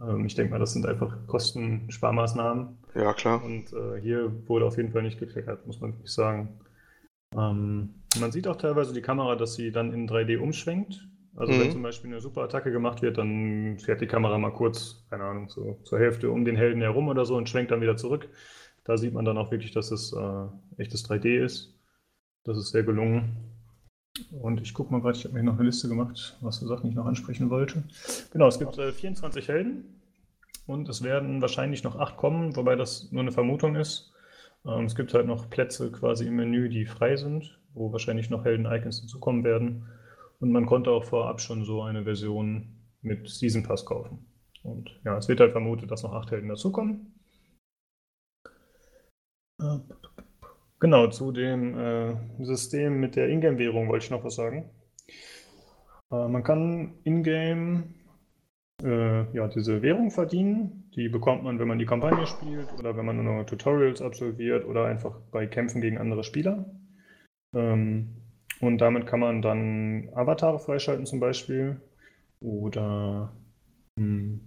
Ähm, 0.00 0.26
ich 0.26 0.34
denke 0.34 0.52
mal, 0.52 0.58
das 0.58 0.72
sind 0.72 0.86
einfach 0.86 1.16
Kostensparmaßnahmen. 1.26 2.78
Ja, 2.94 3.12
klar. 3.12 3.44
Und 3.44 3.72
äh, 3.72 4.00
hier 4.00 4.32
wurde 4.48 4.64
auf 4.66 4.76
jeden 4.76 4.92
Fall 4.92 5.02
nicht 5.02 5.18
gekleckert, 5.18 5.66
muss 5.66 5.80
man 5.80 5.92
wirklich 5.92 6.12
sagen. 6.12 6.60
Ähm, 7.36 7.94
man 8.20 8.32
sieht 8.32 8.48
auch 8.48 8.56
teilweise 8.56 8.92
die 8.92 9.02
Kamera, 9.02 9.36
dass 9.36 9.54
sie 9.54 9.70
dann 9.70 9.92
in 9.92 10.08
3D 10.08 10.38
umschwenkt. 10.38 11.08
Also 11.36 11.52
mhm. 11.52 11.60
wenn 11.60 11.72
zum 11.72 11.82
Beispiel 11.82 12.10
eine 12.10 12.20
super 12.20 12.42
Attacke 12.42 12.70
gemacht 12.70 13.02
wird, 13.02 13.18
dann 13.18 13.78
fährt 13.78 14.00
die 14.00 14.06
Kamera 14.06 14.38
mal 14.38 14.52
kurz, 14.52 15.04
keine 15.10 15.24
Ahnung, 15.24 15.48
so 15.48 15.80
zur 15.82 15.98
Hälfte 15.98 16.30
um 16.30 16.44
den 16.44 16.56
Helden 16.56 16.80
herum 16.80 17.08
oder 17.08 17.24
so 17.24 17.36
und 17.36 17.48
schwenkt 17.48 17.72
dann 17.72 17.80
wieder 17.80 17.96
zurück. 17.96 18.28
Da 18.84 18.96
sieht 18.96 19.14
man 19.14 19.24
dann 19.24 19.38
auch 19.38 19.50
wirklich, 19.50 19.72
dass 19.72 19.90
es 19.90 20.12
äh, 20.12 20.46
echtes 20.80 21.08
3D 21.08 21.44
ist. 21.44 21.74
Das 22.44 22.58
ist 22.58 22.70
sehr 22.70 22.84
gelungen. 22.84 23.54
Und 24.30 24.60
ich 24.60 24.74
gucke 24.74 24.92
mal 24.92 25.00
gerade, 25.00 25.16
ich 25.16 25.24
habe 25.24 25.34
mir 25.34 25.42
noch 25.42 25.54
eine 25.54 25.64
Liste 25.64 25.88
gemacht, 25.88 26.36
was 26.40 26.58
für 26.58 26.66
Sachen 26.66 26.88
ich 26.88 26.94
noch 26.94 27.06
ansprechen 27.06 27.50
wollte. 27.50 27.82
Genau, 28.30 28.46
es 28.46 28.58
gibt 28.58 28.78
äh, 28.78 28.92
24 28.92 29.48
Helden 29.48 30.00
und 30.66 30.88
es 30.88 31.02
werden 31.02 31.42
wahrscheinlich 31.42 31.82
noch 31.82 31.96
acht 31.96 32.16
kommen, 32.16 32.54
wobei 32.54 32.76
das 32.76 33.10
nur 33.10 33.22
eine 33.22 33.32
Vermutung 33.32 33.74
ist. 33.74 34.12
Ähm, 34.64 34.84
es 34.84 34.94
gibt 34.94 35.14
halt 35.14 35.26
noch 35.26 35.50
Plätze 35.50 35.90
quasi 35.90 36.28
im 36.28 36.36
Menü, 36.36 36.68
die 36.68 36.86
frei 36.86 37.16
sind, 37.16 37.58
wo 37.72 37.90
wahrscheinlich 37.90 38.30
noch 38.30 38.44
Helden-Icons 38.44 39.00
hinzukommen 39.00 39.42
werden. 39.42 39.88
Und 40.38 40.52
man 40.52 40.66
konnte 40.66 40.90
auch 40.90 41.04
vorab 41.04 41.40
schon 41.40 41.64
so 41.64 41.82
eine 41.82 42.04
Version 42.04 42.68
mit 43.02 43.28
Season 43.28 43.64
Pass 43.64 43.84
kaufen. 43.84 44.26
Und 44.62 44.90
ja, 45.04 45.16
es 45.18 45.28
wird 45.28 45.40
halt 45.40 45.52
vermutet, 45.52 45.90
dass 45.90 46.02
noch 46.02 46.12
acht 46.12 46.30
Helden 46.30 46.48
dazukommen. 46.48 47.14
Genau, 50.80 51.06
zu 51.08 51.32
dem 51.32 51.78
äh, 51.78 52.44
System 52.44 53.00
mit 53.00 53.16
der 53.16 53.28
Ingame-Währung 53.28 53.88
wollte 53.88 54.04
ich 54.04 54.10
noch 54.10 54.24
was 54.24 54.34
sagen. 54.34 54.70
Äh, 56.10 56.28
man 56.28 56.42
kann 56.42 56.94
Ingame 57.04 57.84
äh, 58.82 59.34
ja, 59.34 59.48
diese 59.48 59.82
Währung 59.82 60.10
verdienen. 60.10 60.90
Die 60.94 61.08
bekommt 61.08 61.42
man, 61.42 61.58
wenn 61.58 61.68
man 61.68 61.78
die 61.78 61.86
Kampagne 61.86 62.26
spielt 62.26 62.72
oder 62.78 62.96
wenn 62.96 63.06
man 63.06 63.22
nur 63.22 63.46
Tutorials 63.46 64.02
absolviert 64.02 64.66
oder 64.66 64.84
einfach 64.86 65.16
bei 65.30 65.46
Kämpfen 65.46 65.80
gegen 65.80 65.98
andere 65.98 66.24
Spieler. 66.24 66.66
Ähm, 67.54 68.16
und 68.60 68.78
damit 68.78 69.06
kann 69.06 69.20
man 69.20 69.42
dann 69.42 70.08
Avatare 70.14 70.58
freischalten 70.58 71.06
zum 71.06 71.20
Beispiel 71.20 71.80
oder 72.40 73.32
mh, 73.96 74.04
hm, 74.04 74.40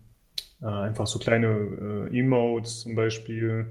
äh, 0.61 0.65
einfach 0.65 1.07
so 1.07 1.19
kleine 1.19 2.09
äh, 2.11 2.17
Emotes 2.17 2.81
zum 2.81 2.95
Beispiel 2.95 3.67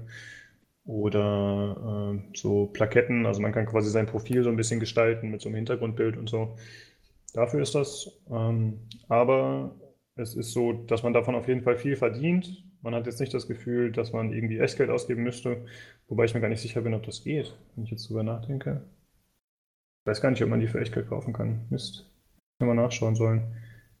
oder 0.87 2.15
äh, 2.15 2.37
so 2.37 2.67
Plaketten. 2.67 3.25
Also 3.25 3.41
man 3.41 3.51
kann 3.51 3.65
quasi 3.65 3.89
sein 3.89 4.07
Profil 4.07 4.43
so 4.43 4.49
ein 4.49 4.55
bisschen 4.55 4.79
gestalten 4.79 5.29
mit 5.29 5.41
so 5.41 5.49
einem 5.49 5.57
Hintergrundbild 5.57 6.17
und 6.17 6.29
so. 6.29 6.55
Dafür 7.33 7.61
ist 7.61 7.75
das. 7.75 8.19
Ähm, 8.31 8.79
aber 9.09 9.75
es 10.15 10.35
ist 10.35 10.53
so, 10.53 10.73
dass 10.73 11.03
man 11.03 11.13
davon 11.13 11.35
auf 11.35 11.47
jeden 11.47 11.61
Fall 11.61 11.77
viel 11.77 11.95
verdient. 11.95 12.63
Man 12.81 12.95
hat 12.95 13.05
jetzt 13.05 13.19
nicht 13.19 13.33
das 13.33 13.47
Gefühl, 13.47 13.91
dass 13.91 14.13
man 14.13 14.31
irgendwie 14.31 14.59
Echtgeld 14.59 14.89
ausgeben 14.89 15.23
müsste, 15.23 15.65
wobei 16.07 16.25
ich 16.25 16.33
mir 16.33 16.41
gar 16.41 16.49
nicht 16.49 16.61
sicher 16.61 16.81
bin, 16.81 16.93
ob 16.93 17.03
das 17.03 17.23
geht, 17.23 17.55
wenn 17.75 17.83
ich 17.83 17.91
jetzt 17.91 18.09
drüber 18.09 18.23
nachdenke. 18.23 18.83
Ich 20.03 20.09
weiß 20.09 20.21
gar 20.21 20.31
nicht, 20.31 20.41
ob 20.41 20.49
man 20.49 20.61
die 20.61 20.67
für 20.67 20.79
Echtgeld 20.79 21.09
kaufen 21.09 21.33
kann. 21.33 21.67
Mist. 21.69 22.09
Kann 22.59 22.67
man 22.69 22.77
nachschauen 22.77 23.15
sollen. 23.15 23.57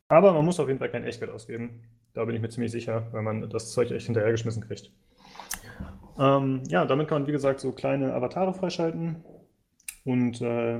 Aber 0.07 0.31
man 0.31 0.45
muss 0.45 0.59
auf 0.59 0.67
jeden 0.67 0.79
Fall 0.79 0.89
kein 0.89 1.03
Echtgeld 1.03 1.31
ausgeben. 1.31 1.81
Da 2.13 2.23
bin 2.23 2.35
ich 2.35 2.41
mir 2.41 2.49
ziemlich 2.49 2.71
sicher, 2.71 3.07
weil 3.11 3.23
man 3.23 3.49
das 3.49 3.71
Zeug 3.71 3.91
echt 3.91 4.05
hinterhergeschmissen 4.05 4.63
kriegt. 4.63 4.91
Ähm, 6.19 6.63
ja, 6.67 6.85
damit 6.85 7.07
kann 7.07 7.21
man, 7.21 7.27
wie 7.27 7.33
gesagt, 7.33 7.59
so 7.59 7.71
kleine 7.71 8.13
Avatare 8.13 8.53
freischalten. 8.53 9.23
Und 10.03 10.41
äh, 10.41 10.79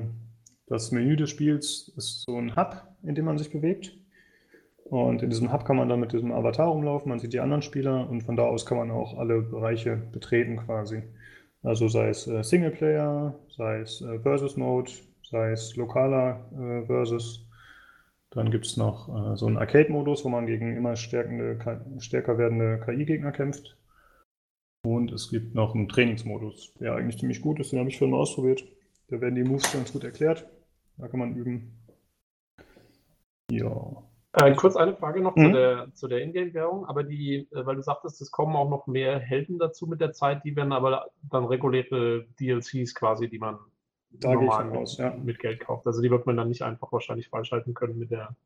das 0.67 0.91
Menü 0.91 1.15
des 1.15 1.29
Spiels 1.29 1.91
ist 1.95 2.23
so 2.23 2.37
ein 2.37 2.55
Hub, 2.55 2.87
in 3.03 3.15
dem 3.15 3.25
man 3.25 3.37
sich 3.37 3.51
bewegt. 3.51 3.93
Und 4.89 5.21
in 5.21 5.29
diesem 5.29 5.51
Hub 5.51 5.65
kann 5.65 5.75
man 5.75 5.89
dann 5.89 5.99
mit 5.99 6.13
diesem 6.13 6.31
Avatar 6.31 6.67
rumlaufen, 6.67 7.09
man 7.09 7.19
sieht 7.19 7.33
die 7.33 7.41
anderen 7.41 7.61
Spieler 7.61 8.09
und 8.09 8.21
von 8.21 8.37
da 8.37 8.43
aus 8.43 8.65
kann 8.65 8.77
man 8.77 8.89
auch 8.89 9.17
alle 9.17 9.41
Bereiche 9.41 9.97
betreten 9.97 10.57
quasi. 10.57 11.03
Also 11.61 11.89
sei 11.89 12.09
es 12.09 12.27
äh, 12.27 12.43
Singleplayer, 12.43 13.37
sei 13.49 13.81
es 13.81 14.01
äh, 14.01 14.19
Versus 14.19 14.55
Mode, 14.55 14.91
sei 15.23 15.51
es 15.51 15.75
lokaler 15.75 16.45
äh, 16.53 16.85
Versus. 16.85 17.45
Dann 18.29 18.51
gibt 18.51 18.65
es 18.65 18.77
noch 18.77 19.09
äh, 19.09 19.35
so 19.35 19.47
einen 19.47 19.57
Arcade-Modus, 19.57 20.23
wo 20.23 20.29
man 20.29 20.45
gegen 20.45 20.77
immer 20.77 20.95
stärkende, 20.95 21.59
stärker 21.99 22.37
werdende 22.37 22.79
KI-Gegner 22.85 23.33
kämpft. 23.33 23.75
Und 24.87 25.11
es 25.11 25.29
gibt 25.29 25.53
noch 25.53 25.75
einen 25.75 25.89
Trainingsmodus, 25.89 26.73
der 26.79 26.95
eigentlich 26.95 27.19
ziemlich 27.19 27.41
gut 27.41 27.59
ist. 27.59 27.73
Den 27.73 27.79
habe 27.79 27.89
ich 27.89 27.97
vorhin 27.97 28.13
mal 28.13 28.21
ausprobiert. 28.21 28.63
Da 29.09 29.19
werden 29.19 29.35
die 29.35 29.43
Moves 29.43 29.73
ganz 29.73 29.91
gut 29.91 30.05
erklärt. 30.05 30.47
Da 30.95 31.09
kann 31.09 31.19
man 31.19 31.35
üben. 31.35 31.77
Ja. 33.51 34.01
Äh, 34.31 34.55
kurz 34.55 34.77
eine 34.77 34.95
Frage 34.95 35.19
noch 35.19 35.35
mhm. 35.35 35.45
zu 35.45 35.51
der, 35.51 35.93
zu 35.93 36.07
der 36.07 36.21
Ingame-Währung, 36.21 36.85
aber 36.85 37.03
die, 37.03 37.49
äh, 37.51 37.65
weil 37.65 37.75
du 37.75 37.81
sagtest, 37.81 38.21
es 38.21 38.31
kommen 38.31 38.55
auch 38.55 38.69
noch 38.69 38.87
mehr 38.87 39.19
Helden 39.19 39.59
dazu 39.59 39.87
mit 39.87 39.99
der 39.99 40.13
Zeit, 40.13 40.45
die 40.45 40.55
werden 40.55 40.71
aber 40.71 41.07
dann 41.29 41.43
reguläre 41.43 42.25
DLCs 42.39 42.95
quasi, 42.95 43.27
die 43.29 43.39
man 43.39 43.57
Da 44.11 44.33
normal 44.33 44.71
mit, 44.71 44.97
ja. 44.97 45.13
mit 45.21 45.39
Geld 45.39 45.59
kauft. 45.59 45.85
Also 45.85 46.01
die 46.01 46.09
wird 46.09 46.25
man 46.25 46.37
dann 46.37 46.47
nicht 46.47 46.61
einfach 46.61 46.93
wahrscheinlich 46.93 47.27
freischalten 47.27 47.73
können 47.73 47.99
mit 47.99 48.11
der 48.11 48.37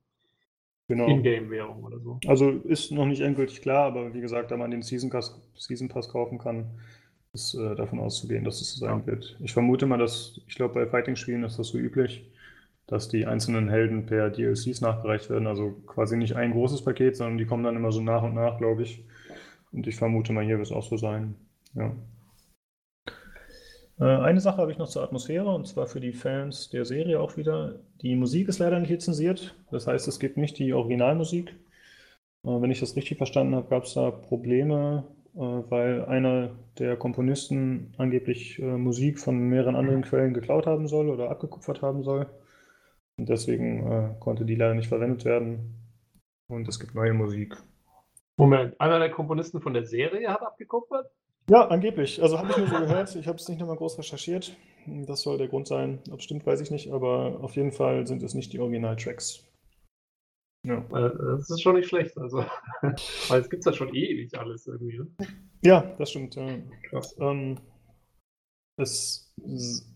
Genau. 0.92 1.08
Ingame-Währung 1.08 1.84
oder 1.84 2.00
so. 2.00 2.20
Also 2.28 2.50
ist 2.50 2.92
noch 2.92 3.06
nicht 3.06 3.22
endgültig 3.22 3.62
klar, 3.62 3.86
aber 3.86 4.14
wie 4.14 4.22
gesagt, 4.22 4.52
da 4.52 4.58
man 4.58 4.72
den 4.72 4.82
Season 4.82 5.10
Pass, 5.10 5.40
Season 5.56 5.88
Pass 5.88 6.10
kaufen 6.10 6.38
kann, 6.38 6.66
ist 7.34 7.54
äh, 7.54 7.76
davon 7.76 8.00
auszugehen, 8.00 8.44
dass 8.44 8.60
es 8.62 8.74
so 8.76 8.86
sein 8.86 9.00
Ja. 9.00 9.08
wird. 9.08 9.38
Ich 9.42 9.54
vermute 9.54 9.86
mal, 9.86 9.98
dass, 9.98 10.42
ich 10.48 10.56
glaube, 10.56 10.74
bei 10.74 10.86
Fighting-Spielen 10.88 11.44
ist 11.44 11.58
das 11.60 11.70
so 11.70 11.78
üblich, 11.78 12.26
dass 12.88 13.08
die 13.08 13.26
einzelnen 13.26 13.70
Helden 13.70 14.06
per 14.06 14.30
DLCs 14.30 14.82
nachgereicht 14.82 15.30
werden. 15.30 15.48
Also 15.48 15.72
quasi 15.88 16.18
nicht 16.18 16.36
ein 16.36 16.52
großes 16.52 16.84
Paket, 16.84 17.16
sondern 17.16 17.38
die 17.38 17.46
kommen 17.46 17.64
dann 17.64 17.78
immer 17.78 17.92
so 17.94 18.02
nach 18.02 18.24
und 18.24 18.34
nach, 18.34 18.58
glaube 18.58 18.84
ich. 18.84 19.06
Und 19.72 19.88
ich 19.88 19.96
vermute 19.96 20.34
mal, 20.34 20.44
hier 20.44 20.58
wird 20.58 20.68
es 20.68 20.74
auch 20.74 20.84
so 20.84 20.98
sein. 20.98 21.36
Ja. 21.74 21.96
Äh, 24.02 24.06
Eine 24.06 24.42
Sache 24.42 24.58
habe 24.58 24.72
ich 24.72 24.80
noch 24.80 24.90
zur 24.90 25.04
Atmosphäre 25.04 25.54
und 25.54 25.68
zwar 25.68 25.86
für 25.88 26.00
die 26.00 26.12
Fans 26.12 26.70
der 26.70 26.86
Serie 26.86 27.20
auch 27.20 27.38
wieder. 27.38 27.80
Die 28.02 28.16
Musik 28.16 28.50
ist 28.50 28.60
leider 28.60 28.80
nicht 28.80 28.90
lizenziert, 28.90 29.56
das 29.70 29.86
heißt, 29.88 30.08
es 30.08 30.20
gibt 30.20 30.38
nicht 30.38 30.58
die 30.58 30.74
Originalmusik. 30.74 31.50
Äh, 32.44 32.62
Wenn 32.62 32.72
ich 32.72 32.80
das 32.80 32.96
richtig 32.96 33.18
verstanden 33.18 33.56
habe, 33.56 33.70
gab 33.70 33.84
es 33.84 33.94
da 33.94 34.10
Probleme, 34.10 35.04
äh, 35.36 35.40
weil 35.40 36.06
einer 36.06 36.56
der 36.80 36.98
Komponisten 36.98 37.94
angeblich 37.98 38.58
Musik 38.60 39.20
von 39.20 39.38
mehreren 39.38 39.76
anderen 39.76 40.02
Quellen 40.02 40.34
geklaut 40.34 40.66
haben 40.66 40.88
soll 40.88 41.10
oder 41.10 41.30
abgekupfert 41.30 41.84
haben 41.84 42.02
soll. 42.02 42.28
Und 43.20 43.30
deswegen 43.30 44.16
konnte 44.20 44.46
die 44.46 44.56
leider 44.56 44.74
nicht 44.74 44.88
verwendet 44.88 45.26
werden. 45.26 45.76
Und 46.48 46.68
es 46.68 46.80
gibt 46.80 46.96
neue 46.96 47.14
Musik. 47.14 47.56
Moment, 48.38 48.80
einer 48.80 48.98
der 48.98 49.12
Komponisten 49.12 49.62
von 49.62 49.74
der 49.74 49.86
Serie 49.86 50.30
hat 50.30 50.42
abgekupfert? 50.42 51.12
Ja, 51.52 51.68
angeblich. 51.68 52.22
Also 52.24 52.38
habe 52.40 52.50
ich 52.52 52.58
nur 52.58 52.68
so 52.68 52.76
gehört. 52.80 53.14
Ich 53.16 53.28
habe 53.28 53.38
es 53.38 53.50
nicht 53.50 53.60
nochmal 53.60 53.76
groß 53.76 53.98
recherchiert. 54.00 54.56
Das 54.86 55.22
soll 55.22 55.38
der 55.38 55.50
Grund 55.50 55.68
sein. 55.68 56.00
Ob 56.10 56.20
es 56.20 56.24
stimmt, 56.24 56.46
weiß 56.46 56.62
ich 56.62 56.72
nicht. 56.72 56.92
Aber 56.94 57.40
auf 57.42 57.58
jeden 57.58 57.74
Fall 57.74 58.08
sind 58.08 58.24
es 58.24 58.34
nicht 58.34 58.54
die 58.54 58.60
Originaltracks. 58.60 59.44
Ja. 60.66 60.78
Äh, 60.78 61.12
Das 61.38 61.50
ist 61.50 61.62
schon 61.62 61.76
nicht 61.76 61.90
schlecht. 61.90 62.18
Also, 62.18 62.46
weil 63.28 63.42
es 63.42 63.50
gibt 63.50 63.66
ja 63.66 63.74
schon 63.74 63.94
ewig 63.94 64.38
alles 64.40 64.66
irgendwie. 64.66 65.00
Ne? 65.00 65.08
Ja, 65.64 65.82
das 65.98 66.12
stimmt. 66.12 66.36
Ja. 66.36 66.48
Krass. 66.90 67.16
Ähm, 67.20 67.60
es 68.76 69.34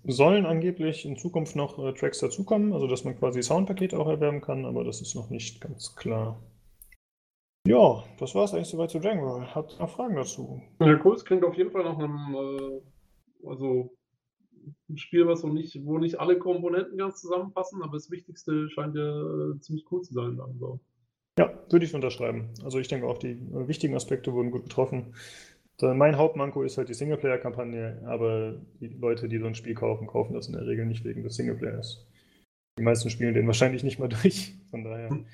sollen 0.06 0.46
angeblich 0.46 1.06
in 1.06 1.18
Zukunft 1.18 1.56
noch 1.58 1.78
äh, 1.80 1.94
Tracks 1.94 2.20
dazukommen, 2.20 2.72
also 2.72 2.88
dass 2.88 3.04
man 3.04 3.18
quasi 3.18 3.44
Soundpakete 3.44 3.98
auch 4.00 4.08
erwerben 4.08 4.40
kann, 4.42 4.66
aber 4.66 4.84
das 4.86 5.02
ist 5.02 5.16
noch 5.16 5.30
nicht 5.30 5.60
ganz 5.62 5.96
klar. 5.96 6.42
Ja, 7.66 8.04
das 8.20 8.36
war 8.36 8.44
es 8.44 8.54
eigentlich 8.54 8.68
soweit 8.68 8.92
zu 8.92 9.00
Dragon 9.00 9.26
Ball. 9.26 9.56
Habt 9.56 9.74
ihr 9.74 9.80
noch 9.80 9.90
Fragen 9.90 10.16
dazu? 10.16 10.62
Ja, 10.80 11.00
cool, 11.04 11.16
es 11.16 11.26
klingt 11.26 11.44
auf 11.44 11.56
jeden 11.56 11.72
Fall 11.72 11.84
nach 11.84 11.98
einem, 11.98 12.36
äh, 12.36 13.48
also 13.48 13.92
ein 14.88 14.98
Spiel, 14.98 15.28
was 15.28 15.42
so 15.42 15.48
nicht, 15.48 15.84
wo 15.84 15.98
nicht 15.98 16.20
alle 16.20 16.38
Komponenten 16.38 16.98
ganz 16.98 17.22
zusammenpassen, 17.22 17.82
aber 17.82 17.94
das 17.94 18.12
Wichtigste 18.12 18.70
scheint 18.70 18.96
ja 18.96 19.22
äh, 19.22 19.60
ziemlich 19.60 19.86
cool 19.92 20.02
zu 20.04 20.14
sein 20.14 20.38
dann 20.38 20.58
so. 20.60 20.80
Ja, 21.40 21.52
würde 21.70 21.86
ich 21.86 21.96
unterschreiben. 21.96 22.50
Also 22.64 22.80
ich 22.80 22.88
denke 22.88 23.08
auch, 23.08 23.18
die 23.18 23.32
äh, 23.32 23.68
wichtigen 23.68 23.96
Aspekte 23.96 24.32
wurden 24.34 24.52
gut 24.52 24.64
getroffen. 24.64 25.16
Da, 25.78 25.94
mein 25.94 26.18
Hauptmanko 26.18 26.62
ist 26.62 26.78
halt 26.78 26.90
die 26.90 26.94
Singleplayer-Kampagne, 26.94 28.04
aber 28.06 28.62
die 28.80 28.88
Leute, 28.88 29.28
die 29.28 29.40
so 29.40 29.46
ein 29.46 29.56
Spiel 29.56 29.74
kaufen, 29.74 30.08
kaufen 30.08 30.34
das 30.34 30.48
in 30.48 30.54
der 30.54 30.68
Regel 30.68 30.86
nicht 30.86 31.04
wegen 31.04 31.24
des 31.24 31.36
Singleplayers. 31.36 32.08
Die 32.78 32.84
meisten 32.84 33.10
spielen 33.10 33.34
den 33.34 33.48
wahrscheinlich 33.48 33.84
nicht 33.84 34.00
mal 34.00 34.10
durch, 34.22 34.54
von 34.70 34.84
daher 34.84 35.26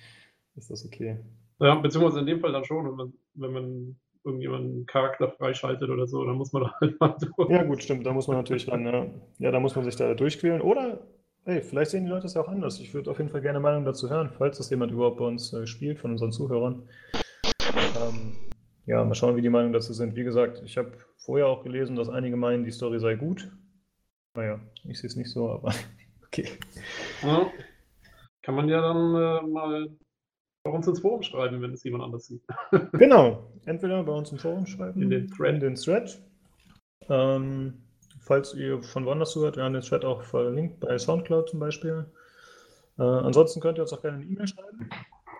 ist 0.56 0.72
das 0.72 0.86
okay. 0.86 1.20
Ja, 1.62 1.76
beziehungsweise 1.76 2.20
in 2.20 2.26
dem 2.26 2.40
Fall 2.40 2.52
dann 2.52 2.66
schon, 2.66 2.86
wenn 2.86 2.96
man, 2.96 3.14
wenn 3.36 3.54
man 3.54 3.96
irgendjemanden 4.24 4.86
Charakter 4.88 5.30
freischaltet 5.30 5.90
oder 5.90 6.08
so, 6.08 6.26
dann 6.26 6.36
muss 6.36 6.52
man 6.54 6.64
da 6.64 6.74
halt 6.82 7.00
mal 7.00 7.16
durch. 7.20 7.50
Ja, 7.50 7.64
gut, 7.64 7.84
stimmt, 7.84 8.06
da 8.06 8.14
muss 8.14 8.28
man 8.28 8.38
natürlich 8.38 8.68
ran. 8.68 8.86
Ja, 8.86 9.06
ja 9.38 9.52
da 9.52 9.60
muss 9.60 9.76
man 9.76 9.86
sich 9.86 9.96
da 9.96 10.16
durchquälen. 10.16 10.62
Oder, 10.62 11.00
hey, 11.44 11.62
vielleicht 11.62 11.92
sehen 11.92 12.06
die 12.06 12.10
Leute 12.10 12.26
es 12.26 12.34
ja 12.34 12.42
auch 12.42 12.48
anders. 12.48 12.80
Ich 12.80 12.94
würde 12.96 13.12
auf 13.12 13.20
jeden 13.20 13.30
Fall 13.30 13.42
gerne 13.42 13.60
Meinung 13.60 13.86
dazu 13.86 14.10
hören, 14.10 14.32
falls 14.36 14.58
das 14.58 14.72
jemand 14.72 14.92
überhaupt 14.92 15.18
bei 15.18 15.26
uns 15.26 15.54
äh, 15.54 15.68
spielt, 15.68 16.00
von 16.00 16.12
unseren 16.12 16.32
Zuhörern. 16.32 16.90
Ähm, 17.14 18.34
ja, 18.88 19.04
mal 19.06 19.14
schauen, 19.14 19.36
wie 19.36 19.42
die 19.42 19.50
Meinungen 19.50 19.74
dazu 19.74 19.94
sind. 19.94 20.16
Wie 20.16 20.24
gesagt, 20.24 20.64
ich 20.66 20.78
habe 20.78 20.94
vorher 21.18 21.48
auch 21.48 21.64
gelesen, 21.64 21.96
dass 21.96 22.10
einige 22.10 22.38
meinen, 22.38 22.64
die 22.64 22.72
Story 22.72 23.00
sei 23.00 23.14
gut. 23.14 23.52
Naja, 24.36 24.60
ich 24.84 25.00
sehe 25.00 25.10
es 25.10 25.16
nicht 25.16 25.30
so, 25.30 25.50
aber 25.50 25.74
okay. 26.26 26.48
Ja. 27.22 27.52
Kann 28.42 28.56
man 28.56 28.68
ja 28.68 28.82
dann 28.82 29.14
äh, 29.14 29.48
mal 29.48 29.90
bei 30.64 30.72
uns 30.72 30.88
ins 30.88 31.00
Forum 31.00 31.24
schreiben, 31.24 31.62
wenn 31.62 31.74
es 31.74 31.84
jemand 31.84 32.04
anders 32.04 32.28
sieht. 32.28 32.44
Genau, 32.94 33.52
entweder 33.66 34.04
bei 34.04 34.14
uns 34.14 34.32
im 34.32 34.38
Forum 34.38 34.66
schreiben, 34.66 35.02
In 35.02 35.10
den 35.10 35.28
Thread. 35.30 35.56
in 35.56 35.60
den 35.60 35.76
Thread. 35.76 36.22
Ähm, 37.10 37.74
falls 38.20 38.54
ihr 38.54 38.82
von 38.84 39.06
woanders 39.06 39.32
zuhört, 39.32 39.58
wir 39.58 39.64
haben 39.64 39.74
den 39.74 39.82
Thread 39.82 40.06
auch 40.06 40.22
verlinkt 40.24 40.80
bei 40.80 40.98
Soundcloud 40.98 41.50
zum 41.50 41.60
Beispiel. 41.60 42.06
Äh, 43.00 43.04
ansonsten 43.04 43.60
könnt 43.60 43.78
ihr 43.80 43.84
uns 43.84 43.94
auch 43.94 44.02
gerne 44.02 44.18
eine 44.18 44.26
E-Mail 44.26 44.48
schreiben. 44.48 44.90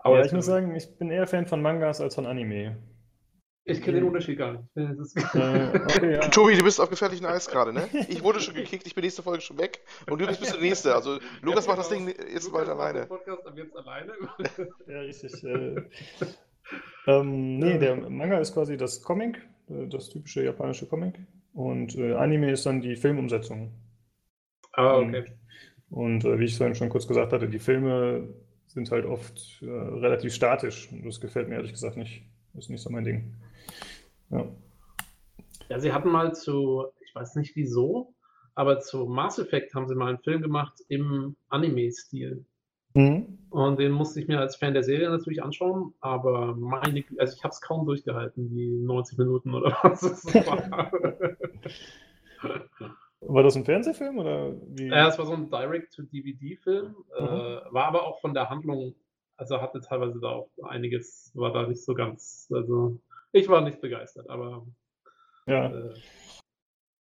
Aber 0.00 0.18
ja, 0.18 0.24
ich 0.24 0.32
muss 0.32 0.46
sagen, 0.46 0.74
ich 0.74 0.96
bin 0.96 1.10
eher 1.10 1.26
Fan 1.26 1.46
von 1.46 1.62
Mangas 1.62 2.00
als 2.00 2.14
von 2.14 2.26
Anime. 2.26 2.76
ich 3.64 3.80
kenne 3.80 4.00
den 4.00 4.08
Unterschied 4.08 4.38
gar 4.38 4.52
nicht. 4.52 4.64
Äh, 4.74 5.70
okay, 5.74 6.14
ja. 6.14 6.20
Tobi, 6.30 6.56
du 6.56 6.64
bist 6.64 6.80
auf 6.80 6.90
gefährlichem 6.90 7.26
Eis 7.26 7.48
gerade, 7.48 7.72
ne? 7.72 7.88
Ich 8.08 8.22
wurde 8.22 8.40
schon 8.40 8.54
gekickt, 8.54 8.86
ich 8.86 8.94
bin 8.94 9.02
nächste 9.02 9.22
Folge 9.22 9.40
schon 9.40 9.58
weg 9.58 9.80
und 10.10 10.20
du 10.20 10.26
bist 10.26 10.40
bis 10.40 10.50
zur 10.50 10.60
nächste. 10.60 10.94
Also 10.94 11.18
Lukas 11.42 11.66
macht 11.66 11.78
das 11.78 11.88
Ding 11.88 12.08
jetzt 12.08 12.46
Lukas 12.46 12.50
bald 12.50 12.68
alleine. 12.68 13.06
Podcast 13.06 13.46
ab 13.46 13.56
jetzt 13.56 13.76
alleine. 13.76 14.12
ja, 14.86 15.00
richtig. 15.00 15.44
Äh, 15.44 15.76
ähm, 17.06 17.58
nee, 17.58 17.78
der 17.78 17.96
Manga 18.10 18.38
ist 18.38 18.54
quasi 18.54 18.76
das 18.76 19.02
Comic, 19.02 19.36
äh, 19.36 19.49
das 19.88 20.08
typische 20.08 20.44
japanische 20.44 20.86
Comic. 20.86 21.20
Und 21.52 21.96
äh, 21.96 22.14
Anime 22.14 22.50
ist 22.52 22.66
dann 22.66 22.80
die 22.80 22.96
Filmumsetzung. 22.96 23.72
ah, 24.72 24.98
okay. 24.98 25.24
Und 25.90 26.24
äh, 26.24 26.38
wie 26.38 26.44
ich 26.44 26.56
vorhin 26.56 26.76
schon 26.76 26.88
kurz 26.88 27.06
gesagt 27.08 27.32
hatte, 27.32 27.48
die 27.48 27.58
Filme 27.58 28.28
sind 28.68 28.90
halt 28.90 29.04
oft 29.04 29.60
äh, 29.62 29.66
relativ 29.66 30.32
statisch. 30.32 30.90
Und 30.92 31.04
das 31.04 31.20
gefällt 31.20 31.48
mir 31.48 31.56
ehrlich 31.56 31.72
gesagt 31.72 31.96
nicht. 31.96 32.22
Das 32.54 32.64
ist 32.64 32.70
nicht 32.70 32.82
so 32.82 32.90
mein 32.90 33.04
Ding. 33.04 33.34
Ja. 34.30 34.46
Ja, 35.68 35.78
sie 35.80 35.92
hatten 35.92 36.10
mal 36.10 36.34
zu, 36.34 36.86
ich 37.04 37.14
weiß 37.14 37.36
nicht 37.36 37.54
wieso, 37.56 38.14
aber 38.54 38.80
zu 38.80 39.06
Mass 39.06 39.38
Effect 39.38 39.74
haben 39.74 39.88
sie 39.88 39.94
mal 39.94 40.08
einen 40.08 40.18
Film 40.18 40.42
gemacht 40.42 40.80
im 40.88 41.36
Anime-Stil. 41.48 42.44
Mhm. 42.94 43.38
Und 43.50 43.78
den 43.80 43.90
musste 43.92 44.20
ich 44.20 44.28
mir 44.28 44.38
als 44.38 44.54
Fan 44.56 44.74
der 44.74 44.84
Serie 44.84 45.10
natürlich 45.10 45.42
anschauen, 45.42 45.92
aber 46.00 46.54
meine, 46.54 47.04
also 47.18 47.34
ich 47.36 47.42
habe 47.42 47.50
es 47.52 47.60
kaum 47.60 47.84
durchgehalten, 47.84 48.48
die 48.48 48.68
90 48.68 49.18
Minuten 49.18 49.54
oder 49.54 49.76
was 49.82 50.02
es 50.02 50.24
war. 50.46 50.92
War 53.22 53.42
das 53.42 53.54
ein 53.54 53.66
Fernsehfilm 53.66 54.18
oder 54.18 54.54
wie? 54.74 54.88
ja, 54.88 55.08
es 55.08 55.18
war 55.18 55.26
so 55.26 55.34
ein 55.34 55.50
Direct-to-DVD-Film, 55.50 56.94
äh, 57.18 57.22
Mhm. 57.22 57.60
war 57.74 57.84
aber 57.84 58.06
auch 58.06 58.18
von 58.20 58.32
der 58.32 58.48
Handlung, 58.48 58.94
also 59.36 59.60
hatte 59.60 59.80
teilweise 59.82 60.20
da 60.20 60.28
auch 60.30 60.48
einiges, 60.62 61.30
war 61.34 61.52
da 61.52 61.66
nicht 61.66 61.84
so 61.84 61.92
ganz, 61.94 62.48
also 62.50 62.98
ich 63.32 63.46
war 63.48 63.60
nicht 63.60 63.80
begeistert, 63.82 64.30
aber 64.30 64.66
Ja. 65.46 65.66
äh, 65.66 65.94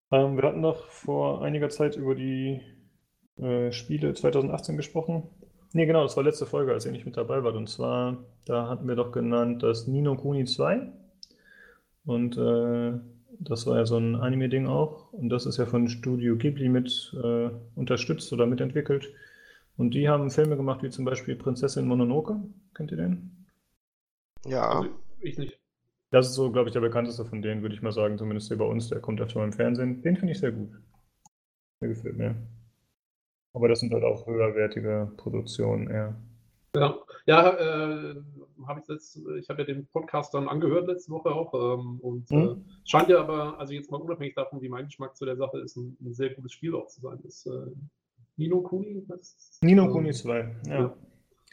Ähm, 0.09 0.37
wir 0.37 0.43
hatten 0.43 0.61
doch 0.61 0.85
vor 0.87 1.41
einiger 1.43 1.69
Zeit 1.69 1.97
über 1.97 2.15
die 2.15 2.61
äh, 3.37 3.71
Spiele 3.73 4.13
2018 4.13 4.77
gesprochen. 4.77 5.29
Nee, 5.73 5.85
genau, 5.85 6.03
das 6.03 6.15
war 6.15 6.23
letzte 6.23 6.45
Folge, 6.45 6.71
als 6.71 6.85
ihr 6.85 6.91
nicht 6.91 7.05
mit 7.05 7.17
dabei 7.17 7.43
wart. 7.43 7.55
Und 7.55 7.69
zwar, 7.69 8.17
da 8.45 8.67
hatten 8.69 8.87
wir 8.87 8.95
doch 8.95 9.11
genannt 9.11 9.63
das 9.63 9.87
Nino 9.87 10.15
Kuni 10.15 10.45
2. 10.45 10.89
Und 12.05 12.37
äh, 12.37 12.93
das 13.39 13.67
war 13.67 13.77
ja 13.77 13.85
so 13.85 13.97
ein 13.97 14.15
Anime-Ding 14.15 14.67
auch. 14.67 15.11
Und 15.11 15.29
das 15.29 15.45
ist 15.45 15.57
ja 15.57 15.65
von 15.65 15.89
Studio 15.89 16.37
Ghibli 16.37 16.69
mit 16.69 17.15
äh, 17.21 17.49
unterstützt 17.75 18.31
oder 18.31 18.45
mitentwickelt. 18.45 19.09
Und 19.75 19.93
die 19.93 20.09
haben 20.09 20.31
Filme 20.31 20.55
gemacht, 20.55 20.81
wie 20.83 20.89
zum 20.89 21.05
Beispiel 21.05 21.35
Prinzessin 21.35 21.85
Mononoke. 21.85 22.39
Kennt 22.73 22.91
ihr 22.91 22.97
den? 22.97 23.45
Ja, 24.45 24.69
also 24.69 24.89
ich 25.19 25.37
nicht. 25.37 25.59
Das 26.09 26.27
ist 26.29 26.35
so, 26.35 26.51
glaube 26.51 26.69
ich, 26.69 26.73
der 26.73 26.79
bekannteste 26.79 27.25
von 27.25 27.41
denen, 27.41 27.61
würde 27.61 27.75
ich 27.75 27.81
mal 27.81 27.91
sagen, 27.91 28.17
zumindest 28.17 28.47
hier 28.47 28.57
bei 28.57 28.65
uns. 28.65 28.87
Der 28.87 29.01
kommt 29.01 29.19
öfter 29.19 29.39
mal 29.39 29.45
im 29.45 29.53
Fernsehen. 29.53 30.01
Den 30.01 30.15
finde 30.15 30.31
ich 30.31 30.39
sehr 30.39 30.53
gut. 30.53 30.69
Der 31.81 31.89
gefällt 31.89 32.17
mir. 32.17 32.35
Aber 33.53 33.67
das 33.67 33.79
sind 33.79 33.93
halt 33.93 34.03
auch 34.03 34.27
höherwertige 34.27 35.11
Produktionen 35.17 35.89
eher. 35.89 36.15
Ja, 36.75 36.97
ja 37.25 37.49
äh, 38.11 38.15
habe 38.67 38.81
ich 38.81 38.87
letzt, 38.87 39.19
ich 39.39 39.49
habe 39.49 39.61
ja 39.61 39.65
den 39.65 39.87
Podcast 39.87 40.33
dann 40.33 40.47
angehört 40.47 40.87
letzte 40.87 41.11
Woche 41.11 41.29
auch 41.29 41.53
ähm, 41.53 41.99
und 42.01 42.29
Mhm. 42.29 42.37
äh, 42.37 42.55
scheint 42.85 43.09
ja 43.09 43.19
aber, 43.19 43.59
also 43.59 43.73
jetzt 43.73 43.89
mal 43.89 44.01
unabhängig 44.01 44.35
davon, 44.35 44.61
wie 44.61 44.69
mein 44.69 44.85
Geschmack 44.85 45.15
zu 45.15 45.25
der 45.25 45.37
Sache 45.37 45.59
ist, 45.59 45.75
ein, 45.77 45.97
ein 46.01 46.13
sehr 46.13 46.31
gutes 46.31 46.51
Spiel 46.51 46.75
auch 46.75 46.87
zu 46.87 47.01
sein. 47.01 47.19
Das 47.23 47.45
äh, 47.45 47.71
Nino 48.35 48.61
Kuni? 48.61 49.03
Was? 49.07 49.57
Nino 49.61 49.85
Ähm, 49.85 49.91
Kuni 49.91 50.11
2, 50.13 50.55
ja. 50.67 50.79
ja. 50.79 50.97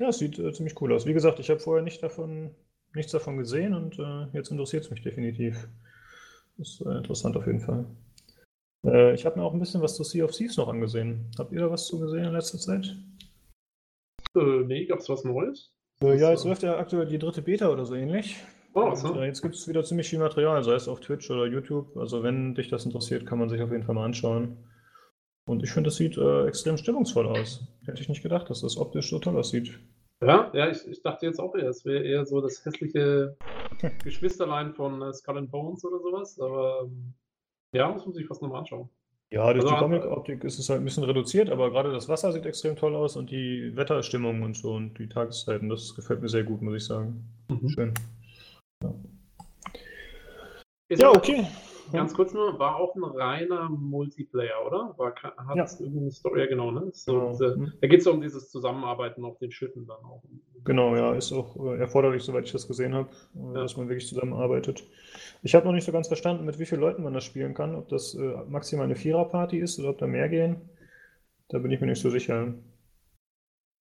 Ja, 0.00 0.08
es 0.08 0.18
sieht 0.18 0.38
äh, 0.38 0.52
ziemlich 0.52 0.80
cool 0.80 0.92
aus. 0.92 1.06
Wie 1.06 1.14
gesagt, 1.14 1.38
ich 1.38 1.48
habe 1.50 1.60
vorher 1.60 1.82
nicht 1.84 2.02
davon, 2.02 2.50
nichts 2.94 3.12
davon 3.12 3.36
gesehen 3.38 3.74
und 3.74 3.98
äh, 3.98 4.26
jetzt 4.32 4.50
interessiert 4.50 4.84
es 4.84 4.90
mich 4.90 5.02
definitiv. 5.02 5.68
Das 6.58 6.68
ist 6.68 6.80
äh, 6.82 6.96
interessant 6.98 7.36
auf 7.36 7.46
jeden 7.46 7.60
Fall. 7.60 7.86
Äh, 8.84 9.14
ich 9.14 9.24
habe 9.24 9.38
mir 9.38 9.44
auch 9.44 9.52
ein 9.52 9.60
bisschen 9.60 9.82
was 9.82 9.96
zu 9.96 10.04
Sea 10.04 10.24
of 10.24 10.32
Thieves 10.32 10.56
noch 10.56 10.68
angesehen. 10.68 11.30
Habt 11.38 11.52
ihr 11.52 11.60
da 11.60 11.70
was 11.70 11.86
zu 11.86 11.98
gesehen 11.98 12.24
in 12.24 12.32
letzter 12.32 12.58
Zeit? 12.58 12.96
Äh, 14.36 14.64
nee, 14.66 14.84
gab 14.86 14.98
es 14.98 15.08
was 15.08 15.24
Neues? 15.24 15.72
Äh, 16.02 16.18
ja, 16.18 16.30
jetzt 16.30 16.44
läuft 16.44 16.62
ja 16.62 16.76
aktuell 16.76 17.06
die 17.06 17.18
dritte 17.18 17.42
Beta 17.42 17.68
oder 17.68 17.84
so 17.86 17.94
ähnlich. 17.94 18.36
Oh, 18.74 18.86
Und, 18.86 18.96
so. 18.96 19.14
äh, 19.20 19.26
jetzt 19.26 19.42
gibt 19.42 19.54
es 19.54 19.68
wieder 19.68 19.84
ziemlich 19.84 20.08
viel 20.08 20.18
Material, 20.18 20.62
sei 20.64 20.74
es 20.74 20.88
auf 20.88 21.00
Twitch 21.00 21.30
oder 21.30 21.46
YouTube. 21.46 21.96
Also 21.96 22.22
wenn 22.22 22.54
dich 22.54 22.68
das 22.68 22.84
interessiert, 22.84 23.26
kann 23.26 23.38
man 23.38 23.48
sich 23.48 23.62
auf 23.62 23.70
jeden 23.70 23.84
Fall 23.84 23.94
mal 23.94 24.04
anschauen. 24.04 24.58
Und 25.46 25.62
ich 25.62 25.70
finde, 25.70 25.88
das 25.88 25.96
sieht 25.96 26.16
äh, 26.16 26.46
extrem 26.46 26.76
stimmungsvoll 26.76 27.26
aus. 27.28 27.60
Hätte 27.86 28.02
ich 28.02 28.08
nicht 28.08 28.22
gedacht, 28.22 28.50
dass 28.50 28.62
das 28.62 28.76
optisch 28.76 29.10
so 29.10 29.18
toll 29.18 29.36
aussieht. 29.36 29.78
Ja, 30.22 30.50
ja, 30.54 30.70
ich, 30.70 30.86
ich 30.88 31.02
dachte 31.02 31.26
jetzt 31.26 31.38
auch 31.38 31.54
eher, 31.54 31.68
es 31.68 31.84
wäre 31.84 32.02
eher 32.02 32.24
so 32.24 32.40
das 32.40 32.64
hässliche 32.64 33.36
Geschwisterlein 34.04 34.72
von 34.72 35.02
äh, 35.02 35.12
Skull 35.12 35.38
and 35.38 35.50
Bones 35.50 35.84
oder 35.84 35.98
sowas, 36.00 36.40
aber 36.40 36.86
ähm, 36.86 37.14
ja, 37.74 37.88
muss 37.90 38.04
man 38.06 38.14
sich 38.14 38.26
fast 38.26 38.40
nochmal 38.42 38.60
anschauen. 38.60 38.88
Ja, 39.30 39.52
durch 39.52 39.64
Also, 39.64 39.74
die 39.74 39.80
Comic-Optik 39.80 40.44
ist 40.44 40.58
es 40.58 40.68
halt 40.70 40.80
ein 40.80 40.84
bisschen 40.84 41.02
reduziert, 41.04 41.50
aber 41.50 41.70
gerade 41.70 41.90
das 41.92 42.08
Wasser 42.08 42.30
sieht 42.32 42.46
extrem 42.46 42.76
toll 42.76 42.94
aus 42.94 43.16
und 43.16 43.30
die 43.30 43.72
Wetterstimmung 43.74 44.42
und 44.42 44.56
so 44.56 44.74
und 44.74 44.96
die 44.98 45.08
Tageszeiten, 45.08 45.68
das 45.68 45.94
gefällt 45.96 46.22
mir 46.22 46.28
sehr 46.28 46.44
gut, 46.44 46.62
muss 46.62 46.76
ich 46.76 46.84
sagen. 46.84 47.24
Mhm. 47.48 47.68
Schön. 47.68 47.94
Ja, 50.90 51.08
aber- 51.08 51.18
okay. 51.18 51.46
Ganz 51.92 52.14
kurz 52.14 52.32
nur, 52.32 52.58
war 52.58 52.76
auch 52.76 52.94
ein 52.96 53.04
reiner 53.04 53.68
Multiplayer, 53.68 54.66
oder? 54.66 54.94
War, 54.96 55.14
hat 55.14 55.56
Ja. 55.56 55.66
irgendeine 55.78 56.10
Story, 56.10 56.40
ja 56.40 56.46
genau, 56.46 56.70
ne? 56.70 56.88
So 56.92 57.12
Genau. 57.12 57.30
diese, 57.30 57.56
Mhm. 57.56 57.72
da 57.80 57.86
geht 57.88 58.00
es 58.00 58.06
um 58.06 58.20
dieses 58.20 58.50
Zusammenarbeiten 58.50 59.24
auf 59.24 59.38
den 59.38 59.50
Schiffen 59.52 59.86
dann 59.86 60.02
auch. 60.04 60.22
Genau, 60.64 60.96
ja, 60.96 61.14
ist 61.14 61.30
auch 61.32 61.56
äh, 61.66 61.78
erforderlich, 61.78 62.22
soweit 62.22 62.46
ich 62.46 62.52
das 62.52 62.66
gesehen 62.66 62.94
habe, 62.94 63.10
äh, 63.36 63.54
Ja. 63.54 63.62
dass 63.62 63.76
man 63.76 63.88
wirklich 63.88 64.08
zusammenarbeitet. 64.08 64.82
Ich 65.42 65.54
habe 65.54 65.66
noch 65.66 65.72
nicht 65.74 65.84
so 65.84 65.92
ganz 65.92 66.08
verstanden, 66.08 66.44
mit 66.46 66.58
wie 66.58 66.64
vielen 66.66 66.80
Leuten 66.80 67.02
man 67.02 67.12
das 67.12 67.24
spielen 67.24 67.52
kann, 67.54 67.74
ob 67.74 67.88
das 67.88 68.14
äh, 68.14 68.36
maximal 68.48 68.86
eine 68.86 68.96
Vierer-Party 68.96 69.58
ist 69.58 69.78
oder 69.78 69.90
ob 69.90 69.98
da 69.98 70.06
mehr 70.06 70.28
gehen. 70.28 70.56
Da 71.48 71.58
bin 71.58 71.70
ich 71.70 71.80
mir 71.80 71.86
nicht 71.88 72.00
so 72.00 72.08
sicher. 72.08 72.54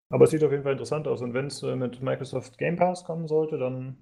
Aber 0.10 0.26
es 0.26 0.32
sieht 0.32 0.44
auf 0.44 0.52
jeden 0.52 0.64
Fall 0.64 0.74
interessant 0.74 1.08
aus. 1.08 1.22
Und 1.22 1.34
wenn 1.34 1.48
es 1.48 1.64
äh, 1.64 1.76
mit 1.76 2.02
Microsoft 2.02 2.58
Game 2.58 2.76
Pass 2.76 3.06
kommen 3.06 3.28
sollte, 3.28 3.58
dann, 3.58 3.98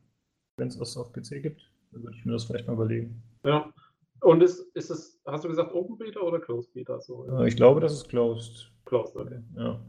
wenn 0.57 0.67
es 0.69 0.77
das 0.77 0.97
auf 0.97 1.13
PC 1.13 1.41
gibt, 1.41 1.71
dann 1.91 2.03
würde 2.03 2.17
ich 2.17 2.25
mir 2.25 2.33
das 2.33 2.45
vielleicht 2.45 2.67
mal 2.67 2.73
überlegen. 2.73 3.21
Ja. 3.45 3.71
Und 4.21 4.41
ist, 4.43 4.59
ist 4.75 4.89
es, 4.91 5.19
hast 5.25 5.43
du 5.43 5.49
gesagt 5.49 5.73
Open 5.73 5.97
Beta 5.97 6.19
oder 6.19 6.39
Closed 6.39 6.73
Beta? 6.73 6.99
So, 7.01 7.25
Äh, 7.27 7.47
ich 7.47 7.55
glaube, 7.55 7.79
das 7.81 7.93
ist 7.93 8.07
closed. 8.09 8.71
Closed, 8.85 9.15
okay. 9.15 9.39
Ja. 9.55 9.79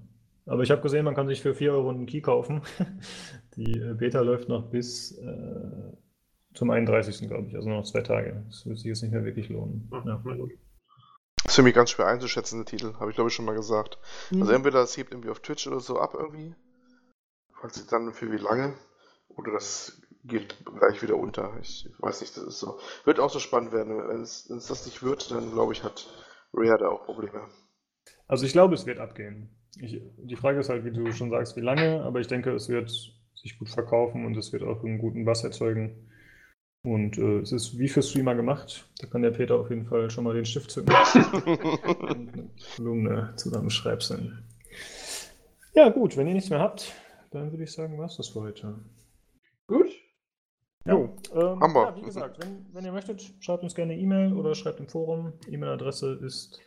Aber 0.47 0.63
ich 0.63 0.71
habe 0.71 0.81
gesehen, 0.83 1.05
man 1.05 1.15
kann 1.15 1.29
sich 1.29 1.41
für 1.43 1.55
4 1.55 1.73
Euro 1.73 1.91
einen 1.91 2.07
Key 2.07 2.21
kaufen. 2.21 2.63
Die 3.57 3.79
äh, 3.79 3.95
Beta 3.95 4.21
läuft 4.23 4.49
noch 4.49 4.71
bis 4.71 5.13
äh, 5.19 5.93
zum 6.55 6.71
31. 6.71 7.29
glaube 7.29 7.49
ich, 7.49 7.55
also 7.55 7.69
noch 7.69 7.85
zwei 7.85 8.01
Tage. 8.01 8.43
Das 8.49 8.67
wird 8.67 8.79
sich 8.79 8.87
jetzt 8.87 9.03
nicht 9.03 9.13
mehr 9.13 9.25
wirklich 9.25 9.49
lohnen. 9.51 9.89
Ah, 9.93 10.03
Ja. 10.07 10.21
na 10.25 10.35
gut. 10.35 10.53
Das 11.45 11.53
ist 11.53 11.57
für 11.57 11.63
mich 11.63 11.75
ganz 11.75 11.91
schwer 11.91 12.07
einzuschätzen, 12.07 12.59
der 12.59 12.67
Titel. 12.67 12.95
Habe 12.99 13.11
ich 13.11 13.17
glaube 13.17 13.29
ich 13.29 13.35
schon 13.35 13.45
mal 13.45 13.55
gesagt. 13.55 13.99
Mhm. 14.31 14.43
Also 14.43 14.53
entweder 14.53 14.81
das 14.81 14.97
hebt 14.97 15.13
irgendwie 15.13 15.29
auf 15.31 15.41
Twitch 15.41 15.67
oder 15.67 15.81
so 15.81 15.99
ab 15.99 16.15
irgendwie. 16.15 16.55
Falls 17.61 17.75
sie 17.77 17.87
dann 17.87 18.13
für 18.13 18.31
wie 18.33 18.37
lange. 18.39 18.75
Oder 19.29 19.53
das 19.53 20.02
geht 20.25 20.57
gleich 20.65 21.03
wieder 21.03 21.17
unter. 21.17 21.53
Ich 21.61 21.89
weiß 21.99 22.21
nicht, 22.21 22.37
das 22.37 22.45
ist 22.45 22.59
so. 22.59 22.79
Wird 23.05 23.21
auch 23.21 23.31
so 23.31 23.39
spannend 23.39 23.73
werden. 23.73 23.97
Wenn 24.09 24.23
es, 24.23 24.47
wenn 24.49 24.59
es 24.59 24.67
das 24.67 24.87
nicht 24.87 25.03
wird, 25.03 25.31
dann 25.31 25.53
glaube 25.53 25.73
ich, 25.73 25.83
hat 25.83 26.07
Rare 26.53 26.79
da 26.79 26.89
auch 26.89 27.05
Probleme. 27.05 27.49
Also 28.29 28.47
ich 28.47 28.53
glaube, 28.53 28.75
es 28.75 28.87
wird 28.87 28.99
abgehen. 28.99 29.51
Ich, 29.79 30.01
die 30.19 30.37
Frage 30.37 30.61
ist 30.61 30.69
halt, 30.69 30.85
wie 30.85 30.93
du 30.93 31.13
schon 31.13 31.31
sagst, 31.31 31.57
wie 31.57 31.61
lange, 31.61 32.03
aber 32.03 32.21
ich 32.21 32.29
denke, 32.29 32.53
es 32.53 32.69
wird 32.69 32.91
sich 33.35 33.59
gut 33.59 33.71
verkaufen 33.71 34.27
und 34.27 34.37
es 34.37 34.53
wird 34.53 34.63
auch 34.63 34.85
einen 34.85 34.99
guten 34.99 35.25
Bass 35.25 35.45
erzeugen. 35.45 36.09
Und 36.85 37.17
äh, 37.17 37.39
es 37.39 37.53
ist 37.53 37.79
wie 37.79 37.89
für 37.89 38.03
Streamer 38.03 38.35
gemacht. 38.35 38.89
Da 39.01 39.07
kann 39.07 39.23
der 39.23 39.31
Peter 39.31 39.55
auf 39.55 39.71
jeden 39.71 39.87
Fall 39.87 40.11
schon 40.11 40.25
mal 40.25 40.35
den 40.35 40.45
Stift 40.45 40.71
zücken 40.71 40.93
und 42.01 42.33
eine 42.33 42.51
Kolumne 42.77 43.33
zusammenschreibseln. 43.37 44.45
Ja, 45.75 45.89
gut, 45.89 46.17
wenn 46.17 46.27
ihr 46.27 46.35
nichts 46.35 46.51
mehr 46.51 46.59
habt, 46.59 46.93
dann 47.31 47.51
würde 47.51 47.65
ich 47.65 47.73
sagen, 47.73 47.99
was 47.99 48.17
das 48.17 48.29
für 48.29 48.41
heute. 48.41 48.75
Jo, 50.85 51.17
ähm, 51.35 51.61
Haben 51.61 51.75
wir. 51.75 51.83
ja, 51.85 51.97
wie 51.97 52.03
gesagt, 52.03 52.39
wenn, 52.43 52.67
wenn 52.73 52.85
ihr 52.85 52.93
möchtet, 52.93 53.23
schreibt 53.41 53.63
uns 53.63 53.75
gerne 53.75 53.93
eine 53.93 54.01
E-Mail 54.03 54.33
oder 54.33 54.55
schreibt 54.55 54.81
im 54.81 54.89
Forum. 54.89 55.33
E-Mail-Adresse 55.49 56.15
ist 56.23 56.61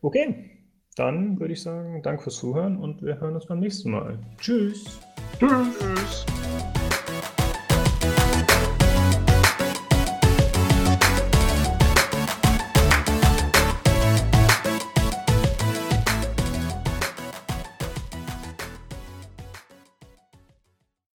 Okay, 0.01 0.51
dann 0.97 1.39
würde 1.41 1.53
ich 1.53 1.61
sagen, 1.63 2.03
danke 2.03 2.23
fürs 2.23 2.37
Zuhören 2.37 2.79
und 2.79 3.03
wir 3.03 3.21
hören 3.21 3.35
uns 3.35 3.45
beim 3.47 3.61
nächsten 3.61 3.91
Mal. 3.91 4.19
Tschüss. 4.39 4.99
Tschüss. 5.39 5.79
Tschüss. 5.79 6.25